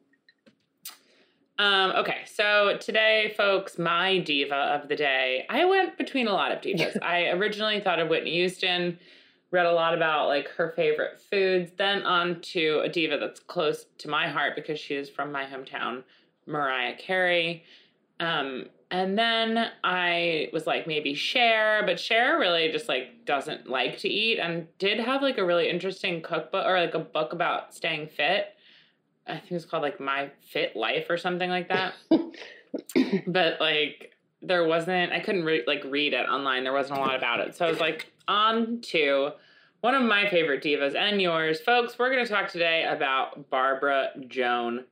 Um, 1.58 1.92
okay, 1.92 2.18
so 2.26 2.76
today, 2.78 3.32
folks, 3.34 3.78
my 3.78 4.18
diva 4.18 4.54
of 4.54 4.88
the 4.88 4.96
day. 4.96 5.46
I 5.48 5.64
went 5.64 5.96
between 5.96 6.28
a 6.28 6.32
lot 6.32 6.52
of 6.52 6.60
divas. 6.60 6.98
I 7.02 7.28
originally 7.28 7.80
thought 7.80 7.98
of 7.98 8.08
Whitney 8.08 8.32
Houston, 8.32 8.98
read 9.50 9.64
a 9.64 9.72
lot 9.72 9.94
about 9.94 10.26
like 10.26 10.48
her 10.48 10.74
favorite 10.76 11.18
foods, 11.18 11.72
then 11.78 12.02
on 12.02 12.40
to 12.42 12.80
a 12.84 12.90
diva 12.90 13.16
that's 13.16 13.40
close 13.40 13.86
to 13.98 14.08
my 14.08 14.28
heart 14.28 14.54
because 14.54 14.78
she 14.78 14.94
is 14.94 15.08
from 15.08 15.32
my 15.32 15.44
hometown, 15.44 16.02
Mariah 16.46 16.96
Carey. 16.96 17.64
Um, 18.20 18.66
and 18.90 19.18
then 19.18 19.70
I 19.82 20.48
was 20.52 20.66
like 20.66 20.86
maybe 20.86 21.14
Cher, 21.14 21.82
but 21.84 21.98
Cher 21.98 22.38
really 22.38 22.70
just 22.70 22.88
like 22.88 23.24
doesn't 23.24 23.68
like 23.68 23.98
to 23.98 24.08
eat 24.08 24.38
and 24.38 24.68
did 24.78 25.00
have 25.00 25.22
like 25.22 25.38
a 25.38 25.44
really 25.44 25.68
interesting 25.68 26.22
cookbook 26.22 26.64
or 26.64 26.78
like 26.78 26.94
a 26.94 27.00
book 27.00 27.32
about 27.32 27.74
staying 27.74 28.08
fit. 28.08 28.54
I 29.26 29.38
think 29.38 29.52
it's 29.52 29.64
called 29.64 29.82
like 29.82 29.98
My 29.98 30.30
Fit 30.52 30.76
Life 30.76 31.06
or 31.10 31.16
something 31.18 31.50
like 31.50 31.68
that. 31.68 31.94
but 33.26 33.60
like 33.60 34.12
there 34.40 34.66
wasn't 34.66 35.12
I 35.12 35.20
couldn't 35.20 35.44
re- 35.44 35.64
like 35.66 35.82
read 35.84 36.12
it 36.12 36.28
online. 36.28 36.62
There 36.62 36.72
wasn't 36.72 36.98
a 36.98 37.02
lot 37.02 37.16
about 37.16 37.40
it. 37.40 37.56
So 37.56 37.66
I 37.66 37.70
was 37.70 37.80
like 37.80 38.12
on 38.28 38.80
to 38.82 39.30
one 39.80 39.94
of 39.94 40.02
my 40.02 40.28
favorite 40.28 40.62
divas 40.62 40.94
and 40.94 41.20
yours. 41.20 41.60
Folks, 41.60 41.98
we're 41.98 42.10
going 42.10 42.24
to 42.24 42.30
talk 42.30 42.50
today 42.50 42.84
about 42.88 43.50
Barbara 43.50 44.10
Joan. 44.28 44.84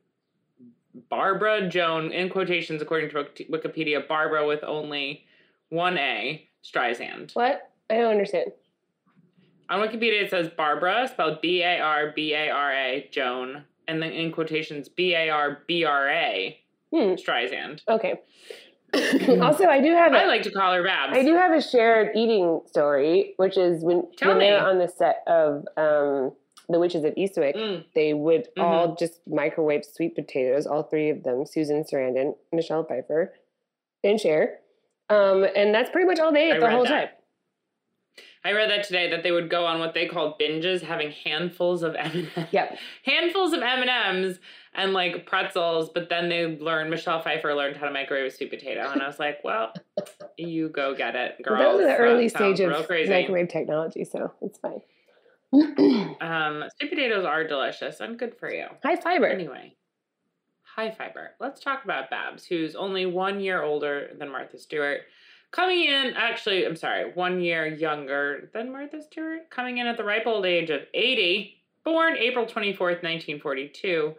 Barbara 1.09 1.67
Joan 1.69 2.11
in 2.11 2.29
quotations 2.29 2.81
according 2.81 3.09
to 3.11 3.23
Wikipedia, 3.51 4.07
Barbara 4.07 4.45
with 4.47 4.63
only 4.63 5.25
one 5.69 5.97
A, 5.97 6.47
Streisand. 6.63 7.35
What? 7.35 7.69
I 7.89 7.95
don't 7.95 8.11
understand. 8.11 8.51
On 9.69 9.79
Wikipedia 9.79 10.23
it 10.23 10.29
says 10.29 10.49
Barbara 10.55 11.07
spelled 11.11 11.41
B 11.41 11.61
A 11.63 11.79
R 11.79 12.11
B 12.15 12.33
A 12.33 12.49
R 12.49 12.71
A 12.71 13.07
Joan 13.11 13.63
and 13.87 14.01
then 14.01 14.11
in 14.11 14.31
quotations 14.31 14.89
B 14.89 15.13
A 15.15 15.29
R 15.29 15.59
B 15.67 15.83
R 15.83 16.09
A 16.09 16.59
Hmm. 16.91 17.13
Streisand. 17.15 17.81
Okay. 17.89 18.21
also, 19.41 19.65
I 19.65 19.81
do 19.81 19.91
have. 19.91 20.13
a- 20.13 20.17
I 20.19 20.25
like 20.25 20.43
to 20.43 20.51
call 20.51 20.73
her 20.73 20.83
Babs. 20.83 21.17
I 21.17 21.23
do 21.23 21.33
have 21.33 21.51
a 21.51 21.61
shared 21.61 22.15
eating 22.15 22.61
story, 22.67 23.33
which 23.37 23.57
is 23.57 23.83
when 23.83 24.03
Tell 24.15 24.29
when 24.29 24.39
they 24.39 24.51
were 24.51 24.59
me. 24.59 24.65
on 24.65 24.77
the 24.77 24.87
set 24.87 25.23
of 25.27 25.65
um, 25.75 26.31
The 26.69 26.79
Witches 26.79 27.03
of 27.03 27.13
Eastwick, 27.15 27.55
Mm. 27.55 27.85
they 27.93 28.13
would 28.13 28.47
Mhm. 28.57 28.63
all 28.63 28.95
just 28.95 29.21
microwave 29.27 29.85
sweet 29.85 30.15
potatoes, 30.15 30.65
all 30.65 30.83
three 30.83 31.09
of 31.09 31.23
them, 31.23 31.45
Susan 31.45 31.83
Sarandon, 31.83 32.35
Michelle 32.51 32.83
Pfeiffer, 32.83 33.33
and 34.03 34.19
Cher. 34.19 34.59
Um, 35.09 35.43
and 35.55 35.73
that's 35.73 35.89
pretty 35.91 36.07
much 36.07 36.19
all 36.19 36.31
they 36.31 36.51
I 36.51 36.55
ate 36.55 36.59
the 36.59 36.69
whole 36.71 36.83
that. 36.83 36.89
time. 36.89 37.09
I 38.43 38.51
read 38.53 38.69
that 38.69 38.83
today 38.83 39.09
that 39.09 39.23
they 39.23 39.31
would 39.31 39.49
go 39.49 39.65
on 39.65 39.79
what 39.79 39.93
they 39.95 40.05
called 40.07 40.39
binges, 40.39 40.83
having 40.83 41.11
handfuls 41.11 41.81
of 41.83 41.95
M 41.99 42.27
and 42.35 42.47
Yep. 42.51 42.77
handfuls 43.03 43.53
of 43.53 43.61
M 43.61 43.81
and 43.81 43.89
M's 43.89 44.39
and 44.73 44.93
like 44.93 45.25
pretzels. 45.25 45.89
But 45.89 46.09
then 46.09 46.29
they 46.29 46.45
learned 46.45 46.89
Michelle 46.91 47.21
Pfeiffer 47.21 47.53
learned 47.55 47.77
how 47.77 47.87
to 47.87 47.91
microwave 47.91 48.25
a 48.25 48.31
sweet 48.31 48.51
potato, 48.51 48.89
and 48.91 49.01
I 49.01 49.07
was 49.07 49.19
like, 49.19 49.43
well, 49.43 49.73
you 50.37 50.69
go 50.69 50.93
get 50.95 51.15
it, 51.15 51.41
girl. 51.41 51.57
Those 51.57 51.81
are 51.81 51.87
the 51.87 51.97
early 51.97 52.29
stage 52.29 52.59
of 52.59 52.85
crazy. 52.85 53.09
microwave 53.11 53.47
technology, 53.47 54.03
so 54.03 54.31
it's 54.41 54.59
fine. 54.59 54.81
Um, 56.21 56.63
sweet 56.77 56.89
potatoes 56.89 57.25
are 57.25 57.45
delicious 57.45 57.99
and 57.99 58.17
good 58.17 58.35
for 58.39 58.51
you. 58.51 58.65
High 58.83 58.95
fiber. 58.95 59.27
Anyway, 59.27 59.75
high 60.63 60.91
fiber. 60.91 61.31
Let's 61.39 61.59
talk 61.59 61.83
about 61.83 62.09
Babs, 62.09 62.45
who's 62.45 62.75
only 62.75 63.05
one 63.05 63.39
year 63.39 63.61
older 63.61 64.09
than 64.17 64.31
Martha 64.31 64.57
Stewart. 64.57 65.01
Coming 65.51 65.83
in, 65.83 66.13
actually, 66.15 66.65
I'm 66.65 66.75
sorry, 66.75 67.11
one 67.13 67.41
year 67.41 67.65
younger 67.67 68.49
than 68.53 68.71
Martha 68.71 69.01
Stewart. 69.01 69.49
Coming 69.49 69.77
in 69.77 69.87
at 69.87 69.97
the 69.97 70.03
ripe 70.03 70.25
old 70.25 70.45
age 70.45 70.69
of 70.69 70.81
80, 70.93 71.61
born 71.83 72.17
April 72.17 72.45
24th, 72.45 73.03
1942. 73.03 74.15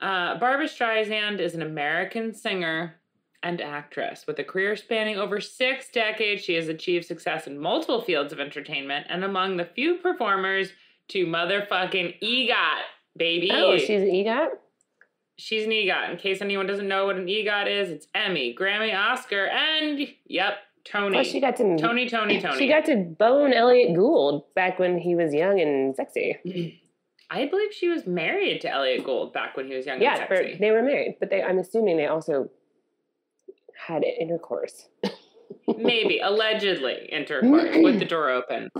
Uh, 0.00 0.38
Barbara 0.38 0.66
Streisand 0.66 1.40
is 1.40 1.54
an 1.54 1.62
American 1.62 2.32
singer 2.34 2.96
and 3.44 3.60
actress. 3.60 4.24
With 4.26 4.38
a 4.40 4.44
career 4.44 4.74
spanning 4.74 5.16
over 5.16 5.40
six 5.40 5.88
decades, 5.90 6.42
she 6.42 6.54
has 6.54 6.66
achieved 6.66 7.04
success 7.04 7.46
in 7.46 7.58
multiple 7.60 8.02
fields 8.02 8.32
of 8.32 8.40
entertainment 8.40 9.06
and 9.10 9.22
among 9.22 9.58
the 9.58 9.66
few 9.66 9.96
performers 9.98 10.70
to 11.08 11.26
motherfucking 11.26 12.18
EGOT, 12.22 12.80
baby. 13.16 13.50
Oh, 13.52 13.76
she's 13.76 14.00
an 14.00 14.08
EGOT? 14.08 14.48
She's 15.36 15.64
an 15.66 15.70
EGOT. 15.72 16.10
In 16.12 16.16
case 16.16 16.40
anyone 16.40 16.66
doesn't 16.66 16.88
know 16.88 17.04
what 17.06 17.16
an 17.16 17.26
EGOT 17.26 17.66
is, 17.70 17.90
it's 17.90 18.06
Emmy, 18.14 18.56
Grammy, 18.58 18.96
Oscar, 18.96 19.46
and 19.46 20.08
yep, 20.26 20.54
Tony. 20.86 21.12
Plus, 21.14 21.26
she 21.26 21.40
got 21.40 21.56
to 21.56 21.76
Tony, 21.76 22.08
Tony, 22.08 22.40
Tony. 22.40 22.58
She 22.58 22.68
got 22.68 22.86
to 22.86 22.96
bone 22.96 23.52
Elliot 23.52 23.94
Gould 23.94 24.44
back 24.54 24.78
when 24.78 24.96
he 24.98 25.14
was 25.14 25.34
young 25.34 25.60
and 25.60 25.94
sexy. 25.94 26.80
I 27.30 27.46
believe 27.46 27.72
she 27.74 27.88
was 27.88 28.06
married 28.06 28.60
to 28.62 28.70
Elliot 28.70 29.04
Gould 29.04 29.32
back 29.32 29.56
when 29.56 29.66
he 29.66 29.74
was 29.74 29.84
young 29.86 30.00
Yeah, 30.00 30.16
and 30.16 30.28
sexy. 30.28 30.56
they 30.58 30.70
were 30.70 30.82
married, 30.82 31.16
but 31.20 31.28
they 31.30 31.42
I'm 31.42 31.58
assuming 31.58 31.96
they 31.98 32.06
also 32.06 32.48
had 33.86 34.04
intercourse. 34.04 34.88
Maybe, 35.76 36.20
allegedly, 36.20 37.08
intercourse 37.10 37.76
with 37.76 37.98
the 37.98 38.04
door 38.04 38.30
open. 38.30 38.70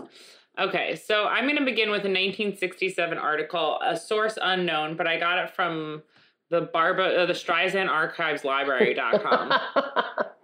Okay, 0.59 0.95
so 0.95 1.27
I'm 1.27 1.45
going 1.45 1.59
to 1.59 1.65
begin 1.65 1.91
with 1.91 2.05
a 2.05 2.11
1967 2.11 3.19
article, 3.19 3.79
a 3.85 3.97
source 3.97 4.39
unknown, 4.41 4.97
but 4.97 5.07
I 5.07 5.19
got 5.19 5.39
it 5.39 5.51
from 5.51 6.03
the 6.51 6.63
Barbara, 6.73 7.23
uh, 7.23 7.27
the 7.27 7.33
Streisand 7.33 7.89
Archives 7.89 8.45
Library.com. 8.45 9.53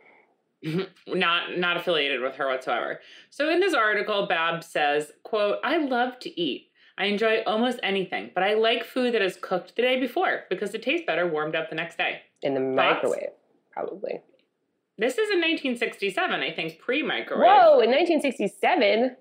not 1.07 1.57
not 1.57 1.77
affiliated 1.77 2.21
with 2.21 2.35
her 2.37 2.47
whatsoever. 2.47 3.01
So 3.31 3.51
in 3.51 3.61
this 3.61 3.75
article, 3.75 4.27
Bab 4.27 4.63
says, 4.63 5.13
quote, 5.23 5.59
I 5.65 5.79
love 5.79 6.19
to 6.21 6.41
eat. 6.41 6.69
I 6.99 7.07
enjoy 7.07 7.43
almost 7.47 7.81
anything, 7.83 8.31
but 8.35 8.43
I 8.43 8.55
like 8.55 8.85
food 8.85 9.15
that 9.15 9.23
is 9.23 9.39
cooked 9.41 9.75
the 9.75 9.83
day 9.83 9.99
before 9.99 10.43
because 10.51 10.75
it 10.75 10.83
tastes 10.83 11.07
better 11.07 11.27
warmed 11.27 11.57
up 11.57 11.71
the 11.71 11.77
next 11.77 11.97
day. 11.97 12.21
In 12.43 12.55
the 12.55 12.61
Thoughts? 12.77 13.03
microwave, 13.03 13.31
probably. 13.71 14.21
This 15.01 15.15
is 15.15 15.31
in 15.31 15.39
1967, 15.39 16.41
I 16.41 16.53
think, 16.53 16.79
pre-microwave. 16.79 17.47
Whoa, 17.47 17.81
in 17.81 17.89
1967? 17.89 19.17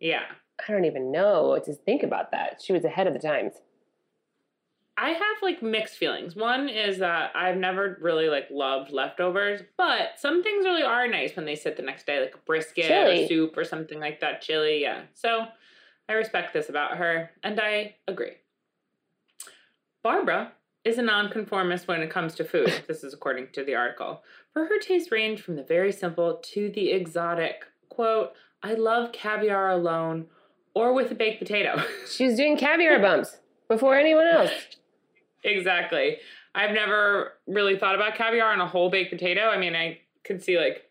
Yeah. 0.00 0.22
I 0.66 0.72
don't 0.72 0.86
even 0.86 1.12
know 1.12 1.48
what 1.48 1.64
to 1.64 1.74
think 1.74 2.02
about 2.02 2.30
that. 2.30 2.62
She 2.64 2.72
was 2.72 2.82
ahead 2.82 3.06
of 3.06 3.12
the 3.12 3.18
times. 3.18 3.52
I 4.96 5.10
have 5.10 5.42
like 5.42 5.62
mixed 5.62 5.98
feelings. 5.98 6.34
One 6.34 6.70
is 6.70 7.00
that 7.00 7.32
I've 7.34 7.58
never 7.58 7.98
really 8.00 8.30
like 8.30 8.46
loved 8.50 8.90
leftovers, 8.90 9.60
but 9.76 10.12
some 10.16 10.42
things 10.42 10.64
really 10.64 10.82
are 10.82 11.06
nice 11.06 11.36
when 11.36 11.44
they 11.44 11.56
sit 11.56 11.76
the 11.76 11.82
next 11.82 12.06
day, 12.06 12.18
like 12.18 12.34
a 12.34 12.38
brisket 12.46 12.86
Chili. 12.86 13.24
or 13.24 13.28
soup 13.28 13.58
or 13.58 13.64
something 13.64 14.00
like 14.00 14.20
that. 14.20 14.40
Chili, 14.40 14.80
yeah. 14.80 15.02
So 15.12 15.44
I 16.08 16.14
respect 16.14 16.54
this 16.54 16.70
about 16.70 16.96
her, 16.96 17.32
and 17.42 17.60
I 17.60 17.96
agree. 18.08 18.32
Barbara 20.02 20.52
is 20.86 20.98
a 20.98 21.02
nonconformist 21.02 21.88
when 21.88 22.00
it 22.00 22.08
comes 22.08 22.34
to 22.36 22.44
food. 22.44 22.72
this 22.88 23.04
is 23.04 23.12
according 23.12 23.48
to 23.52 23.64
the 23.64 23.74
article. 23.74 24.22
For 24.56 24.64
her 24.64 24.78
tastes 24.78 25.12
range 25.12 25.42
from 25.42 25.56
the 25.56 25.62
very 25.62 25.92
simple 25.92 26.40
to 26.42 26.70
the 26.70 26.90
exotic. 26.90 27.66
Quote, 27.90 28.32
I 28.62 28.72
love 28.72 29.12
caviar 29.12 29.68
alone 29.68 30.28
or 30.72 30.94
with 30.94 31.10
a 31.10 31.14
baked 31.14 31.40
potato. 31.40 31.82
She 32.10 32.24
was 32.24 32.36
doing 32.36 32.56
caviar 32.56 32.98
bumps 32.98 33.36
before 33.68 33.98
anyone 33.98 34.26
else. 34.26 34.50
Exactly. 35.44 36.16
I've 36.54 36.72
never 36.72 37.34
really 37.46 37.78
thought 37.78 37.94
about 37.94 38.14
caviar 38.16 38.50
on 38.50 38.60
a 38.60 38.66
whole 38.66 38.90
baked 38.90 39.12
potato. 39.12 39.42
I 39.42 39.58
mean, 39.58 39.76
I 39.76 39.98
could 40.24 40.42
see 40.42 40.56
like, 40.58 40.90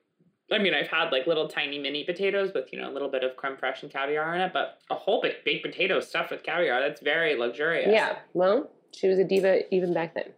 I 0.52 0.60
mean, 0.60 0.76
I've 0.76 0.88
had 0.88 1.10
like 1.12 1.26
little 1.26 1.48
tiny 1.48 1.80
mini 1.80 2.04
potatoes 2.04 2.52
with, 2.54 2.72
you 2.72 2.80
know, 2.80 2.90
a 2.90 2.94
little 2.94 3.10
bit 3.10 3.24
of 3.24 3.36
creme 3.36 3.58
fraiche 3.58 3.82
and 3.82 3.92
caviar 3.92 4.36
in 4.36 4.42
it, 4.42 4.54
but 4.54 4.78
a 4.92 4.96
whole 4.96 5.22
baked, 5.22 5.44
baked 5.44 5.66
potato 5.66 6.00
stuffed 6.00 6.30
with 6.30 6.44
caviar, 6.44 6.80
that's 6.80 7.02
very 7.02 7.36
luxurious. 7.36 7.90
Yeah, 7.92 8.20
well, 8.34 8.70
she 8.92 9.08
was 9.08 9.18
a 9.18 9.24
diva 9.24 9.74
even 9.74 9.92
back 9.92 10.14
then. 10.14 10.32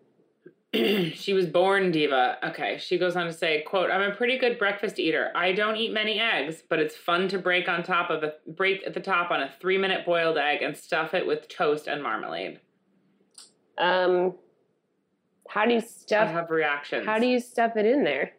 she 1.15 1.33
was 1.33 1.45
born 1.45 1.91
diva. 1.91 2.37
Okay. 2.43 2.77
She 2.79 2.97
goes 2.97 3.15
on 3.15 3.25
to 3.25 3.33
say, 3.33 3.63
quote, 3.63 3.89
I'm 3.91 4.11
a 4.11 4.15
pretty 4.15 4.37
good 4.37 4.57
breakfast 4.57 4.99
eater. 4.99 5.31
I 5.35 5.51
don't 5.51 5.75
eat 5.75 5.93
many 5.93 6.19
eggs, 6.19 6.63
but 6.67 6.79
it's 6.79 6.95
fun 6.95 7.27
to 7.29 7.39
break 7.39 7.67
on 7.67 7.83
top 7.83 8.09
of 8.09 8.23
a 8.23 8.33
break 8.47 8.85
at 8.85 8.93
the 8.93 8.99
top 8.99 9.31
on 9.31 9.41
a 9.41 9.49
three 9.59 9.77
minute 9.77 10.05
boiled 10.05 10.37
egg 10.37 10.61
and 10.61 10.75
stuff 10.77 11.13
it 11.13 11.25
with 11.25 11.47
toast 11.47 11.87
and 11.87 12.01
marmalade. 12.01 12.59
Um, 13.77 14.35
How 15.49 15.65
do 15.65 15.73
you 15.73 15.81
stuff? 15.81 16.29
I 16.29 16.31
have 16.31 16.49
reactions. 16.49 17.05
How 17.05 17.19
do 17.19 17.27
you 17.27 17.39
stuff 17.39 17.75
it 17.75 17.85
in 17.85 18.03
there? 18.03 18.33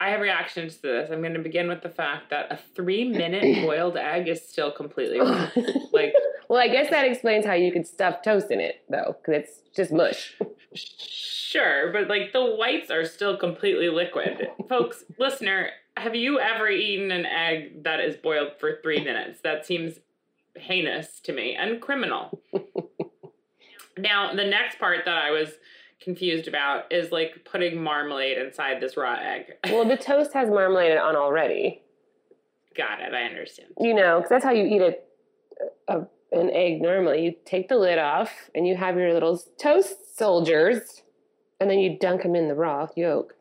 I 0.00 0.10
have 0.10 0.20
reactions 0.20 0.76
to 0.76 0.82
this. 0.82 1.10
I'm 1.10 1.20
going 1.20 1.34
to 1.34 1.40
begin 1.40 1.68
with 1.68 1.82
the 1.82 1.88
fact 1.88 2.28
that 2.30 2.52
a 2.52 2.58
three 2.74 3.08
minute 3.08 3.62
boiled 3.66 3.96
egg 3.96 4.28
is 4.28 4.46
still 4.46 4.70
completely 4.70 5.20
wrong. 5.20 5.48
Like, 5.92 6.12
well, 6.48 6.60
I 6.60 6.68
guess 6.68 6.90
that 6.90 7.06
explains 7.06 7.46
how 7.46 7.54
you 7.54 7.72
could 7.72 7.86
stuff 7.86 8.22
toast 8.22 8.50
in 8.50 8.60
it, 8.60 8.82
though, 8.88 9.16
because 9.18 9.42
it's 9.42 9.60
just 9.74 9.92
mush. 9.92 10.34
sure, 10.74 11.92
but 11.92 12.08
like 12.08 12.32
the 12.32 12.44
whites 12.56 12.90
are 12.90 13.04
still 13.04 13.36
completely 13.36 13.88
liquid. 13.88 14.48
Folks, 14.68 15.04
listener, 15.18 15.70
have 15.96 16.14
you 16.14 16.40
ever 16.40 16.68
eaten 16.68 17.10
an 17.10 17.26
egg 17.26 17.84
that 17.84 18.00
is 18.00 18.16
boiled 18.16 18.52
for 18.58 18.78
three 18.82 19.02
minutes? 19.02 19.40
That 19.42 19.64
seems 19.64 20.00
heinous 20.56 21.20
to 21.20 21.32
me 21.32 21.54
and 21.54 21.80
criminal. 21.80 22.40
now, 23.98 24.34
the 24.34 24.44
next 24.44 24.78
part 24.78 25.04
that 25.04 25.16
I 25.16 25.30
was 25.30 25.50
confused 26.00 26.48
about 26.48 26.92
is 26.92 27.10
like 27.10 27.46
putting 27.50 27.82
marmalade 27.82 28.38
inside 28.38 28.80
this 28.80 28.96
raw 28.96 29.14
egg. 29.14 29.52
Well, 29.72 29.88
the 29.88 29.96
toast 29.96 30.32
has 30.34 30.48
marmalade 30.48 30.98
on 30.98 31.16
already. 31.16 31.82
Got 32.76 33.00
it. 33.00 33.14
I 33.14 33.22
understand. 33.22 33.70
You 33.80 33.94
know, 33.94 34.18
because 34.18 34.30
that's 34.30 34.44
how 34.44 34.50
you 34.50 34.66
eat 34.66 34.82
a, 34.82 34.96
a, 35.88 36.06
an 36.40 36.50
egg 36.50 36.80
normally. 36.80 37.24
You 37.24 37.34
take 37.44 37.68
the 37.68 37.76
lid 37.76 37.98
off 37.98 38.50
and 38.54 38.66
you 38.66 38.76
have 38.76 38.96
your 38.96 39.12
little 39.12 39.40
toast 39.58 40.16
soldiers, 40.16 41.02
and 41.60 41.70
then 41.70 41.78
you 41.78 41.98
dunk 41.98 42.22
them 42.22 42.34
in 42.34 42.48
the 42.48 42.54
raw 42.54 42.88
yolk. 42.96 43.34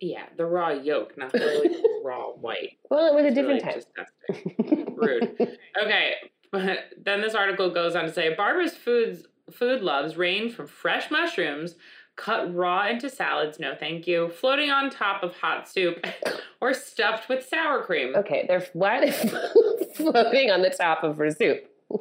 Yeah, 0.00 0.24
the 0.36 0.46
raw 0.46 0.70
yolk, 0.70 1.18
not 1.18 1.32
the 1.32 1.38
like, 1.38 1.76
raw 2.04 2.30
white. 2.30 2.78
Well, 2.90 3.06
it 3.06 3.14
was 3.14 3.24
a 3.24 3.34
different 3.34 3.64
really 3.64 3.80
disgusting. 3.80 4.94
Rude. 4.96 5.56
Okay, 5.82 6.12
but 6.52 6.90
then 7.04 7.20
this 7.20 7.34
article 7.34 7.70
goes 7.70 7.96
on 7.96 8.04
to 8.04 8.12
say 8.12 8.34
Barbara's 8.34 8.74
foods 8.74 9.24
food 9.52 9.82
loves 9.82 10.16
range 10.16 10.54
from 10.54 10.66
fresh 10.66 11.10
mushrooms 11.10 11.74
cut 12.18 12.54
raw 12.54 12.86
into 12.88 13.08
salads, 13.08 13.58
no 13.58 13.74
thank 13.78 14.06
you, 14.06 14.28
floating 14.28 14.70
on 14.70 14.90
top 14.90 15.22
of 15.22 15.34
hot 15.36 15.66
soup, 15.68 16.04
or 16.60 16.74
stuffed 16.74 17.26
with 17.28 17.46
sour 17.48 17.82
cream. 17.84 18.14
Okay, 18.16 18.44
they're 18.48 18.66
why 18.74 18.98
are 18.98 19.06
they 19.06 19.12
floating 19.94 20.50
on 20.50 20.60
the 20.62 20.70
top 20.70 21.02
of 21.04 21.16
her 21.16 21.30
soup? 21.30 21.64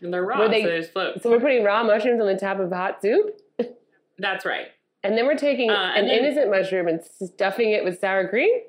And 0.00 0.14
they're 0.14 0.24
raw, 0.24 0.46
they- 0.46 0.62
so 0.62 0.68
they 0.70 0.78
just 0.78 0.92
float. 0.92 1.20
So 1.24 1.28
we're 1.28 1.40
putting 1.40 1.64
raw 1.64 1.82
mushrooms 1.82 2.20
on 2.20 2.28
the 2.28 2.36
top 2.38 2.60
of 2.60 2.70
hot 2.70 3.02
soup, 3.02 3.36
That's 4.16 4.46
right. 4.46 4.68
and 5.02 5.18
then 5.18 5.26
we're 5.26 5.36
taking 5.36 5.70
Uh, 5.70 5.92
an 5.96 6.06
then- 6.06 6.20
innocent 6.24 6.52
mushroom 6.52 6.86
and 6.86 7.00
stuffing 7.02 7.72
it 7.72 7.82
with 7.82 7.98
sour 7.98 8.28
cream. 8.28 8.60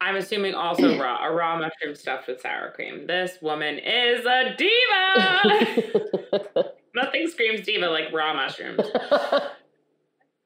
I'm 0.00 0.16
assuming 0.16 0.54
also 0.54 0.98
raw, 1.00 1.24
a 1.24 1.32
raw 1.32 1.56
mushroom 1.56 1.94
stuffed 1.94 2.26
with 2.26 2.40
sour 2.40 2.72
cream. 2.74 3.06
This 3.06 3.38
woman 3.40 3.78
is 3.78 4.26
a 4.26 4.56
diva. 4.58 6.72
Nothing 6.94 7.28
screams 7.28 7.64
diva 7.64 7.88
like 7.88 8.12
raw 8.12 8.34
mushrooms. 8.34 8.80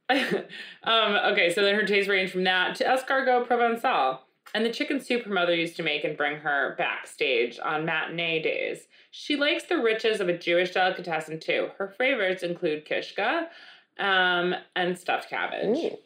um, 0.10 1.16
okay, 1.32 1.52
so 1.52 1.62
then 1.62 1.74
her 1.74 1.84
tastes 1.84 2.08
range 2.08 2.30
from 2.30 2.44
that 2.44 2.76
to 2.76 2.84
escargot 2.84 3.48
provençal. 3.48 4.20
And 4.54 4.64
the 4.64 4.72
chicken 4.72 5.00
soup 5.00 5.24
her 5.24 5.32
mother 5.32 5.54
used 5.54 5.76
to 5.76 5.82
make 5.82 6.04
and 6.04 6.16
bring 6.16 6.36
her 6.36 6.76
backstage 6.78 7.58
on 7.58 7.84
matinee 7.84 8.40
days. 8.40 8.86
She 9.10 9.34
likes 9.34 9.64
the 9.64 9.78
riches 9.78 10.20
of 10.20 10.28
a 10.28 10.38
Jewish 10.38 10.70
delicatessen 10.70 11.40
too. 11.40 11.70
Her 11.78 11.88
favorites 11.88 12.44
include 12.44 12.86
kishka 12.86 13.48
um, 13.98 14.54
and 14.76 14.96
stuffed 14.96 15.28
cabbage. 15.28 15.76
Mm. 15.76 15.98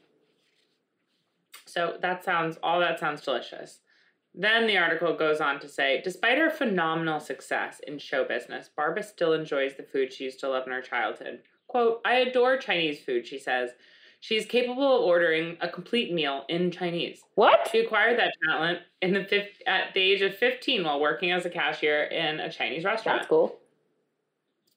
So 1.66 1.99
that 2.01 2.24
sounds, 2.24 2.59
all 2.62 2.80
that 2.80 2.99
sounds 2.99 3.20
delicious. 3.20 3.80
Then 4.35 4.66
the 4.66 4.78
article 4.78 5.16
goes 5.16 5.41
on 5.41 5.59
to 5.61 5.68
say, 5.68 6.01
despite 6.03 6.39
her 6.39 6.51
phenomenal 6.51 7.20
success 7.20 7.81
in 7.87 7.99
show 7.99 8.24
business, 8.24 8.70
Barbara 8.74 9.03
still 9.03 9.33
enjoys 9.33 9.74
the 9.74 9.83
food 9.83 10.12
she 10.12 10.24
used 10.24 10.41
to 10.41 10.49
love 10.49 10.66
in 10.66 10.72
her 10.72 10.81
childhood. 10.81 11.41
Quote, 11.66 12.01
I 12.05 12.14
adore 12.16 12.57
Chinese 12.57 13.01
food, 13.01 13.26
she 13.26 13.39
says. 13.39 13.70
She's 14.20 14.45
capable 14.45 14.99
of 14.99 15.03
ordering 15.03 15.57
a 15.61 15.68
complete 15.68 16.12
meal 16.12 16.45
in 16.49 16.70
Chinese. 16.70 17.22
What? 17.37 17.68
She 17.72 17.78
acquired 17.78 18.18
that 18.18 18.35
talent 18.47 18.81
in 19.01 19.14
the 19.14 19.24
fif- 19.24 19.62
at 19.66 19.95
the 19.95 20.01
age 20.01 20.20
of 20.20 20.35
15 20.35 20.85
while 20.85 21.01
working 21.01 21.33
as 21.33 21.47
a 21.47 21.51
cashier 21.51 22.03
in 22.05 22.39
a 22.39 22.53
Chinese 22.53 22.85
restaurant. 22.85 23.20
That's 23.20 23.28
cool. 23.28 23.59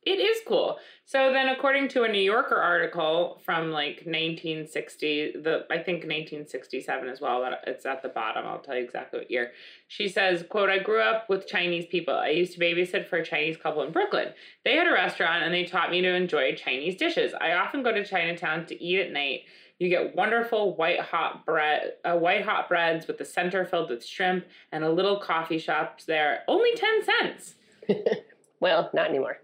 It 0.06 0.20
is 0.20 0.42
cool. 0.46 0.78
So 1.06 1.32
then, 1.32 1.50
according 1.50 1.88
to 1.90 2.04
a 2.04 2.08
New 2.08 2.22
Yorker 2.22 2.56
article 2.56 3.42
from 3.46 3.72
like 3.72 4.04
1960, 4.06 5.34
the 5.42 5.66
I 5.70 5.78
think 5.78 6.04
1967 6.04 7.10
as 7.10 7.22
well. 7.22 7.42
That 7.42 7.64
it's 7.68 7.86
at 7.86 8.02
the 8.02 8.10
bottom. 8.10 8.46
I'll 8.46 8.60
tell 8.60 8.76
you 8.76 8.84
exactly 8.84 9.20
what 9.20 9.32
year. 9.32 9.52
She 9.88 10.10
says, 10.10 10.44
"quote 10.50 10.70
I 10.70 10.80
grew 10.80 11.02
up 11.02 11.30
with 11.30 11.48
Chinese 11.48 11.86
people. 11.86 12.14
I 12.14 12.30
used 12.30 12.54
to 12.54 12.60
babysit 12.60 13.08
for 13.08 13.18
a 13.18 13.26
Chinese 13.26 13.58
couple 13.58 13.84
in 13.84 13.92
Brooklyn. 13.92 14.34
They 14.66 14.76
had 14.76 14.88
a 14.88 14.94
restaurant 14.94 15.44
and 15.44 15.54
they 15.54 15.66
taught 15.66 15.92
me 15.92 16.02
to 16.02 16.14
enjoy 16.14 16.56
Chinese 16.56 16.96
dishes. 16.96 17.34
I 17.40 17.54
often 17.54 17.84
go 17.84 17.92
to 17.92 18.06
Chinatown 18.06 18.66
to 18.68 18.84
eat 18.84 19.00
at 19.00 19.12
night." 19.12 19.42
You 19.80 19.90
get 19.90 20.16
wonderful 20.16 20.78
white 20.78 21.00
hot 21.00 21.46
bread, 21.46 21.94
uh, 22.06 22.16
white 22.16 22.46
hot 22.46 22.70
breads 22.70 23.08
with 23.08 23.18
the 23.18 23.26
center 23.26 23.66
filled 23.66 23.90
with 23.90 24.06
shrimp, 24.06 24.46
and 24.72 24.84
a 24.84 24.92
little 24.92 25.20
coffee 25.20 25.58
shop 25.58 26.00
there. 26.08 26.44
Only 26.48 26.74
ten 26.76 27.04
cents. 27.04 27.56
Well, 28.64 28.90
not 28.94 29.10
anymore. 29.10 29.42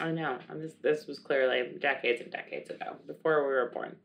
I 0.00 0.10
know. 0.10 0.38
And 0.48 0.62
This 0.62 0.74
this 0.82 1.06
was 1.06 1.18
clearly 1.18 1.72
decades 1.80 2.20
and 2.20 2.30
decades 2.30 2.70
ago, 2.70 2.96
before 3.06 3.46
we 3.46 3.52
were 3.52 3.70
born. 3.72 3.96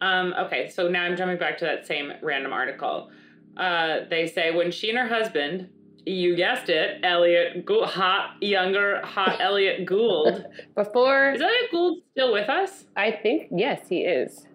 Um, 0.00 0.34
okay, 0.38 0.68
so 0.68 0.88
now 0.88 1.02
I'm 1.04 1.16
jumping 1.16 1.38
back 1.38 1.58
to 1.58 1.64
that 1.66 1.86
same 1.86 2.12
random 2.22 2.52
article. 2.52 3.10
Uh, 3.56 4.00
they 4.08 4.26
say 4.26 4.50
when 4.50 4.70
she 4.70 4.88
and 4.88 4.98
her 4.98 5.08
husband, 5.08 5.68
you 6.06 6.34
guessed 6.36 6.70
it, 6.70 7.00
Elliot 7.04 7.66
Gould, 7.66 7.86
hot 7.86 8.36
younger 8.42 9.00
hot 9.04 9.36
Elliot 9.40 9.84
Gould. 9.84 10.46
Before, 10.74 11.32
Is 11.32 11.42
Elliot 11.42 11.70
Gould 11.70 11.98
still 12.12 12.32
with 12.32 12.48
us? 12.48 12.86
I 12.96 13.10
think 13.10 13.48
yes, 13.50 13.88
he 13.88 14.00
is. 14.00 14.46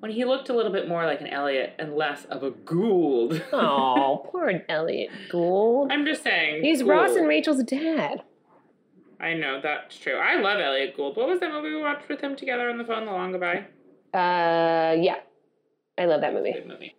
When 0.00 0.10
he 0.10 0.24
looked 0.24 0.48
a 0.48 0.52
little 0.54 0.72
bit 0.72 0.88
more 0.88 1.04
like 1.04 1.20
an 1.20 1.28
Elliot 1.28 1.74
and 1.78 1.94
less 1.94 2.24
of 2.24 2.42
a 2.42 2.50
Gould. 2.50 3.40
Oh, 3.52 4.26
poor 4.32 4.62
Elliot 4.68 5.10
Gould. 5.30 5.92
I'm 5.92 6.04
just 6.06 6.22
saying. 6.22 6.64
He's 6.64 6.82
Ross 6.82 7.14
and 7.14 7.28
Rachel's 7.28 7.62
dad. 7.62 8.22
I 9.22 9.34
know 9.34 9.60
that's 9.62 9.96
true. 9.96 10.16
I 10.16 10.40
love 10.40 10.58
Elliot 10.58 10.96
Gould. 10.96 11.16
What 11.16 11.28
was 11.28 11.38
that 11.40 11.52
movie 11.52 11.72
we 11.72 11.80
watched 11.80 12.08
with 12.08 12.20
him 12.20 12.34
together 12.34 12.68
on 12.68 12.76
the 12.76 12.84
phone, 12.84 13.06
The 13.06 13.12
Long 13.12 13.30
Goodbye? 13.30 13.66
Uh, 14.12 14.96
yeah, 15.00 15.20
I 15.96 16.06
love 16.06 16.20
that 16.22 16.34
movie. 16.34 16.52
Good 16.52 16.66
movie. 16.66 16.96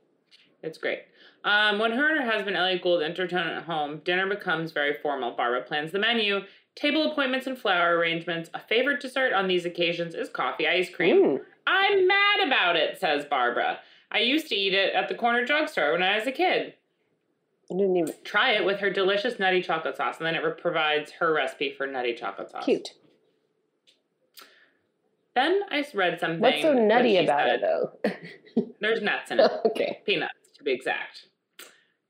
It's 0.64 0.78
great. 0.78 1.00
Um, 1.44 1.78
when 1.80 1.92
her 1.92 2.16
and 2.16 2.24
her 2.24 2.32
husband 2.32 2.56
Elliot 2.56 2.82
Gould 2.82 3.04
enter 3.04 3.28
town 3.28 3.50
at 3.50 3.64
home, 3.64 4.02
dinner 4.06 4.28
becomes 4.28 4.72
very 4.72 4.96
formal. 5.02 5.32
Barbara 5.36 5.62
plans 5.64 5.92
the 5.92 6.00
menu, 6.00 6.42
table 6.76 7.12
appointments 7.12 7.46
and 7.46 7.58
flower 7.58 7.98
arrangements. 7.98 8.50
A 8.54 8.60
favorite 8.60 9.02
dessert 9.02 9.34
on 9.34 9.50
these 9.50 9.66
occasions 9.66 10.16
is 10.16 10.30
coffee 10.30 10.68
ice 10.68 10.90
cream. 10.90 11.18
Mm. 11.22 11.40
I'm 11.68 12.08
mad 12.08 12.48
about 12.48 12.78
it, 12.78 13.00
says 13.00 13.26
Barbara. 13.26 13.80
I 14.12 14.20
used 14.20 14.48
to 14.48 14.56
eat 14.56 14.74
it 14.74 14.94
at 14.94 15.10
the 15.10 15.16
corner 15.16 15.46
drugstore 15.46 15.92
when 15.92 16.04
I 16.04 16.18
was 16.18 16.28
a 16.28 16.32
kid. 16.32 16.76
I 17.72 17.76
didn't 17.76 17.96
even 17.98 18.14
Try 18.24 18.52
it 18.52 18.66
with 18.66 18.80
her 18.80 18.90
delicious 18.90 19.40
nutty 19.40 19.62
chocolate 19.62 19.98
sauce, 19.98 20.18
and 20.18 20.26
then 20.26 20.36
it 20.36 20.58
provides 20.58 21.12
her 21.14 21.34
recipe 21.34 21.74
for 21.76 21.88
nutty 21.88 22.14
chocolate 22.14 22.52
sauce. 22.52 22.66
cute. 22.66 22.90
Then 25.36 25.62
I 25.72 25.84
read 25.96 26.20
something. 26.20 26.40
What's 26.40 26.62
so 26.62 26.74
nutty 26.74 27.18
about 27.18 27.48
said- 27.48 27.56
it, 27.56 27.62
though? 27.62 28.64
There's 28.80 29.02
nuts 29.02 29.32
in 29.32 29.40
it. 29.40 29.52
okay. 29.66 30.02
peanuts 30.06 30.52
to 30.58 30.64
be 30.64 30.72
exact. 30.72 31.28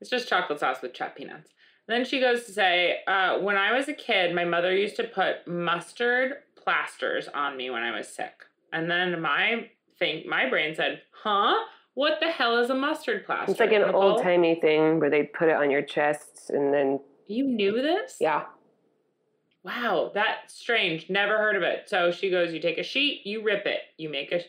It's 0.01 0.09
just 0.09 0.27
chocolate 0.27 0.59
sauce 0.59 0.81
with 0.81 0.93
chopped 0.93 1.17
peanuts. 1.17 1.51
then 1.87 2.03
she 2.03 2.19
goes 2.19 2.43
to 2.45 2.51
say, 2.51 2.97
uh, 3.07 3.39
when 3.39 3.55
I 3.55 3.71
was 3.71 3.87
a 3.87 3.93
kid, 3.93 4.35
my 4.35 4.43
mother 4.43 4.75
used 4.75 4.97
to 4.97 5.03
put 5.05 5.47
mustard 5.47 6.33
plasters 6.61 7.29
on 7.33 7.55
me 7.55 7.69
when 7.69 7.83
I 7.83 7.95
was 7.95 8.07
sick. 8.07 8.33
And 8.73 8.89
then 8.89 9.21
my 9.21 9.69
think 9.99 10.25
my 10.25 10.49
brain 10.49 10.75
said, 10.75 11.01
huh? 11.23 11.55
What 11.95 12.19
the 12.19 12.31
hell 12.31 12.57
is 12.59 12.69
a 12.69 12.75
mustard 12.75 13.25
plaster? 13.25 13.51
It's 13.51 13.59
like 13.59 13.71
an 13.71 13.81
Nicole? 13.83 14.01
old 14.03 14.23
timey 14.23 14.55
thing 14.55 14.99
where 14.99 15.09
they 15.09 15.23
put 15.23 15.49
it 15.49 15.55
on 15.55 15.69
your 15.69 15.81
chest 15.83 16.49
and 16.49 16.73
then 16.73 16.99
You 17.27 17.45
knew 17.45 17.73
this? 17.81 18.17
yeah. 18.19 18.45
Wow, 19.63 20.11
that's 20.13 20.53
strange. 20.53 21.09
Never 21.09 21.37
heard 21.37 21.55
of 21.55 21.63
it. 21.63 21.83
So 21.87 22.11
she 22.11 22.29
goes, 22.29 22.53
you 22.53 22.59
take 22.59 22.77
a 22.77 22.83
sheet, 22.83 23.21
you 23.25 23.43
rip 23.43 23.65
it, 23.65 23.79
you 23.97 24.09
make 24.09 24.31
a, 24.33 24.41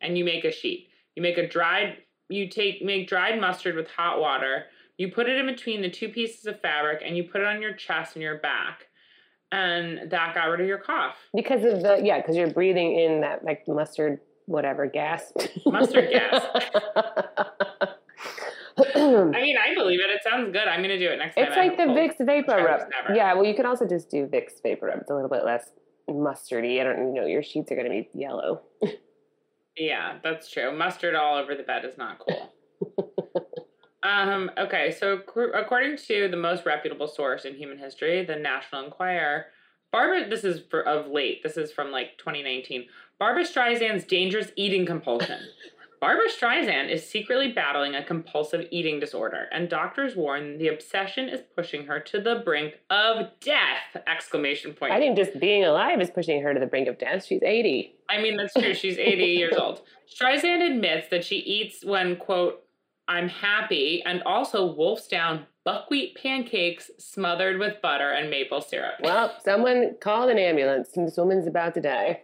and 0.00 0.16
you 0.16 0.24
make 0.24 0.44
a 0.44 0.52
sheet. 0.52 0.88
You 1.16 1.22
make 1.22 1.36
a 1.36 1.48
dried, 1.48 1.96
you 2.28 2.48
take 2.48 2.80
make 2.82 3.08
dried 3.08 3.40
mustard 3.40 3.74
with 3.74 3.88
hot 3.88 4.20
water. 4.20 4.66
You 4.98 5.10
put 5.10 5.28
it 5.28 5.36
in 5.36 5.46
between 5.46 5.82
the 5.82 5.90
two 5.90 6.08
pieces 6.10 6.46
of 6.46 6.60
fabric, 6.60 7.02
and 7.04 7.16
you 7.16 7.24
put 7.24 7.40
it 7.40 7.46
on 7.46 7.60
your 7.60 7.72
chest 7.74 8.14
and 8.14 8.22
your 8.22 8.38
back, 8.38 8.86
and 9.50 10.10
that 10.10 10.34
got 10.34 10.44
rid 10.44 10.60
of 10.60 10.66
your 10.66 10.78
cough. 10.78 11.16
Because 11.34 11.64
of 11.64 11.82
the 11.82 12.00
yeah, 12.02 12.20
because 12.20 12.36
you're 12.36 12.50
breathing 12.50 12.98
in 12.98 13.20
that 13.22 13.44
like 13.44 13.66
mustard 13.66 14.20
whatever 14.52 14.86
gas. 14.86 15.32
Mustard 15.66 16.10
gas. 16.10 16.44
I 18.94 19.40
mean, 19.40 19.56
I 19.56 19.74
believe 19.74 20.00
it. 20.00 20.10
It 20.10 20.22
sounds 20.22 20.52
good. 20.52 20.68
I'm 20.68 20.80
gonna 20.80 20.98
do 20.98 21.08
it 21.08 21.18
next 21.18 21.34
time. 21.34 21.44
It's 21.46 21.56
like 21.56 21.76
the 21.76 21.84
cold. 21.84 21.98
Vicks 21.98 22.24
Vapor 22.24 22.64
Rub. 22.64 22.80
Yeah, 23.14 23.34
well, 23.34 23.44
you 23.44 23.54
can 23.54 23.66
also 23.66 23.86
just 23.86 24.08
do 24.08 24.26
Vicks 24.26 24.62
Vapor 24.62 24.86
Rub. 24.86 25.00
It's 25.00 25.10
a 25.10 25.14
little 25.14 25.28
bit 25.28 25.44
less 25.44 25.70
mustardy. 26.08 26.80
I 26.80 26.84
don't 26.84 27.12
know. 27.12 27.26
Your 27.26 27.42
sheets 27.42 27.70
are 27.72 27.74
going 27.74 27.86
to 27.86 27.90
be 27.90 28.08
yellow. 28.14 28.62
Yeah, 29.76 30.18
that's 30.22 30.50
true. 30.50 30.76
Mustard 30.76 31.14
all 31.14 31.36
over 31.36 31.54
the 31.54 31.62
bed 31.62 31.84
is 31.84 31.96
not 31.96 32.18
cool. 32.18 32.52
um, 34.02 34.50
okay, 34.58 34.90
so 34.90 35.20
according 35.54 35.96
to 35.96 36.28
the 36.28 36.36
most 36.36 36.66
reputable 36.66 37.08
source 37.08 37.44
in 37.44 37.54
human 37.54 37.78
history, 37.78 38.24
the 38.24 38.36
National 38.36 38.84
Enquirer, 38.84 39.46
Barbara, 39.90 40.28
this 40.28 40.44
is 40.44 40.62
for, 40.70 40.82
of 40.82 41.06
late. 41.06 41.42
This 41.42 41.56
is 41.56 41.72
from 41.72 41.90
like 41.90 42.18
2019. 42.18 42.86
Barbara 43.22 43.44
Streisand's 43.44 44.02
dangerous 44.02 44.50
eating 44.56 44.84
compulsion. 44.84 45.38
Barbara 46.00 46.26
Streisand 46.28 46.90
is 46.90 47.08
secretly 47.08 47.52
battling 47.52 47.94
a 47.94 48.02
compulsive 48.02 48.66
eating 48.72 48.98
disorder, 48.98 49.46
and 49.52 49.68
doctors 49.68 50.16
warn 50.16 50.58
the 50.58 50.66
obsession 50.66 51.28
is 51.28 51.40
pushing 51.54 51.86
her 51.86 52.00
to 52.00 52.20
the 52.20 52.42
brink 52.44 52.80
of 52.90 53.28
death! 53.38 54.02
Exclamation 54.08 54.72
point. 54.74 54.92
I 54.92 54.98
think 54.98 55.16
just 55.16 55.38
being 55.38 55.62
alive 55.62 56.00
is 56.00 56.10
pushing 56.10 56.42
her 56.42 56.52
to 56.52 56.58
the 56.58 56.66
brink 56.66 56.88
of 56.88 56.98
death. 56.98 57.24
She's 57.24 57.44
80. 57.44 57.94
I 58.10 58.20
mean, 58.20 58.36
that's 58.36 58.54
true. 58.54 58.74
She's 58.74 58.98
80 58.98 59.24
years 59.38 59.54
old. 59.56 59.82
Streisand 60.12 60.68
admits 60.68 61.06
that 61.10 61.24
she 61.24 61.36
eats 61.36 61.84
when, 61.84 62.16
quote, 62.16 62.64
I'm 63.06 63.28
happy, 63.28 64.02
and 64.04 64.20
also 64.24 64.66
wolfs 64.66 65.06
down 65.06 65.46
buckwheat 65.64 66.16
pancakes 66.20 66.90
smothered 66.98 67.60
with 67.60 67.80
butter 67.80 68.10
and 68.10 68.30
maple 68.30 68.62
syrup. 68.62 68.94
Well, 69.00 69.32
someone 69.44 69.94
called 70.00 70.28
an 70.28 70.38
ambulance. 70.38 70.88
This 70.96 71.16
woman's 71.16 71.46
about 71.46 71.74
to 71.74 71.80
die. 71.80 72.22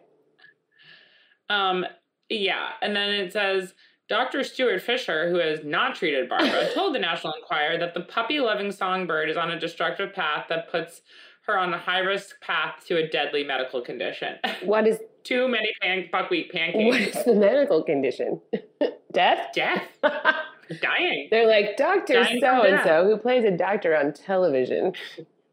Um, 1.50 1.84
yeah, 2.28 2.70
and 2.82 2.94
then 2.94 3.10
it 3.10 3.32
says 3.32 3.74
Dr. 4.08 4.42
Stuart 4.44 4.82
Fisher, 4.82 5.30
who 5.30 5.36
has 5.38 5.60
not 5.64 5.94
treated 5.94 6.28
Barbara, 6.28 6.68
told 6.74 6.94
the 6.94 6.98
National 6.98 7.32
Enquirer 7.34 7.78
that 7.78 7.94
the 7.94 8.00
puppy 8.00 8.40
loving 8.40 8.72
songbird 8.72 9.30
is 9.30 9.36
on 9.36 9.50
a 9.50 9.58
destructive 9.58 10.12
path 10.14 10.46
that 10.48 10.70
puts 10.70 11.02
her 11.46 11.56
on 11.58 11.72
a 11.72 11.78
high 11.78 12.00
risk 12.00 12.38
path 12.42 12.84
to 12.86 12.96
a 12.98 13.08
deadly 13.08 13.42
medical 13.44 13.80
condition. 13.80 14.36
What 14.62 14.86
is 14.86 14.98
Too 15.24 15.48
many 15.48 15.70
pan- 15.80 16.08
buckwheat 16.12 16.52
pancakes. 16.52 16.84
What 16.84 17.00
is 17.20 17.24
the 17.24 17.34
medical 17.34 17.82
condition? 17.82 18.40
Death? 19.12 19.48
Death. 19.54 19.82
Dying. 20.82 21.28
They're 21.30 21.46
like 21.46 21.78
Doctor 21.78 22.22
So 22.24 22.62
and 22.62 22.80
So, 22.84 23.04
who 23.06 23.16
plays 23.16 23.44
a 23.44 23.50
doctor 23.50 23.96
on 23.96 24.12
television. 24.12 24.92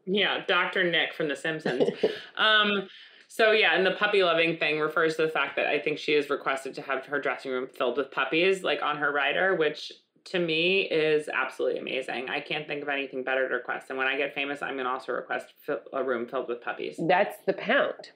Yeah, 0.04 0.44
Dr. 0.46 0.84
Nick 0.84 1.14
from 1.14 1.28
The 1.28 1.36
Simpsons. 1.36 1.88
um, 2.36 2.88
so 3.28 3.52
yeah, 3.52 3.74
and 3.74 3.84
the 3.84 3.92
puppy 3.92 4.22
loving 4.22 4.56
thing 4.56 4.78
refers 4.78 5.16
to 5.16 5.22
the 5.22 5.28
fact 5.28 5.56
that 5.56 5.66
I 5.66 5.78
think 5.78 5.98
she 5.98 6.14
is 6.14 6.30
requested 6.30 6.74
to 6.74 6.82
have 6.82 7.04
her 7.06 7.20
dressing 7.20 7.50
room 7.50 7.66
filled 7.66 7.96
with 7.96 8.10
puppies, 8.10 8.62
like 8.62 8.82
on 8.82 8.96
her 8.98 9.12
rider, 9.12 9.54
which 9.54 9.92
to 10.26 10.38
me 10.38 10.82
is 10.82 11.28
absolutely 11.32 11.78
amazing. 11.78 12.28
I 12.28 12.40
can't 12.40 12.66
think 12.66 12.82
of 12.82 12.88
anything 12.88 13.22
better 13.22 13.48
to 13.48 13.54
request. 13.54 13.90
And 13.90 13.98
when 13.98 14.08
I 14.08 14.16
get 14.16 14.34
famous, 14.34 14.62
I'm 14.62 14.76
gonna 14.76 14.88
also 14.88 15.12
request 15.12 15.54
a 15.92 16.02
room 16.02 16.26
filled 16.26 16.48
with 16.48 16.60
puppies. 16.60 16.98
That's 16.98 17.36
the 17.46 17.52
pound. 17.52 18.10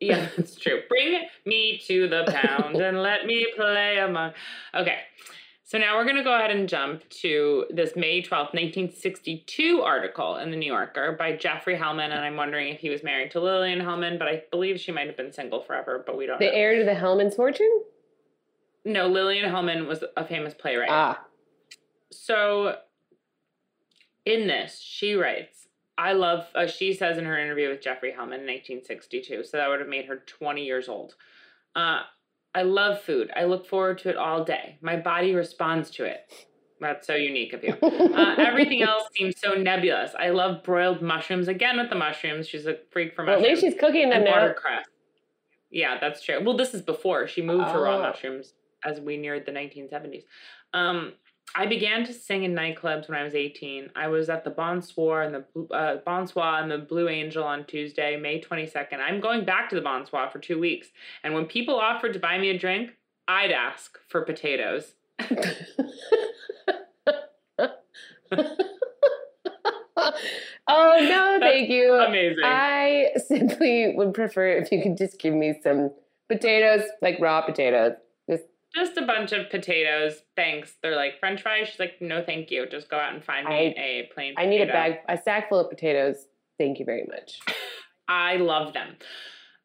Yeah, 0.00 0.28
it's 0.36 0.56
true. 0.56 0.82
Bring 0.88 1.22
me 1.46 1.80
to 1.86 2.08
the 2.08 2.24
pound 2.28 2.76
and 2.76 3.02
let 3.02 3.26
me 3.26 3.46
play 3.56 3.98
among. 3.98 4.32
Okay. 4.74 4.98
So 5.66 5.78
now 5.78 5.96
we're 5.96 6.04
going 6.04 6.16
to 6.16 6.22
go 6.22 6.34
ahead 6.36 6.50
and 6.50 6.68
jump 6.68 7.08
to 7.22 7.64
this 7.70 7.96
May 7.96 8.20
12th, 8.20 8.52
1962 8.52 9.80
article 9.80 10.36
in 10.36 10.50
the 10.50 10.58
New 10.58 10.70
Yorker 10.70 11.16
by 11.18 11.34
Jeffrey 11.36 11.74
Hellman. 11.74 12.04
And 12.10 12.20
I'm 12.20 12.36
wondering 12.36 12.68
if 12.68 12.80
he 12.80 12.90
was 12.90 13.02
married 13.02 13.30
to 13.30 13.40
Lillian 13.40 13.80
Hellman, 13.80 14.18
but 14.18 14.28
I 14.28 14.42
believe 14.50 14.78
she 14.78 14.92
might 14.92 15.06
have 15.06 15.16
been 15.16 15.32
single 15.32 15.62
forever, 15.62 16.02
but 16.06 16.18
we 16.18 16.26
don't 16.26 16.38
The 16.38 16.46
know. 16.46 16.50
The 16.50 16.56
heir 16.56 16.78
to 16.78 16.84
the 16.84 16.92
Hellmann's 16.94 17.34
fortune? 17.34 17.80
no, 18.84 19.08
Lillian 19.08 19.50
Hellman 19.50 19.86
was 19.86 20.04
a 20.18 20.26
famous 20.26 20.52
playwright. 20.52 20.90
Ah, 20.90 21.24
So 22.12 22.76
in 24.26 24.46
this, 24.46 24.78
she 24.80 25.14
writes, 25.14 25.66
I 25.96 26.12
love, 26.12 26.46
uh, 26.54 26.66
she 26.66 26.92
says 26.92 27.16
in 27.16 27.24
her 27.24 27.38
interview 27.38 27.70
with 27.70 27.80
Jeffrey 27.80 28.10
Hellman 28.10 28.40
in 28.40 28.46
1962, 28.46 29.44
so 29.44 29.56
that 29.56 29.68
would 29.70 29.80
have 29.80 29.88
made 29.88 30.04
her 30.04 30.16
20 30.26 30.62
years 30.62 30.90
old. 30.90 31.14
Uh, 31.74 32.00
I 32.54 32.62
love 32.62 33.00
food. 33.00 33.30
I 33.36 33.44
look 33.44 33.66
forward 33.66 33.98
to 33.98 34.10
it 34.10 34.16
all 34.16 34.44
day. 34.44 34.78
My 34.80 34.96
body 34.96 35.34
responds 35.34 35.90
to 35.92 36.04
it. 36.04 36.32
That's 36.80 37.06
so 37.06 37.14
unique 37.14 37.52
of 37.52 37.64
you. 37.64 37.76
Uh, 38.14 38.36
everything 38.38 38.82
else 38.82 39.04
seems 39.16 39.34
so 39.40 39.54
nebulous. 39.54 40.12
I 40.18 40.30
love 40.30 40.62
broiled 40.62 41.02
mushrooms. 41.02 41.48
Again 41.48 41.78
with 41.78 41.88
the 41.90 41.96
mushrooms. 41.96 42.46
She's 42.48 42.66
a 42.66 42.76
freak 42.92 43.14
for 43.14 43.24
well, 43.24 43.36
at 43.36 43.40
mushrooms. 43.40 43.62
least 43.62 43.74
she's 43.74 43.80
cooking 43.80 44.10
them 44.10 44.24
now. 44.24 44.30
watercress. 44.32 44.86
Yeah, 45.70 45.98
that's 46.00 46.22
true. 46.22 46.38
Well, 46.44 46.56
this 46.56 46.74
is 46.74 46.82
before 46.82 47.26
she 47.26 47.42
moved 47.42 47.68
to 47.72 47.78
raw 47.78 47.96
Oh. 47.96 48.02
mushrooms 48.02 48.54
as 48.84 49.00
we 49.00 49.16
neared 49.16 49.46
the 49.46 49.52
1970s. 49.52 50.22
Um, 50.72 51.14
I 51.56 51.66
began 51.66 52.04
to 52.04 52.12
sing 52.12 52.42
in 52.42 52.52
nightclubs 52.52 53.08
when 53.08 53.18
I 53.18 53.22
was 53.22 53.34
18. 53.34 53.90
I 53.94 54.08
was 54.08 54.28
at 54.28 54.42
the 54.42 54.50
Bonsoir 54.50 55.22
and 55.22 55.34
the 55.34 55.74
uh, 55.74 55.96
Bonsoir 56.04 56.60
and 56.60 56.70
the 56.70 56.78
Blue 56.78 57.08
Angel 57.08 57.44
on 57.44 57.64
Tuesday, 57.64 58.16
May 58.16 58.40
22nd. 58.40 58.98
I'm 58.98 59.20
going 59.20 59.44
back 59.44 59.68
to 59.68 59.76
the 59.76 59.80
Bonsoir 59.80 60.30
for 60.30 60.40
two 60.40 60.58
weeks. 60.58 60.88
And 61.22 61.32
when 61.32 61.46
people 61.46 61.78
offered 61.78 62.12
to 62.14 62.18
buy 62.18 62.38
me 62.38 62.50
a 62.50 62.58
drink, 62.58 62.90
I'd 63.28 63.52
ask 63.52 63.98
for 64.08 64.22
potatoes. 64.22 64.94
oh 65.20 65.36
no, 70.68 71.38
thank 71.40 71.70
you. 71.70 71.94
Amazing. 71.94 72.44
I 72.44 73.10
simply 73.28 73.94
would 73.94 74.12
prefer 74.12 74.48
if 74.58 74.72
you 74.72 74.82
could 74.82 74.96
just 74.96 75.20
give 75.20 75.34
me 75.34 75.54
some 75.62 75.90
potatoes, 76.28 76.82
like 77.00 77.18
raw 77.20 77.42
potatoes. 77.42 77.92
Just 78.74 78.96
a 78.96 79.02
bunch 79.06 79.32
of 79.32 79.50
potatoes. 79.50 80.22
Thanks. 80.36 80.74
They're 80.82 80.96
like 80.96 81.20
French 81.20 81.42
fries. 81.42 81.68
She's 81.68 81.78
like, 81.78 82.00
no, 82.00 82.24
thank 82.24 82.50
you. 82.50 82.66
Just 82.68 82.88
go 82.90 82.96
out 82.98 83.14
and 83.14 83.24
find 83.24 83.46
me 83.46 83.54
I- 83.54 83.80
a 83.80 84.10
plain. 84.12 84.34
I 84.36 84.46
need 84.46 84.62
a 84.62 84.66
bag, 84.66 84.98
a 85.08 85.16
sack 85.16 85.48
full 85.48 85.60
of 85.60 85.70
potatoes. 85.70 86.26
Thank 86.58 86.78
you 86.78 86.84
very 86.84 87.06
much. 87.08 87.40
I 88.08 88.36
love 88.36 88.72
them. 88.74 88.96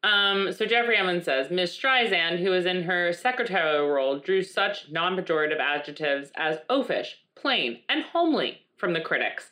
Um, 0.03 0.53
so 0.53 0.66
Jeffrey 0.66 0.95
Hellman 0.95 1.24
says 1.24 1.51
Miss 1.51 1.78
Streisand, 1.78 2.39
who 2.39 2.53
is 2.53 2.66
in 2.66 2.84
her 2.84 3.12
secretarial 3.12 3.89
role, 3.89 4.20
drew 4.20 4.41
such 4.43 4.89
non-pejorative 4.89 5.60
adjectives 5.60 6.32
as 6.38 6.60
oafish, 6.70 7.16
plain, 7.36 7.80
and 7.89 8.03
homely 8.03 8.60
from 8.78 8.93
the 8.93 9.01
critics. 9.01 9.51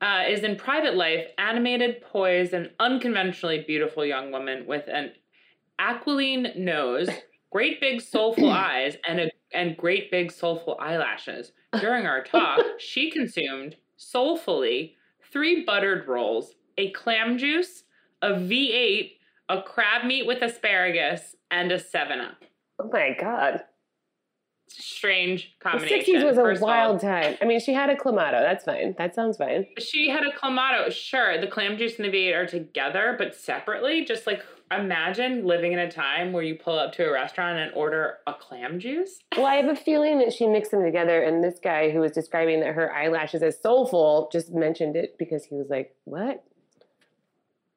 Uh, 0.00 0.22
is 0.28 0.42
in 0.42 0.56
private 0.56 0.94
life 0.96 1.26
animated, 1.38 2.00
poised, 2.02 2.52
and 2.52 2.70
unconventionally 2.80 3.64
beautiful 3.66 4.04
young 4.04 4.30
woman 4.32 4.66
with 4.66 4.84
an 4.88 5.12
aquiline 5.78 6.48
nose, 6.56 7.08
great 7.52 7.80
big 7.80 8.00
soulful 8.00 8.50
eyes, 8.50 8.96
and 9.06 9.20
a 9.20 9.30
and 9.54 9.76
great 9.76 10.10
big 10.10 10.32
soulful 10.32 10.76
eyelashes. 10.80 11.52
During 11.80 12.06
our 12.06 12.22
talk, 12.24 12.60
she 12.78 13.10
consumed 13.10 13.76
soulfully 13.96 14.96
three 15.32 15.64
buttered 15.64 16.08
rolls, 16.08 16.54
a 16.78 16.90
clam 16.90 17.38
juice, 17.38 17.84
a 18.20 18.30
V8, 18.30 19.12
a 19.48 19.62
crab 19.62 20.04
meat 20.04 20.26
with 20.26 20.42
asparagus, 20.42 21.36
and 21.50 21.70
a 21.72 21.78
7 21.78 22.20
Up. 22.20 22.44
Oh 22.78 22.90
my 22.92 23.16
god. 23.18 23.62
Strange 24.68 25.54
combination. 25.60 26.14
The 26.14 26.20
60s 26.20 26.24
was 26.24 26.38
a 26.38 26.44
of 26.44 26.62
all, 26.62 26.68
wild 26.68 27.00
time. 27.00 27.36
I 27.42 27.44
mean, 27.44 27.60
she 27.60 27.74
had 27.74 27.90
a 27.90 27.94
clamato. 27.94 28.40
That's 28.40 28.64
fine. 28.64 28.94
That 28.96 29.14
sounds 29.14 29.36
fine. 29.36 29.66
She 29.78 30.08
had 30.08 30.24
a 30.24 30.32
clamato. 30.32 30.90
Sure, 30.90 31.38
the 31.38 31.46
clam 31.46 31.76
juice 31.76 31.98
and 31.98 32.06
the 32.06 32.16
V8 32.16 32.34
are 32.34 32.46
together, 32.46 33.14
but 33.18 33.34
separately. 33.34 34.04
Just 34.06 34.26
like 34.26 34.42
imagine 34.80 35.44
living 35.44 35.72
in 35.72 35.78
a 35.78 35.90
time 35.90 36.32
where 36.32 36.42
you 36.42 36.54
pull 36.54 36.78
up 36.78 36.92
to 36.94 37.04
a 37.04 37.12
restaurant 37.12 37.58
and 37.58 37.72
order 37.74 38.18
a 38.26 38.34
clam 38.34 38.78
juice. 38.78 39.18
Well, 39.36 39.46
I 39.46 39.56
have 39.56 39.68
a 39.68 39.76
feeling 39.76 40.18
that 40.18 40.32
she 40.32 40.46
mixed 40.46 40.70
them 40.70 40.82
together, 40.82 41.22
and 41.22 41.42
this 41.42 41.58
guy 41.62 41.90
who 41.90 42.00
was 42.00 42.12
describing 42.12 42.60
that 42.60 42.74
her 42.74 42.92
eyelashes 42.92 43.42
as 43.42 43.60
soulful 43.60 44.28
just 44.32 44.52
mentioned 44.52 44.96
it 44.96 45.16
because 45.18 45.44
he 45.44 45.54
was 45.54 45.68
like, 45.68 45.94
"What? 46.04 46.44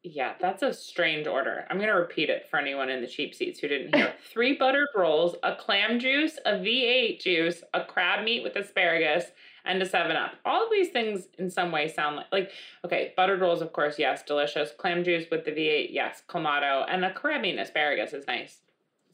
Yeah, 0.08 0.34
that's 0.40 0.62
a 0.62 0.72
strange 0.72 1.26
order. 1.26 1.66
I'm 1.68 1.78
going 1.78 1.90
to 1.90 1.96
repeat 1.96 2.30
it 2.30 2.48
for 2.48 2.60
anyone 2.60 2.90
in 2.90 3.02
the 3.02 3.08
cheap 3.08 3.34
seats 3.34 3.60
who 3.60 3.68
didn't 3.68 3.96
hear. 3.96 4.14
Three 4.32 4.56
buttered 4.56 4.90
rolls, 4.96 5.36
a 5.42 5.56
clam 5.56 6.00
juice, 6.00 6.38
a 6.46 6.52
V8 6.52 7.20
juice, 7.20 7.64
a 7.74 7.84
crab 7.84 8.24
meat 8.24 8.44
with 8.44 8.56
asparagus, 8.56 9.32
and 9.66 9.82
a 9.82 9.86
7 9.86 10.16
Up. 10.16 10.32
All 10.46 10.64
of 10.66 10.72
these 10.72 10.90
things 10.90 11.28
in 11.38 11.50
some 11.50 11.72
way 11.72 11.88
sound 11.88 12.16
like, 12.18 12.26
like, 12.32 12.52
okay, 12.86 13.14
buttered 13.18 13.42
rolls, 13.42 13.62
of 13.62 13.74
course, 13.74 13.98
yes, 14.00 14.24
delicious. 14.24 14.72
Clam 14.78 15.04
juice 15.04 15.26
with 15.32 15.46
the 15.46 15.52
V8, 15.52 15.88
yes, 15.92 16.22
clamato. 16.30 16.86
And 16.88 17.04
a 17.06 17.14
meat 17.40 17.52
and 17.52 17.60
asparagus 17.60 18.14
is 18.14 18.28
nice. 18.28 18.60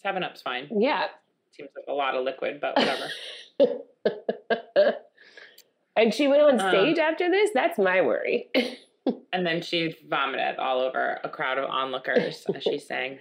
7 0.02 0.24
Up's 0.24 0.42
fine. 0.42 0.68
Yeah." 0.76 1.08
Seems 1.52 1.70
like 1.76 1.86
a 1.90 1.94
lot 1.94 2.16
of 2.16 2.24
liquid, 2.24 2.62
but 2.62 2.78
whatever. 2.78 3.10
and 5.98 6.14
she 6.14 6.28
went 6.28 6.42
on 6.42 6.60
Um, 6.62 6.70
stage 6.70 6.98
after 6.98 7.30
this. 7.30 7.52
That's 7.54 7.78
my 7.78 8.02
worry. 8.02 8.48
and 9.34 9.46
then 9.46 9.62
she 9.62 9.96
vomited 10.10 10.58
all 10.58 10.80
over 10.80 11.20
a 11.24 11.30
crowd 11.30 11.58
of 11.58 11.66
onlookers 11.70 12.46
as 12.56 12.64
she 12.64 12.80
sang 12.90 13.20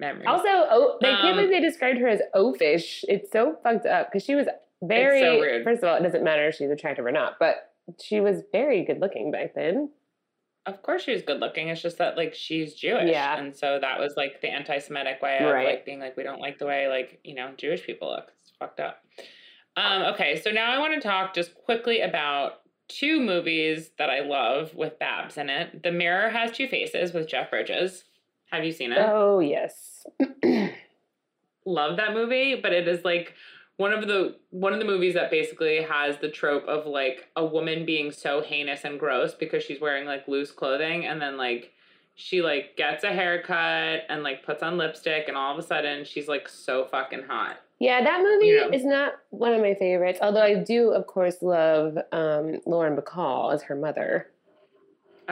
memories. 0.00 0.26
Also, 0.26 0.48
oh, 0.48 0.98
I 1.02 1.06
can't 1.06 1.24
Um, 1.24 1.36
believe 1.36 1.50
they 1.50 1.60
described 1.60 1.98
her 2.00 2.08
as 2.08 2.20
oafish. 2.34 3.04
It's 3.06 3.30
so 3.30 3.56
fucked 3.62 3.86
up 3.86 4.08
because 4.10 4.24
she 4.24 4.34
was 4.34 4.48
very. 4.82 5.20
so 5.20 5.40
rude. 5.40 5.64
First 5.64 5.82
of 5.82 5.88
all, 5.88 5.96
it 5.96 6.02
doesn't 6.02 6.24
matter 6.24 6.48
if 6.48 6.54
she's 6.54 6.70
attractive 6.70 7.04
or 7.06 7.12
not, 7.12 7.34
but 7.38 7.72
she 8.00 8.20
was 8.20 8.42
very 8.52 8.84
good 8.84 9.00
looking 9.00 9.30
back 9.30 9.54
then. 9.54 9.90
Of 10.66 10.82
course, 10.82 11.02
she 11.04 11.12
was 11.12 11.22
good 11.22 11.40
looking. 11.40 11.68
It's 11.68 11.80
just 11.82 11.98
that 11.98 12.16
like 12.16 12.34
she's 12.34 12.74
Jewish, 12.74 13.10
Yeah. 13.10 13.38
and 13.38 13.56
so 13.56 13.78
that 13.80 13.98
was 13.98 14.14
like 14.16 14.40
the 14.42 14.48
anti-Semitic 14.48 15.22
way 15.22 15.38
of 15.38 15.52
Right. 15.52 15.66
like 15.66 15.84
being 15.86 15.98
like 16.00 16.16
we 16.16 16.22
don't 16.22 16.40
like 16.40 16.58
the 16.58 16.66
way 16.66 16.86
like 16.88 17.18
you 17.24 17.34
know 17.34 17.50
Jewish 17.56 17.82
people 17.84 18.08
look. 18.10 18.30
It's 18.42 18.52
fucked 18.58 18.78
up. 18.80 19.02
Um, 19.76 20.02
okay, 20.14 20.38
so 20.40 20.50
now 20.50 20.70
I 20.72 20.78
want 20.78 20.94
to 20.94 21.00
talk 21.00 21.34
just 21.34 21.54
quickly 21.54 22.00
about 22.02 22.60
two 22.88 23.20
movies 23.20 23.90
that 23.98 24.10
I 24.10 24.20
love 24.20 24.74
with 24.74 24.98
Babs 24.98 25.38
in 25.38 25.48
it. 25.48 25.82
The 25.82 25.92
Mirror 25.92 26.28
Has 26.30 26.50
Two 26.52 26.66
Faces 26.68 27.14
with 27.14 27.28
Jeff 27.28 27.50
Bridges. 27.50 28.04
Have 28.50 28.64
you 28.64 28.72
seen 28.72 28.92
it? 28.92 28.98
Oh 29.00 29.38
yes. 29.40 30.04
love 31.64 31.96
that 31.96 32.12
movie, 32.14 32.56
but 32.60 32.72
it 32.72 32.88
is 32.88 33.04
like 33.04 33.34
one 33.80 33.94
of 33.94 34.06
the 34.06 34.36
one 34.50 34.74
of 34.74 34.78
the 34.78 34.84
movies 34.84 35.14
that 35.14 35.30
basically 35.30 35.80
has 35.82 36.18
the 36.18 36.28
trope 36.28 36.64
of 36.66 36.84
like 36.86 37.28
a 37.34 37.44
woman 37.44 37.86
being 37.86 38.12
so 38.12 38.42
heinous 38.42 38.84
and 38.84 39.00
gross 39.00 39.32
because 39.34 39.62
she's 39.64 39.80
wearing 39.80 40.04
like 40.06 40.28
loose 40.28 40.50
clothing 40.52 41.06
and 41.06 41.20
then 41.22 41.38
like 41.38 41.72
she 42.14 42.42
like 42.42 42.76
gets 42.76 43.04
a 43.04 43.08
haircut 43.12 44.02
and 44.10 44.22
like 44.22 44.44
puts 44.44 44.62
on 44.62 44.76
lipstick 44.76 45.24
and 45.28 45.36
all 45.36 45.52
of 45.56 45.58
a 45.58 45.66
sudden 45.66 46.04
she's 46.04 46.28
like 46.28 46.46
so 46.46 46.84
fucking 46.84 47.22
hot. 47.26 47.56
Yeah, 47.78 48.04
that 48.04 48.20
movie 48.22 48.48
You 48.48 48.60
know. 48.60 48.76
is 48.76 48.84
not 48.84 49.14
one 49.30 49.54
of 49.54 49.62
my 49.62 49.72
favorites. 49.74 50.18
Although 50.20 50.42
I 50.42 50.56
do, 50.56 50.90
of 50.90 51.06
course, 51.06 51.40
love 51.40 51.96
um, 52.12 52.60
Lauren 52.66 52.94
Bacall 52.94 53.54
as 53.54 53.62
her 53.62 53.74
mother. 53.74 54.26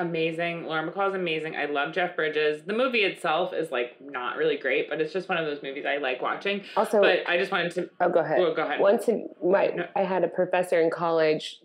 Amazing. 0.00 0.64
Laura 0.66 0.90
Bacall 0.90 1.08
is 1.08 1.14
amazing. 1.14 1.56
I 1.56 1.64
love 1.66 1.92
Jeff 1.92 2.14
Bridges. 2.14 2.62
The 2.64 2.72
movie 2.72 3.00
itself 3.02 3.52
is 3.52 3.70
like 3.72 3.96
not 4.00 4.36
really 4.36 4.56
great, 4.56 4.88
but 4.88 5.00
it's 5.00 5.12
just 5.12 5.28
one 5.28 5.38
of 5.38 5.44
those 5.46 5.62
movies 5.62 5.84
I 5.86 5.96
like 5.96 6.22
watching. 6.22 6.62
Also, 6.76 7.00
But 7.00 7.28
I 7.28 7.36
just 7.36 7.50
wanted 7.50 7.72
to 7.74 7.90
oh, 8.00 8.08
go 8.08 8.20
ahead. 8.20 8.38
oh, 8.40 8.54
go 8.54 8.62
ahead. 8.64 8.78
Once 8.80 9.08
a- 9.08 9.26
my, 9.44 9.66
No. 9.68 9.86
I 9.96 10.02
had 10.02 10.22
a 10.24 10.28
professor 10.28 10.80
in 10.80 10.90
college 10.90 11.60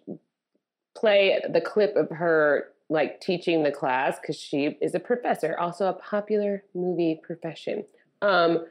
play 0.95 1.39
the 1.49 1.61
clip 1.61 1.95
of 1.95 2.09
her 2.09 2.69
like 2.89 3.19
teaching 3.21 3.63
the 3.63 3.71
class 3.71 4.19
because 4.19 4.36
she 4.36 4.77
is 4.81 4.93
a 4.95 4.99
professor, 4.99 5.57
also 5.57 5.88
a 5.88 5.93
popular 5.93 6.63
movie 6.73 7.19
profession. 7.23 7.86
Um, 8.21 8.65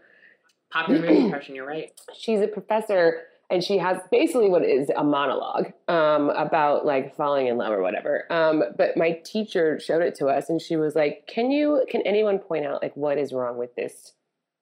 Popular 0.70 1.00
movie 1.00 1.18
impression, 1.24 1.54
you're 1.54 1.66
right. 1.66 1.92
she's 2.14 2.40
a 2.40 2.46
professor 2.48 3.22
and 3.52 3.62
she 3.62 3.76
has 3.76 3.98
basically 4.10 4.48
what 4.48 4.64
is 4.64 4.90
a 4.96 5.04
monologue 5.04 5.74
um, 5.86 6.30
about 6.30 6.86
like 6.86 7.14
falling 7.14 7.48
in 7.48 7.58
love 7.58 7.70
or 7.70 7.82
whatever. 7.82 8.24
Um, 8.32 8.64
but 8.78 8.96
my 8.96 9.20
teacher 9.24 9.78
showed 9.78 10.00
it 10.00 10.14
to 10.16 10.28
us 10.28 10.48
and 10.48 10.60
she 10.60 10.76
was 10.76 10.94
like 10.94 11.26
can 11.26 11.50
you 11.50 11.84
can 11.90 12.00
anyone 12.02 12.38
point 12.38 12.64
out 12.64 12.82
like 12.82 12.96
what 12.96 13.18
is 13.18 13.32
wrong 13.32 13.58
with 13.58 13.74
this 13.76 14.12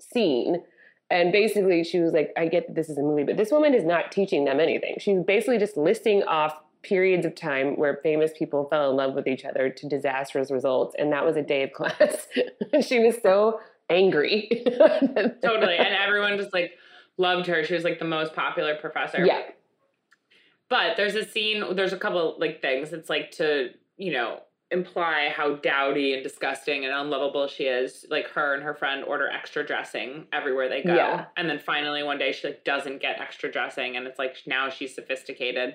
scene? 0.00 0.64
And 1.08 1.30
basically 1.30 1.84
she 1.84 2.00
was 2.00 2.12
like 2.12 2.32
i 2.36 2.46
get 2.46 2.66
that 2.66 2.74
this 2.74 2.88
is 2.88 2.98
a 2.98 3.02
movie 3.02 3.24
but 3.24 3.36
this 3.36 3.50
woman 3.50 3.74
is 3.74 3.84
not 3.84 4.10
teaching 4.10 4.44
them 4.44 4.58
anything. 4.58 4.96
She's 4.98 5.22
basically 5.24 5.58
just 5.58 5.76
listing 5.76 6.24
off 6.24 6.56
periods 6.82 7.24
of 7.24 7.36
time 7.36 7.76
where 7.76 8.00
famous 8.02 8.32
people 8.36 8.66
fell 8.70 8.90
in 8.90 8.96
love 8.96 9.14
with 9.14 9.28
each 9.28 9.44
other 9.44 9.70
to 9.70 9.88
disastrous 9.88 10.50
results 10.50 10.96
and 10.98 11.12
that 11.12 11.24
was 11.24 11.36
a 11.36 11.42
day 11.42 11.62
of 11.62 11.72
class. 11.74 12.26
She 12.84 12.98
was 12.98 13.16
so 13.22 13.60
angry. 13.88 14.48
Totally. 15.42 15.76
And 15.76 15.94
everyone 15.94 16.38
just 16.38 16.52
like 16.52 16.72
loved 17.18 17.46
her. 17.46 17.64
She 17.64 17.74
was 17.74 17.84
like 17.84 17.98
the 17.98 18.04
most 18.04 18.34
popular 18.34 18.74
professor. 18.76 19.24
yeah 19.24 19.42
But 20.68 20.96
there's 20.96 21.14
a 21.14 21.24
scene, 21.24 21.74
there's 21.74 21.92
a 21.92 21.98
couple 21.98 22.36
like 22.38 22.60
things. 22.60 22.92
It's 22.92 23.10
like 23.10 23.30
to, 23.32 23.70
you 23.96 24.12
know, 24.12 24.40
imply 24.70 25.32
how 25.34 25.56
dowdy 25.56 26.14
and 26.14 26.22
disgusting 26.22 26.84
and 26.84 26.94
unlovable 26.94 27.48
she 27.48 27.64
is. 27.64 28.06
Like 28.08 28.28
her 28.28 28.54
and 28.54 28.62
her 28.62 28.74
friend 28.74 29.04
order 29.04 29.28
extra 29.28 29.66
dressing 29.66 30.26
everywhere 30.32 30.68
they 30.68 30.82
go. 30.82 30.94
Yeah. 30.94 31.26
And 31.36 31.50
then 31.50 31.58
finally 31.58 32.02
one 32.02 32.18
day 32.18 32.32
she 32.32 32.46
like 32.46 32.64
doesn't 32.64 33.02
get 33.02 33.20
extra 33.20 33.50
dressing 33.50 33.96
and 33.96 34.06
it's 34.06 34.18
like 34.18 34.36
now 34.46 34.68
she's 34.70 34.94
sophisticated. 34.94 35.74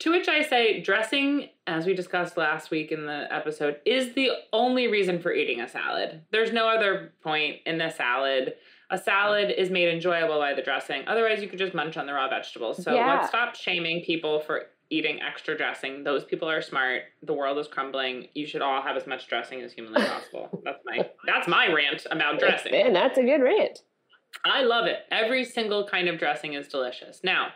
To 0.00 0.10
which 0.10 0.28
I 0.28 0.42
say, 0.42 0.82
dressing, 0.82 1.48
as 1.66 1.86
we 1.86 1.94
discussed 1.94 2.36
last 2.36 2.70
week 2.70 2.92
in 2.92 3.06
the 3.06 3.26
episode, 3.32 3.80
is 3.86 4.12
the 4.12 4.30
only 4.52 4.88
reason 4.88 5.20
for 5.20 5.32
eating 5.32 5.62
a 5.62 5.68
salad. 5.68 6.20
There's 6.30 6.52
no 6.52 6.68
other 6.68 7.14
point 7.22 7.60
in 7.64 7.78
the 7.78 7.88
salad. 7.88 8.56
A 8.90 8.98
salad 8.98 9.50
is 9.50 9.68
made 9.70 9.88
enjoyable 9.88 10.38
by 10.38 10.54
the 10.54 10.62
dressing. 10.62 11.02
Otherwise, 11.08 11.42
you 11.42 11.48
could 11.48 11.58
just 11.58 11.74
munch 11.74 11.96
on 11.96 12.06
the 12.06 12.12
raw 12.12 12.28
vegetables. 12.28 12.82
So 12.82 12.94
Yeah. 12.94 13.14
let's 13.14 13.28
stop 13.28 13.56
shaming 13.56 14.02
people 14.04 14.38
for 14.40 14.66
eating 14.90 15.20
extra 15.20 15.56
dressing. 15.56 16.04
Those 16.04 16.24
people 16.24 16.48
are 16.48 16.62
smart. 16.62 17.02
The 17.22 17.32
world 17.32 17.58
is 17.58 17.66
crumbling. 17.66 18.28
You 18.34 18.46
should 18.46 18.62
all 18.62 18.80
have 18.82 18.96
as 18.96 19.06
much 19.06 19.26
dressing 19.26 19.60
as 19.62 19.72
humanly 19.72 20.02
possible. 20.06 20.62
That's 20.64 20.78
my 20.84 21.10
that's 21.26 21.48
my 21.48 21.72
rant 21.72 22.06
about 22.10 22.38
dressing. 22.38 22.70
Man, 22.72 22.92
that's 22.92 23.18
a 23.18 23.22
good 23.22 23.42
rant. 23.42 23.80
I 24.44 24.62
love 24.62 24.86
it. 24.86 24.98
Every 25.10 25.44
single 25.44 25.86
kind 25.88 26.08
of 26.08 26.18
dressing 26.18 26.52
is 26.54 26.68
delicious. 26.68 27.20
Now, 27.24 27.48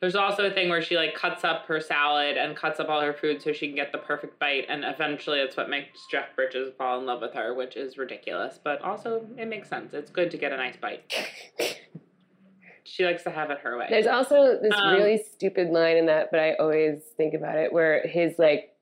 there's 0.00 0.16
also 0.16 0.44
a 0.46 0.50
thing 0.50 0.68
where 0.68 0.82
she 0.82 0.96
like 0.96 1.14
cuts 1.14 1.44
up 1.44 1.66
her 1.66 1.80
salad 1.80 2.36
and 2.36 2.56
cuts 2.56 2.78
up 2.80 2.88
all 2.88 3.00
her 3.00 3.12
food 3.14 3.40
so 3.40 3.52
she 3.52 3.68
can 3.68 3.76
get 3.76 3.92
the 3.92 3.98
perfect 3.98 4.38
bite, 4.38 4.66
and 4.68 4.84
eventually 4.84 5.38
it's 5.40 5.56
what 5.56 5.70
makes 5.70 6.06
Jeff 6.10 6.34
Bridges 6.36 6.72
fall 6.76 6.98
in 6.98 7.06
love 7.06 7.20
with 7.20 7.32
her, 7.34 7.54
which 7.54 7.76
is 7.76 7.96
ridiculous, 7.96 8.58
but 8.62 8.82
also 8.82 9.26
it 9.38 9.46
makes 9.48 9.68
sense. 9.68 9.94
It's 9.94 10.10
good 10.10 10.30
to 10.32 10.36
get 10.36 10.52
a 10.52 10.56
nice 10.56 10.76
bite. 10.76 11.12
She 12.86 13.04
likes 13.04 13.24
to 13.24 13.30
have 13.30 13.50
it 13.50 13.58
her 13.60 13.78
way. 13.78 13.86
There's 13.88 14.06
also 14.06 14.58
this 14.60 14.74
Um, 14.76 14.94
really 14.94 15.16
stupid 15.16 15.70
line 15.70 15.96
in 15.96 16.06
that, 16.06 16.30
but 16.30 16.38
I 16.38 16.52
always 16.56 17.00
think 17.16 17.32
about 17.32 17.56
it, 17.56 17.72
where 17.72 18.06
his 18.06 18.38
like 18.38 18.76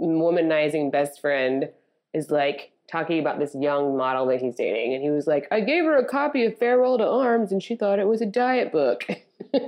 womanizing 0.00 0.90
best 0.90 1.20
friend 1.20 1.68
is 2.12 2.30
like 2.30 2.72
talking 2.90 3.18
about 3.18 3.38
this 3.38 3.54
young 3.54 3.96
model 3.96 4.26
that 4.26 4.40
he's 4.40 4.56
dating, 4.56 4.94
and 4.94 5.02
he 5.02 5.10
was 5.10 5.26
like, 5.26 5.46
"I 5.50 5.60
gave 5.60 5.84
her 5.84 5.96
a 5.96 6.06
copy 6.06 6.44
of 6.46 6.56
Farewell 6.58 6.96
to 6.98 7.06
Arms, 7.06 7.52
and 7.52 7.62
she 7.62 7.76
thought 7.76 7.98
it 7.98 8.08
was 8.08 8.22
a 8.22 8.26
diet 8.26 8.72
book." 8.72 9.04
That's 9.52 9.62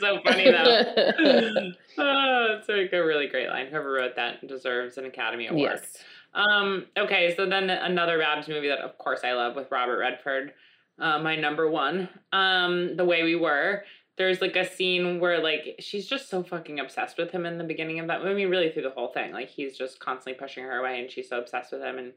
so 0.00 0.20
funny 0.24 0.50
though. 0.50 1.72
oh, 1.98 2.56
it's 2.58 2.68
like 2.68 2.92
a 2.92 3.04
really 3.04 3.28
great 3.28 3.48
line. 3.48 3.66
Whoever 3.68 3.92
wrote 3.92 4.16
that 4.16 4.46
deserves 4.46 4.98
an 4.98 5.06
Academy 5.06 5.46
Award. 5.46 5.70
yes. 5.74 5.96
Um, 6.34 6.86
okay, 6.96 7.34
so 7.36 7.46
then 7.46 7.70
another 7.70 8.18
Babs 8.18 8.48
movie 8.48 8.68
that 8.68 8.80
of 8.80 8.96
course 8.98 9.20
I 9.24 9.32
love 9.32 9.54
with 9.54 9.70
Robert 9.70 9.98
Redford, 9.98 10.52
uh, 10.98 11.18
my 11.18 11.36
number 11.36 11.70
one. 11.70 12.08
Um, 12.32 12.96
The 12.96 13.04
Way 13.04 13.22
We 13.22 13.36
Were. 13.36 13.84
There's 14.18 14.40
like 14.40 14.56
a 14.56 14.68
scene 14.68 15.20
where 15.20 15.42
like 15.42 15.76
she's 15.78 16.06
just 16.06 16.28
so 16.28 16.42
fucking 16.42 16.80
obsessed 16.80 17.18
with 17.18 17.30
him 17.30 17.46
in 17.46 17.58
the 17.58 17.64
beginning 17.64 17.98
of 17.98 18.08
that. 18.08 18.22
movie, 18.22 18.46
really 18.46 18.70
through 18.70 18.82
the 18.82 18.90
whole 18.90 19.08
thing. 19.08 19.32
Like 19.32 19.48
he's 19.48 19.76
just 19.76 20.00
constantly 20.00 20.38
pushing 20.38 20.64
her 20.64 20.78
away, 20.78 21.00
and 21.00 21.10
she's 21.10 21.28
so 21.28 21.38
obsessed 21.38 21.72
with 21.72 21.82
him. 21.82 21.98
And 21.98 22.12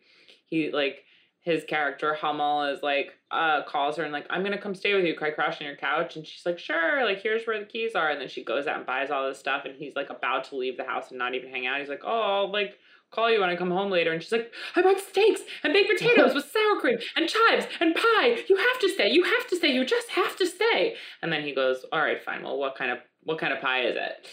he 0.45 0.71
like 0.71 1.03
his 1.45 1.63
character 1.63 2.17
Hubbell 2.19 2.73
is 2.73 2.81
like 2.81 3.13
uh 3.29 3.61
calls 3.63 3.97
her 3.97 4.03
and 4.03 4.11
like 4.11 4.25
I'm 4.31 4.43
gonna 4.43 4.57
come 4.57 4.73
stay 4.73 4.95
with 4.95 5.05
you. 5.05 5.15
Can 5.15 5.27
I 5.27 5.29
crash 5.29 5.61
on 5.61 5.67
your 5.67 5.75
couch? 5.75 6.15
And 6.15 6.25
she's 6.25 6.43
like 6.43 6.57
sure. 6.57 7.05
Like 7.05 7.21
here's 7.21 7.45
where 7.45 7.59
the 7.59 7.65
keys 7.65 7.93
are. 7.93 8.09
And 8.09 8.19
then 8.19 8.27
she 8.27 8.43
goes 8.43 8.65
out 8.65 8.77
and 8.77 8.85
buys 8.85 9.11
all 9.11 9.27
this 9.27 9.37
stuff. 9.37 9.63
And 9.63 9.75
he's 9.75 9.95
like 9.95 10.09
about 10.09 10.45
to 10.45 10.55
leave 10.55 10.75
the 10.75 10.83
house 10.83 11.11
and 11.11 11.19
not 11.19 11.35
even 11.35 11.51
hang 11.51 11.67
out. 11.67 11.79
He's 11.79 11.87
like 11.87 12.01
oh 12.03 12.21
I'll, 12.21 12.51
like 12.51 12.79
call 13.11 13.31
you 13.31 13.39
when 13.41 13.49
I 13.51 13.55
come 13.55 13.69
home 13.69 13.91
later. 13.91 14.11
And 14.11 14.23
she's 14.23 14.31
like, 14.31 14.51
I 14.75 14.81
bought 14.81 14.99
steaks 14.99 15.41
and 15.63 15.71
baked 15.71 15.91
potatoes 15.91 16.33
with 16.33 16.51
sour 16.51 16.79
cream 16.79 16.97
and 17.15 17.29
chives 17.29 17.67
and 17.79 17.93
pie. 17.93 18.39
You 18.49 18.57
have 18.57 18.79
to 18.81 18.89
stay. 18.89 19.11
You 19.11 19.23
have 19.23 19.47
to 19.47 19.55
stay. 19.55 19.71
You 19.71 19.85
just 19.85 20.09
have 20.09 20.35
to 20.37 20.47
stay. 20.47 20.95
And 21.21 21.31
then 21.31 21.43
he 21.43 21.53
goes, 21.53 21.85
All 21.91 21.99
right, 22.01 22.21
fine. 22.23 22.41
Well, 22.41 22.57
what 22.57 22.75
kind 22.75 22.89
of 22.89 22.97
what 23.21 23.37
kind 23.37 23.53
of 23.53 23.61
pie 23.61 23.83
is 23.83 23.95
it? 23.95 24.27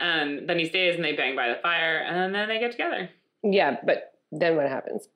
And 0.00 0.48
then 0.48 0.58
he 0.58 0.68
stays 0.68 0.96
and 0.96 1.04
they 1.04 1.12
bang 1.12 1.36
by 1.36 1.48
the 1.48 1.60
fire 1.62 1.98
and 1.98 2.34
then 2.34 2.48
they 2.48 2.58
get 2.58 2.72
together. 2.72 3.08
Yeah, 3.44 3.76
but 3.86 4.14
then 4.32 4.56
what 4.56 4.68
happens? 4.68 5.08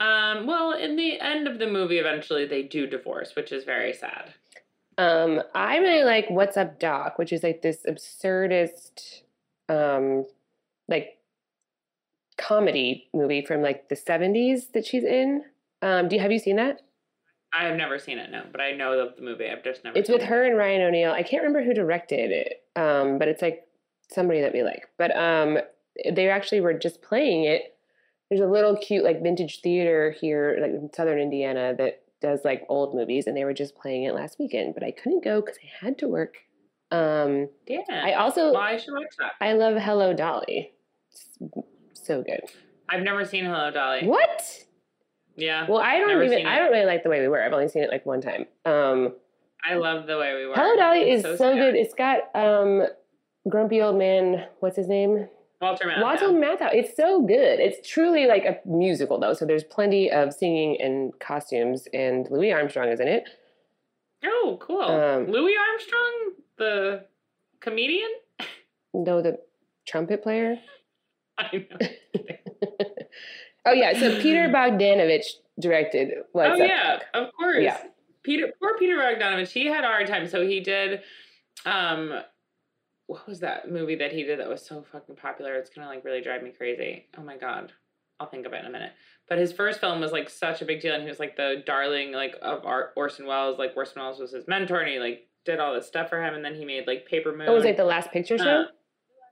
Um, 0.00 0.46
well, 0.46 0.72
in 0.72 0.96
the 0.96 1.20
end 1.20 1.46
of 1.46 1.58
the 1.58 1.66
movie, 1.66 1.98
eventually 1.98 2.46
they 2.46 2.62
do 2.62 2.86
divorce, 2.86 3.34
which 3.36 3.52
is 3.52 3.64
very 3.64 3.92
sad. 3.92 4.34
Um, 4.98 5.42
I 5.54 5.78
really 5.78 6.04
like 6.04 6.28
What's 6.28 6.56
Up 6.56 6.78
Doc, 6.78 7.18
which 7.18 7.32
is 7.32 7.42
like 7.42 7.62
this 7.62 7.84
absurdist, 7.88 9.22
um, 9.68 10.24
like 10.88 11.18
comedy 12.36 13.08
movie 13.14 13.44
from 13.44 13.62
like 13.62 13.88
the 13.88 13.96
seventies 13.96 14.68
that 14.74 14.86
she's 14.86 15.04
in. 15.04 15.44
Um, 15.82 16.08
do 16.08 16.16
you 16.16 16.22
have 16.22 16.32
you 16.32 16.38
seen 16.38 16.56
that? 16.56 16.80
I 17.52 17.66
have 17.66 17.76
never 17.76 17.98
seen 17.98 18.18
it, 18.18 18.30
no, 18.30 18.42
but 18.50 18.60
I 18.60 18.72
know 18.72 18.98
of 18.98 19.16
the 19.16 19.22
movie. 19.22 19.48
I've 19.48 19.62
just 19.62 19.84
never. 19.84 19.96
It's 19.96 20.08
with 20.08 20.22
it. 20.22 20.26
her 20.26 20.44
and 20.44 20.56
Ryan 20.56 20.82
O'Neal. 20.82 21.12
I 21.12 21.22
can't 21.22 21.42
remember 21.42 21.62
who 21.64 21.72
directed 21.72 22.30
it, 22.32 22.64
um, 22.74 23.18
but 23.18 23.28
it's 23.28 23.42
like 23.42 23.66
somebody 24.10 24.40
that 24.40 24.52
we 24.52 24.62
like. 24.62 24.88
But 24.98 25.16
um, 25.16 25.58
they 26.12 26.28
actually 26.28 26.60
were 26.60 26.74
just 26.74 27.02
playing 27.02 27.44
it. 27.44 27.73
There's 28.34 28.44
a 28.44 28.52
little 28.52 28.76
cute 28.76 29.04
like 29.04 29.22
vintage 29.22 29.60
theater 29.60 30.10
here, 30.10 30.58
like 30.60 30.72
in 30.72 30.92
southern 30.92 31.20
Indiana, 31.20 31.72
that 31.78 32.02
does 32.20 32.40
like 32.44 32.66
old 32.68 32.92
movies, 32.92 33.28
and 33.28 33.36
they 33.36 33.44
were 33.44 33.54
just 33.54 33.76
playing 33.76 34.02
it 34.02 34.12
last 34.12 34.40
weekend. 34.40 34.74
But 34.74 34.82
I 34.82 34.90
couldn't 34.90 35.22
go 35.22 35.40
because 35.40 35.56
I 35.62 35.86
had 35.86 35.98
to 35.98 36.08
work. 36.08 36.38
Um, 36.90 37.48
Yeah. 37.68 37.82
I 37.90 38.14
also 38.14 38.52
I 38.54 38.76
should 38.76 38.92
watch 38.92 39.14
that. 39.20 39.34
I 39.40 39.52
love 39.52 39.76
Hello 39.80 40.12
Dolly. 40.14 40.72
It's 41.12 41.38
so 42.04 42.24
good. 42.24 42.40
I've 42.88 43.04
never 43.04 43.24
seen 43.24 43.44
Hello 43.44 43.70
Dolly. 43.70 44.04
What? 44.04 44.64
Yeah. 45.36 45.66
Well, 45.68 45.78
I 45.78 45.98
don't 46.00 46.20
even. 46.24 46.44
I 46.44 46.58
don't 46.58 46.72
really 46.72 46.86
like 46.86 47.04
the 47.04 47.10
way 47.10 47.20
we 47.20 47.28
were. 47.28 47.40
I've 47.40 47.52
only 47.52 47.68
seen 47.68 47.84
it 47.84 47.90
like 47.90 48.04
one 48.04 48.20
time. 48.20 48.46
Um, 48.64 49.14
I 49.64 49.74
love 49.74 50.08
the 50.08 50.18
way 50.18 50.34
we 50.34 50.46
were. 50.46 50.54
Hello 50.56 50.74
Dolly 50.74 51.08
is 51.08 51.24
It's 51.24 51.38
so, 51.38 51.54
good. 51.54 51.76
It's 51.76 51.94
got 51.94 52.34
um, 52.34 52.82
grumpy 53.48 53.80
old 53.80 53.96
man. 53.96 54.48
What's 54.58 54.76
his 54.76 54.88
name? 54.88 55.28
Walter 55.60 55.86
Matthau. 55.86 56.02
Walter 56.02 56.28
Matthau. 56.28 56.74
It's 56.74 56.96
so 56.96 57.22
good. 57.22 57.60
It's 57.60 57.88
truly 57.88 58.26
like 58.26 58.44
a 58.44 58.58
musical 58.66 59.18
though. 59.18 59.34
So 59.34 59.44
there's 59.44 59.64
plenty 59.64 60.10
of 60.10 60.32
singing 60.32 60.80
and 60.80 61.12
costumes, 61.20 61.88
and 61.92 62.28
Louis 62.30 62.52
Armstrong 62.52 62.88
is 62.88 63.00
in 63.00 63.08
it. 63.08 63.24
Oh, 64.24 64.58
cool. 64.60 64.82
Um, 64.82 65.26
Louis 65.30 65.54
Armstrong, 65.70 66.32
the 66.58 67.04
comedian. 67.60 68.10
No, 68.92 69.22
the 69.22 69.38
trumpet 69.86 70.22
player. 70.22 70.58
I 71.38 71.56
know. 71.56 71.88
oh 73.66 73.72
yeah. 73.72 73.98
So 73.98 74.20
Peter 74.20 74.48
Bogdanovich 74.54 75.26
directed. 75.60 76.10
What's 76.32 76.60
oh 76.60 76.64
yeah, 76.64 77.00
of 77.14 77.32
course. 77.32 77.58
Yeah. 77.60 77.78
Peter, 78.22 78.52
poor 78.60 78.78
Peter 78.78 78.96
Bogdanovich. 78.96 79.50
He 79.50 79.66
had 79.66 79.84
a 79.84 79.88
hard 79.88 80.06
time. 80.06 80.26
So 80.26 80.46
he 80.46 80.60
did. 80.60 81.00
Um, 81.66 82.20
what 83.06 83.26
was 83.26 83.40
that 83.40 83.70
movie 83.70 83.96
that 83.96 84.12
he 84.12 84.22
did 84.22 84.38
that 84.40 84.48
was 84.48 84.64
so 84.64 84.84
fucking 84.92 85.16
popular? 85.16 85.54
It's 85.54 85.70
gonna 85.70 85.88
like 85.88 86.04
really 86.04 86.22
drive 86.22 86.42
me 86.42 86.50
crazy. 86.50 87.06
Oh 87.18 87.22
my 87.22 87.36
god, 87.36 87.72
I'll 88.18 88.28
think 88.28 88.46
of 88.46 88.52
it 88.52 88.60
in 88.60 88.66
a 88.66 88.70
minute. 88.70 88.92
But 89.28 89.38
his 89.38 89.52
first 89.52 89.80
film 89.80 90.00
was 90.00 90.12
like 90.12 90.28
such 90.30 90.62
a 90.62 90.64
big 90.64 90.80
deal, 90.80 90.94
and 90.94 91.02
he 91.02 91.08
was 91.08 91.18
like 91.18 91.36
the 91.36 91.62
darling 91.66 92.12
like 92.12 92.34
of 92.42 92.64
Ar- 92.64 92.92
Orson 92.96 93.26
Welles. 93.26 93.58
Like 93.58 93.72
Orson 93.76 94.02
Welles 94.02 94.18
was 94.20 94.32
his 94.32 94.46
mentor, 94.48 94.80
and 94.80 94.90
he 94.90 94.98
like 94.98 95.28
did 95.44 95.60
all 95.60 95.74
this 95.74 95.86
stuff 95.86 96.08
for 96.08 96.22
him. 96.22 96.34
And 96.34 96.44
then 96.44 96.54
he 96.54 96.64
made 96.64 96.86
like 96.86 97.06
Paper 97.06 97.36
Moon. 97.36 97.48
Oh, 97.48 97.54
was 97.54 97.64
it 97.64 97.76
the 97.76 97.84
Last 97.84 98.10
Picture 98.10 98.38
Show? 98.38 98.44
Uh, 98.44 98.64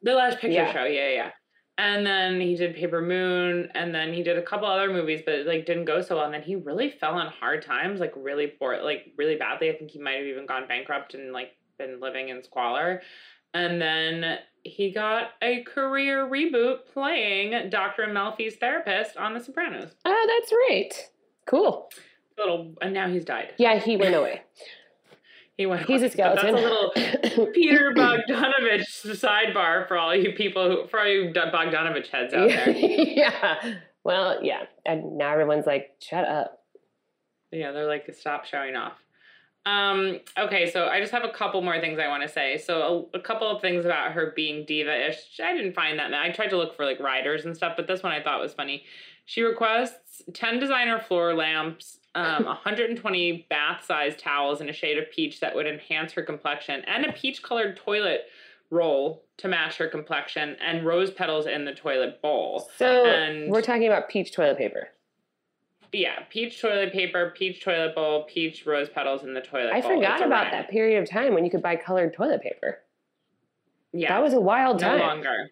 the 0.03 0.15
last 0.15 0.39
picture 0.41 0.55
Yeah. 0.63 0.73
show, 0.73 0.85
yeah, 0.85 1.11
yeah. 1.11 1.31
And 1.79 2.05
then 2.07 2.41
he 2.41 2.55
did 2.57 2.75
Paper 2.75 3.01
Moon, 3.01 3.71
and 3.75 3.95
then 3.95 4.13
he 4.13 4.23
did 4.23 4.37
a 4.37 4.43
couple 4.43 4.67
other 4.69 4.93
movies, 4.93 5.23
but 5.25 5.47
like 5.47 5.65
didn't 5.65 5.85
go 5.87 6.03
so 6.03 6.17
well. 6.17 6.25
And 6.27 6.35
then 6.35 6.43
he 6.43 6.57
really 6.57 6.91
fell 6.91 7.15
on 7.15 7.29
hard 7.29 7.63
times, 7.65 8.01
like 8.01 8.13
really 8.17 8.49
poor, 8.49 8.83
like 8.83 9.07
really 9.17 9.37
badly. 9.37 9.71
I 9.71 9.77
think 9.77 9.91
he 9.91 9.99
might 9.99 10.17
have 10.17 10.27
even 10.27 10.45
gone 10.45 10.67
bankrupt 10.69 11.15
and 11.15 11.33
like 11.33 11.53
been 11.79 12.01
living 12.01 12.29
in 12.29 12.43
squalor. 12.43 13.01
And 13.55 13.81
then 13.81 14.39
he 14.65 14.91
got 14.91 15.31
a 15.43 15.63
career 15.63 16.27
reboot 16.27 16.87
playing 16.93 17.71
Dr. 17.71 18.07
Melfi's 18.07 18.57
therapist 18.57 19.17
on 19.17 19.35
The 19.35 19.41
Sopranos. 19.41 19.91
Oh, 20.05 20.27
that's 20.41 20.53
right. 20.71 21.11
Cool. 21.47 21.91
Little, 22.39 22.75
and 22.81 22.95
now 22.95 23.09
he's 23.09 23.25
died. 23.25 23.53
Yeah, 23.59 23.79
he 23.79 23.97
went 23.97 24.15
away. 24.15 24.43
He 25.59 25.67
went. 25.67 25.87
He's 25.87 26.01
a 26.01 26.07
away. 26.07 26.15
But 26.17 26.39
skeleton. 26.39 26.55
That's 26.55 27.37
a 27.37 27.37
little 27.37 27.47
Peter 27.53 27.93
Bogdanovich 27.95 28.87
sidebar 29.05 29.87
for 29.87 29.99
all 29.99 30.17
you 30.17 30.33
people, 30.33 30.69
who, 30.69 30.89
for 30.89 30.99
all 31.01 31.07
you 31.07 31.31
Bogdanovich 31.31 32.07
heads 32.07 32.33
out 32.33 32.49
there. 32.49 32.71
yeah. 32.71 33.75
Well, 34.03 34.43
yeah. 34.43 34.63
And 34.87 35.19
now 35.19 35.31
everyone's 35.31 35.67
like, 35.67 35.91
shut 36.01 36.27
up. 36.27 36.61
Yeah, 37.51 37.73
they're 37.73 37.87
like, 37.87 38.13
stop 38.15 38.47
showing 38.47 38.77
off. 38.77 38.95
Um, 39.65 40.19
okay, 40.37 40.71
so 40.71 40.87
I 40.87 41.01
just 41.01 41.13
have 41.13 41.25
a 41.25 41.31
couple 41.31 41.63
more 41.63 41.81
things 41.81 41.99
I 41.99 42.09
want 42.09 42.23
to 42.23 42.29
say. 42.29 42.59
So 42.59 43.09
a, 43.15 43.19
a 43.19 43.21
couple 43.21 43.49
of 43.49 43.61
things 43.61 43.85
about 43.85 44.13
her 44.13 44.33
being 44.35 44.65
diva-ish. 44.65 45.41
I 45.43 45.57
didn't 45.57 45.75
find 45.75 45.99
that. 45.99 46.13
I 46.13 46.31
tried 46.31 46.49
to 46.49 46.57
look 46.57 46.77
for 46.77 46.85
like 46.85 46.99
riders 47.01 47.45
and 47.45 47.57
stuff, 47.57 47.75
but 47.77 47.87
this 47.87 48.03
one 48.03 48.13
I 48.13 48.23
thought 48.23 48.41
was 48.41 48.53
funny. 48.55 48.85
She 49.25 49.43
requests 49.43 50.23
10 50.35 50.59
designer 50.59 50.99
floor 50.99 51.35
lamps, 51.35 51.99
um, 52.17 52.45
120 52.45 53.47
bath-sized 53.49 54.19
towels 54.19 54.61
in 54.61 54.69
a 54.69 54.73
shade 54.73 54.99
of 54.99 55.11
peach 55.13 55.39
that 55.41 55.55
would 55.55 55.67
enhance 55.67 56.13
her 56.15 56.23
complexion, 56.23 56.83
and 56.87 57.07
a 57.07 57.13
peach-colored 57.13 57.77
toilet 57.77 58.23
roll 58.71 59.23
to 59.37 59.49
match 59.49 59.77
her 59.77 59.87
complexion, 59.87 60.57
and 60.61 60.85
rose 60.85 61.11
petals 61.11 61.47
in 61.47 61.65
the 61.65 61.75
toilet 61.75 62.21
bowl. 62.21 62.69
So 62.79 63.05
And- 63.05 63.51
we're 63.51 63.63
talking 63.63 63.87
about 63.87 64.09
peach 64.09 64.33
toilet 64.33 64.59
paper. 64.59 64.89
Yeah, 65.93 66.21
peach 66.31 66.61
toilet 66.61 66.93
paper, 66.93 67.33
peach 67.37 67.63
toilet 67.63 67.95
bowl, 67.95 68.25
peach 68.25 68.65
rose 68.65 68.89
petals 68.89 69.25
in 69.25 69.35
the 69.35 69.43
toilet 69.43 69.73
I 69.75 69.81
bowl. 69.83 69.97
forgot 69.97 70.19
It's 70.21 70.27
about 70.27 70.51
that 70.51 70.71
period 70.71 71.03
of 71.03 71.09
time 71.11 71.35
when 71.35 71.45
you 71.45 71.51
could 71.51 71.63
buy 71.63 71.77
colored 71.77 72.15
toilet 72.15 72.43
paper. 72.43 72.79
Yeah, 73.93 74.09
That 74.09 74.23
was 74.23 74.33
a 74.33 74.41
wild 74.41 74.81
no 74.81 74.89
time. 74.89 75.01
longer. 75.01 75.51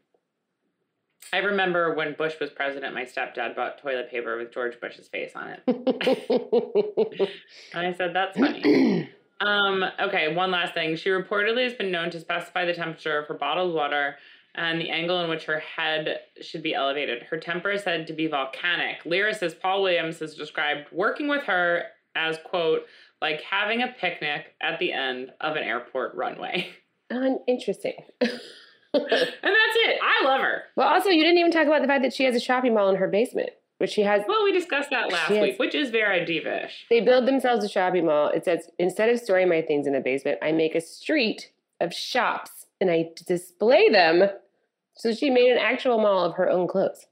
I 1.32 1.38
remember 1.38 1.94
when 1.94 2.14
Bush 2.14 2.34
was 2.40 2.48
president, 2.50 2.94
my 2.94 3.04
stepdad 3.04 3.54
bought 3.54 3.78
toilet 3.78 4.10
paper 4.10 4.38
with 4.38 4.50
George 4.52 4.80
Bush's 4.80 5.08
face 5.08 5.32
on 5.36 5.56
it. 5.58 5.62
And 7.74 7.86
I 7.86 7.92
said, 7.92 8.14
that's 8.14 8.36
funny. 8.38 9.08
um, 9.40 9.84
okay, 10.00 10.34
one 10.34 10.50
last 10.50 10.74
thing. 10.74 10.96
She 10.96 11.10
reportedly 11.10 11.64
has 11.64 11.74
been 11.74 11.90
known 11.92 12.10
to 12.10 12.20
specify 12.20 12.64
the 12.64 12.74
temperature 12.74 13.18
of 13.18 13.26
her 13.28 13.34
bottled 13.34 13.74
water 13.74 14.16
and 14.54 14.80
the 14.80 14.90
angle 14.90 15.20
in 15.22 15.30
which 15.30 15.44
her 15.44 15.60
head 15.60 16.20
should 16.40 16.62
be 16.62 16.74
elevated. 16.74 17.22
Her 17.24 17.38
temper 17.38 17.70
is 17.70 17.82
said 17.82 18.06
to 18.08 18.12
be 18.12 18.26
volcanic. 18.26 19.02
Lyricist 19.04 19.60
Paul 19.60 19.82
Williams 19.82 20.18
has 20.20 20.34
described 20.34 20.86
working 20.92 21.28
with 21.28 21.44
her 21.44 21.84
as, 22.14 22.38
quote, 22.44 22.82
like 23.22 23.40
having 23.42 23.82
a 23.82 23.88
picnic 24.00 24.54
at 24.60 24.78
the 24.78 24.92
end 24.92 25.30
of 25.40 25.56
an 25.56 25.62
airport 25.62 26.14
runway. 26.14 26.68
Un- 27.10 27.40
Interesting. 27.46 27.94
and 28.20 28.30
that's 29.02 29.76
it. 29.76 29.98
I 30.02 30.24
love 30.24 30.40
her. 30.40 30.62
Well, 30.76 30.88
also, 30.88 31.10
you 31.10 31.22
didn't 31.22 31.38
even 31.38 31.52
talk 31.52 31.66
about 31.66 31.82
the 31.82 31.88
fact 31.88 32.02
that 32.02 32.12
she 32.12 32.24
has 32.24 32.34
a 32.34 32.40
shopping 32.40 32.74
mall 32.74 32.88
in 32.88 32.96
her 32.96 33.08
basement, 33.08 33.50
which 33.78 33.90
she 33.90 34.02
has. 34.02 34.22
Well, 34.26 34.42
we 34.44 34.52
discussed 34.52 34.90
that 34.90 35.12
last 35.12 35.30
Yes. 35.30 35.42
week, 35.42 35.58
which 35.58 35.74
is 35.74 35.90
very 35.90 36.20
divish. 36.26 36.70
They 36.88 37.00
build 37.00 37.26
themselves 37.26 37.64
a 37.64 37.68
shopping 37.68 38.06
mall. 38.06 38.28
It 38.28 38.44
says, 38.44 38.68
instead 38.78 39.08
of 39.10 39.18
storing 39.20 39.48
my 39.48 39.62
things 39.62 39.86
in 39.86 39.92
the 39.92 40.00
basement, 40.00 40.38
I 40.42 40.52
make 40.52 40.74
a 40.74 40.80
street 40.80 41.50
of 41.80 41.94
shops 41.94 42.66
and 42.80 42.90
I 42.90 43.10
display 43.26 43.88
them. 43.88 44.30
So 44.96 45.12
she 45.14 45.30
made 45.30 45.50
an 45.50 45.58
actual 45.58 45.98
mall 45.98 46.24
of 46.24 46.34
her 46.36 46.48
own 46.48 46.66
clothes. 46.68 47.06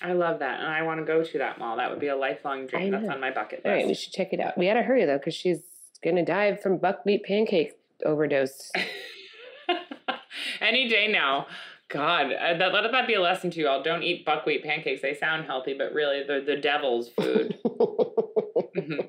I 0.00 0.12
love 0.12 0.38
that, 0.38 0.60
and 0.60 0.68
I 0.68 0.82
want 0.82 1.00
to 1.00 1.04
go 1.04 1.24
to 1.24 1.38
that 1.38 1.58
mall. 1.58 1.76
That 1.76 1.90
would 1.90 1.98
be 1.98 2.06
a 2.08 2.16
lifelong 2.16 2.66
dream. 2.66 2.92
That's 2.92 3.08
on 3.08 3.20
my 3.20 3.32
bucket 3.32 3.64
list. 3.64 3.66
All 3.66 3.72
right, 3.72 3.86
we 3.86 3.94
should 3.94 4.12
check 4.12 4.32
it 4.32 4.40
out. 4.40 4.56
We 4.56 4.66
gotta 4.66 4.82
hurry 4.82 5.04
though, 5.04 5.18
because 5.18 5.34
she's 5.34 5.58
gonna 6.04 6.24
die 6.24 6.54
from 6.54 6.78
buckwheat 6.78 7.24
pancake 7.24 7.72
overdose. 8.04 8.70
Any 10.60 10.88
day 10.88 11.08
now. 11.10 11.46
God, 11.88 12.26
uh, 12.32 12.58
that, 12.58 12.74
let 12.74 12.90
that 12.92 13.06
be 13.06 13.14
a 13.14 13.20
lesson 13.20 13.50
to 13.50 13.60
you 13.60 13.66
all. 13.66 13.82
Don't 13.82 14.02
eat 14.02 14.24
buckwheat 14.26 14.62
pancakes. 14.62 15.00
They 15.00 15.14
sound 15.14 15.46
healthy, 15.46 15.74
but 15.76 15.94
really 15.94 16.22
they're 16.22 16.44
the 16.44 16.56
devil's 16.56 17.08
food. 17.18 17.58
Mhm. 17.64 19.08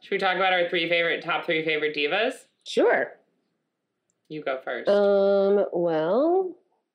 Should 0.00 0.10
we 0.12 0.18
talk 0.18 0.36
about 0.36 0.52
our 0.52 0.68
three 0.68 0.88
favorite, 0.88 1.22
top 1.24 1.44
three 1.46 1.64
favorite 1.64 1.94
divas? 1.96 2.34
sure. 2.64 3.12
You 4.30 4.42
go 4.42 4.58
first. 4.64 4.88
Um. 4.88 5.66
Well, 5.72 6.54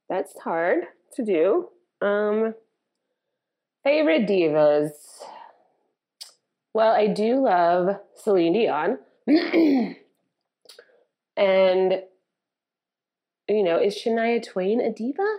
that's 0.10 0.34
hard 0.40 0.86
to 1.16 1.24
do. 1.24 1.70
Um. 2.02 2.56
Favorite 3.84 4.28
divas. 4.28 4.90
Well, 6.74 6.94
I 6.94 7.08
do 7.08 7.44
love 7.44 7.98
Celine 8.16 8.54
Dion, 8.54 8.98
and 11.38 12.02
you 13.48 13.64
know, 13.64 13.80
is 13.80 13.96
Shania 13.96 14.42
Twain 14.44 14.82
a 14.82 14.92
diva? 14.92 15.38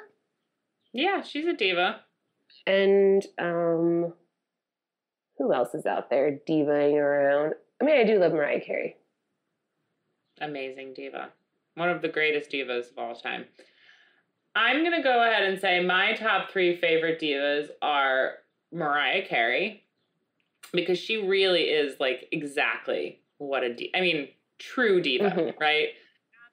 yeah, 0.92 1.22
she's 1.22 1.46
a 1.46 1.52
diva. 1.52 2.00
And 2.66 3.24
um, 3.38 4.14
who 5.38 5.52
else 5.52 5.74
is 5.74 5.86
out 5.86 6.08
there 6.10 6.38
divaing 6.48 6.96
around? 6.96 7.54
I 7.80 7.84
mean, 7.84 7.98
I 7.98 8.04
do 8.04 8.18
love 8.18 8.32
Mariah 8.32 8.60
Carey. 8.60 8.96
Amazing 10.40 10.94
diva. 10.94 11.32
One 11.76 11.90
of 11.90 12.00
the 12.02 12.08
greatest 12.08 12.50
divas 12.50 12.90
of 12.90 12.98
all 12.98 13.14
time. 13.14 13.44
I'm 14.54 14.78
going 14.82 14.96
to 14.96 15.02
go 15.02 15.22
ahead 15.22 15.42
and 15.42 15.60
say 15.60 15.84
my 15.84 16.14
top 16.14 16.50
three 16.50 16.74
favorite 16.76 17.20
divas 17.20 17.68
are 17.82 18.32
Mariah 18.72 19.26
Carey, 19.26 19.84
because 20.72 20.98
she 20.98 21.18
really 21.18 21.64
is 21.64 22.00
like 22.00 22.28
exactly 22.32 23.20
what 23.38 23.62
a 23.62 23.74
diva, 23.74 23.96
I 23.96 24.00
mean, 24.00 24.28
true 24.58 25.02
diva, 25.02 25.30
Mhm. 25.30 25.60
right? 25.60 25.88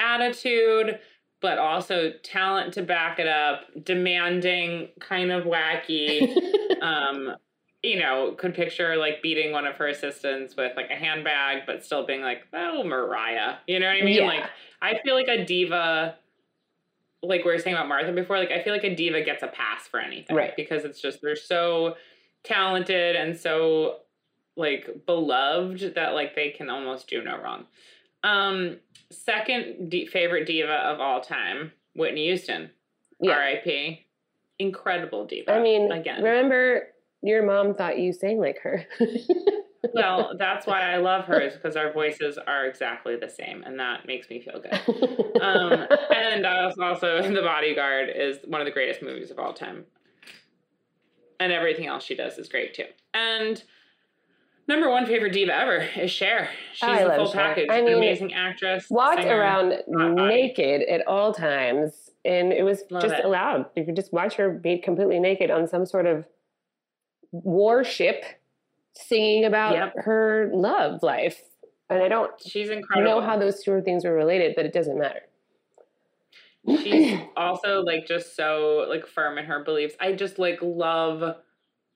Attitude, 0.02 1.00
but 1.40 1.58
also 1.58 2.12
talent 2.22 2.74
to 2.74 2.82
back 2.82 3.18
it 3.18 3.28
up, 3.28 3.62
demanding, 3.82 4.90
kind 5.00 5.32
of 5.32 5.46
wacky. 5.46 6.22
um, 6.82 7.36
you 7.84 8.00
know, 8.00 8.34
could 8.38 8.56
picture 8.56 8.96
like 8.96 9.22
beating 9.22 9.52
one 9.52 9.68
of 9.68 9.76
her 9.76 9.88
assistants 9.88 10.56
with 10.56 10.72
like 10.78 10.90
a 10.90 10.96
handbag, 10.96 11.64
but 11.68 11.84
still 11.84 12.06
being 12.06 12.22
like, 12.22 12.48
"Oh, 12.54 12.84
Mariah," 12.84 13.56
you 13.68 13.80
know 13.80 13.88
what 13.88 13.98
I 13.98 14.02
mean? 14.02 14.16
Yeah. 14.16 14.26
Like, 14.26 14.44
I 14.82 15.00
feel 15.04 15.16
like 15.16 15.28
a 15.28 15.44
diva, 15.44 16.16
like 17.22 17.44
we 17.44 17.52
were 17.52 17.60
saying 17.60 17.76
about 17.76 17.90
Martha 17.90 18.14
before. 18.14 18.38
Like, 18.38 18.52
I 18.52 18.64
feel 18.64 18.74
like 18.74 18.86
a 18.86 18.96
diva 18.96 19.22
gets 19.22 19.44
a 19.44 19.48
pass 19.48 19.86
for 19.88 20.00
anything, 20.00 20.36
Right. 20.36 20.56
Because 20.56 20.86
it's 20.86 21.02
just 21.02 21.22
they're 21.22 21.36
so 21.36 21.96
talented 22.44 23.16
and 23.16 23.38
so 23.38 23.98
like 24.56 25.06
beloved 25.06 25.96
that 25.96 26.14
like 26.14 26.36
they 26.36 26.52
can 26.52 26.70
almost 26.70 27.10
do 27.10 27.22
no 27.22 27.38
wrong. 27.38 27.66
Um, 28.24 28.78
second 29.12 29.90
di- 29.90 30.06
favorite 30.06 30.46
diva 30.46 30.74
of 30.74 31.02
all 31.02 31.20
time, 31.20 31.74
Whitney 31.96 32.28
Houston, 32.28 32.70
yeah. 33.20 33.34
R.I.P. 33.34 34.06
Incredible 34.60 35.26
diva. 35.26 35.52
I 35.52 35.62
mean, 35.62 35.92
again, 35.92 36.24
remember 36.24 36.88
your 37.24 37.44
mom 37.44 37.74
thought 37.74 37.98
you 37.98 38.14
sang 38.14 38.40
like 38.40 38.60
her. 38.60 38.86
well, 39.94 40.34
that's 40.38 40.68
why 40.68 40.82
I 40.94 40.98
love 40.98 41.26
her 41.26 41.40
is 41.40 41.54
because 41.54 41.76
our 41.76 41.92
voices 41.92 42.38
are 42.38 42.66
exactly 42.66 43.16
the 43.16 43.30
same, 43.30 43.64
and 43.64 43.80
that 43.80 44.06
makes 44.06 44.30
me 44.30 44.42
feel 44.42 44.62
good. 44.62 45.42
Um, 45.42 45.88
and 46.16 46.46
also, 46.46 46.82
also, 46.84 47.22
The 47.34 47.42
Bodyguard 47.42 48.10
is 48.16 48.38
one 48.46 48.62
of 48.62 48.66
the 48.66 48.72
greatest 48.72 49.02
movies 49.02 49.32
of 49.32 49.40
all 49.40 49.54
time, 49.54 49.86
and 51.40 51.52
everything 51.52 51.88
else 51.88 52.04
she 52.04 52.16
does 52.16 52.38
is 52.38 52.48
great 52.50 52.74
too. 52.74 52.86
And 53.14 53.64
number 54.68 54.90
one 54.90 55.06
favorite 55.06 55.34
diva 55.34 55.54
ever 55.54 55.88
is 55.96 56.12
Cher. 56.12 56.50
She's 56.74 56.90
I 56.90 57.04
love 57.04 57.16
full 57.16 57.32
Cher. 57.32 57.42
package. 57.42 57.68
I 57.70 57.82
mean, 57.82 57.96
amazing 57.98 58.34
actress. 58.34 58.88
walked 58.90 59.22
singer. 59.22 59.38
around 59.38 59.76
body. 59.88 60.14
naked 60.28 60.82
at 60.84 61.06
all 61.08 61.34
times, 61.34 62.10
and 62.26 62.52
it 62.52 62.64
was 62.64 62.84
Love 62.90 63.04
just 63.04 63.16
it. 63.16 63.26
allowed. 63.26 63.66
You 63.76 63.86
could 63.86 63.96
just 63.96 64.12
watch 64.14 64.36
her 64.36 64.50
be 64.50 64.78
completely 64.78 65.20
naked 65.20 65.50
on 65.52 65.68
some 65.68 65.86
sort 65.86 66.06
of 66.06 66.26
warship, 67.34 68.24
singing 68.94 69.44
about 69.46 69.74
Yep. 69.76 69.94
her 70.06 70.50
love 70.54 71.04
life. 71.04 71.42
And 71.90 72.02
I 72.02 72.08
don't 72.08 72.32
She's 72.42 72.70
incredible. 72.70 73.04
know 73.10 73.22
how 73.22 73.38
those 73.38 73.62
two 73.64 73.82
things 73.82 74.06
were 74.06 74.14
related, 74.14 74.56
but 74.56 74.66
it 74.66 74.74
doesn't 74.74 74.98
matter. 74.98 75.24
she's 76.82 77.20
also 77.38 77.82
like 77.82 78.08
just 78.08 78.36
so 78.36 78.86
like 78.90 79.06
firm 79.06 79.38
in 79.38 79.46
her 79.46 79.64
beliefs. 79.64 79.96
I 80.00 80.14
just 80.14 80.40
like 80.40 80.60
love 80.62 81.38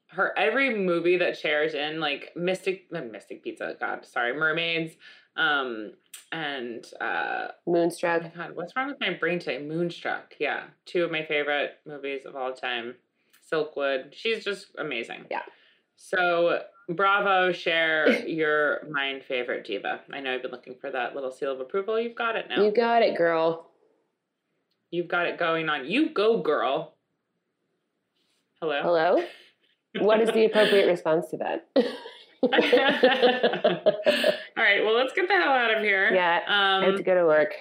her 0.09 0.37
every 0.37 0.75
movie 0.75 1.17
that 1.17 1.37
Cher's 1.37 1.73
in, 1.73 1.99
like 1.99 2.31
Mystic 2.35 2.91
Mystic 2.91 3.43
Pizza, 3.43 3.75
God, 3.79 4.05
sorry, 4.05 4.33
Mermaids, 4.33 4.95
um, 5.35 5.93
and 6.31 6.85
uh 6.99 7.47
oh 7.49 7.71
Moonstruck. 7.71 8.23
my 8.23 8.29
god, 8.29 8.55
what's 8.55 8.75
wrong 8.75 8.87
with 8.87 8.99
my 8.99 9.11
brain 9.13 9.39
today? 9.39 9.59
Moonstruck, 9.63 10.35
yeah. 10.39 10.63
Two 10.85 11.03
of 11.03 11.11
my 11.11 11.23
favorite 11.25 11.79
movies 11.85 12.25
of 12.25 12.35
all 12.35 12.53
time. 12.53 12.95
Silkwood. 13.51 14.13
She's 14.13 14.43
just 14.43 14.67
amazing. 14.77 15.25
Yeah. 15.31 15.41
So 15.95 16.61
bravo, 16.89 17.51
Cher 17.51 18.25
your 18.27 18.87
mind 18.89 19.23
favorite 19.27 19.65
diva. 19.65 20.01
I 20.13 20.19
know 20.19 20.33
I've 20.33 20.41
been 20.41 20.51
looking 20.51 20.75
for 20.79 20.91
that 20.91 21.15
little 21.15 21.31
seal 21.31 21.51
of 21.53 21.59
approval. 21.59 21.99
You've 21.99 22.15
got 22.15 22.35
it 22.35 22.45
now. 22.49 22.63
You 22.63 22.71
got 22.71 23.01
it, 23.01 23.17
girl. 23.17 23.67
You've 24.91 25.07
got 25.07 25.25
it 25.27 25.37
going 25.37 25.69
on. 25.69 25.85
You 25.89 26.09
go, 26.09 26.41
girl. 26.41 26.93
Hello. 28.61 28.81
Hello. 28.81 29.23
What 29.99 30.21
is 30.21 30.29
the 30.31 30.45
appropriate 30.45 30.87
response 30.87 31.27
to 31.31 31.37
that? 31.37 31.67
All 32.43 32.51
right. 34.63 34.83
Well, 34.83 34.95
let's 34.95 35.13
get 35.13 35.27
the 35.27 35.33
hell 35.33 35.51
out 35.51 35.75
of 35.75 35.83
here. 35.83 36.13
Yeah, 36.13 36.37
Um, 36.47 36.83
I 36.83 36.85
have 36.87 36.95
to 36.97 37.03
go 37.03 37.15
to 37.15 37.25
work. 37.25 37.53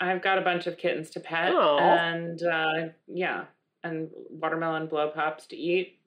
I've 0.00 0.22
got 0.22 0.38
a 0.38 0.42
bunch 0.42 0.66
of 0.66 0.76
kittens 0.76 1.10
to 1.10 1.20
pet, 1.20 1.52
Aw. 1.54 1.78
and 1.78 2.42
uh, 2.42 2.88
yeah, 3.06 3.44
and 3.84 4.08
watermelon 4.30 4.88
blow 4.88 5.10
pops 5.10 5.46
to 5.48 5.56
eat. 5.56 5.98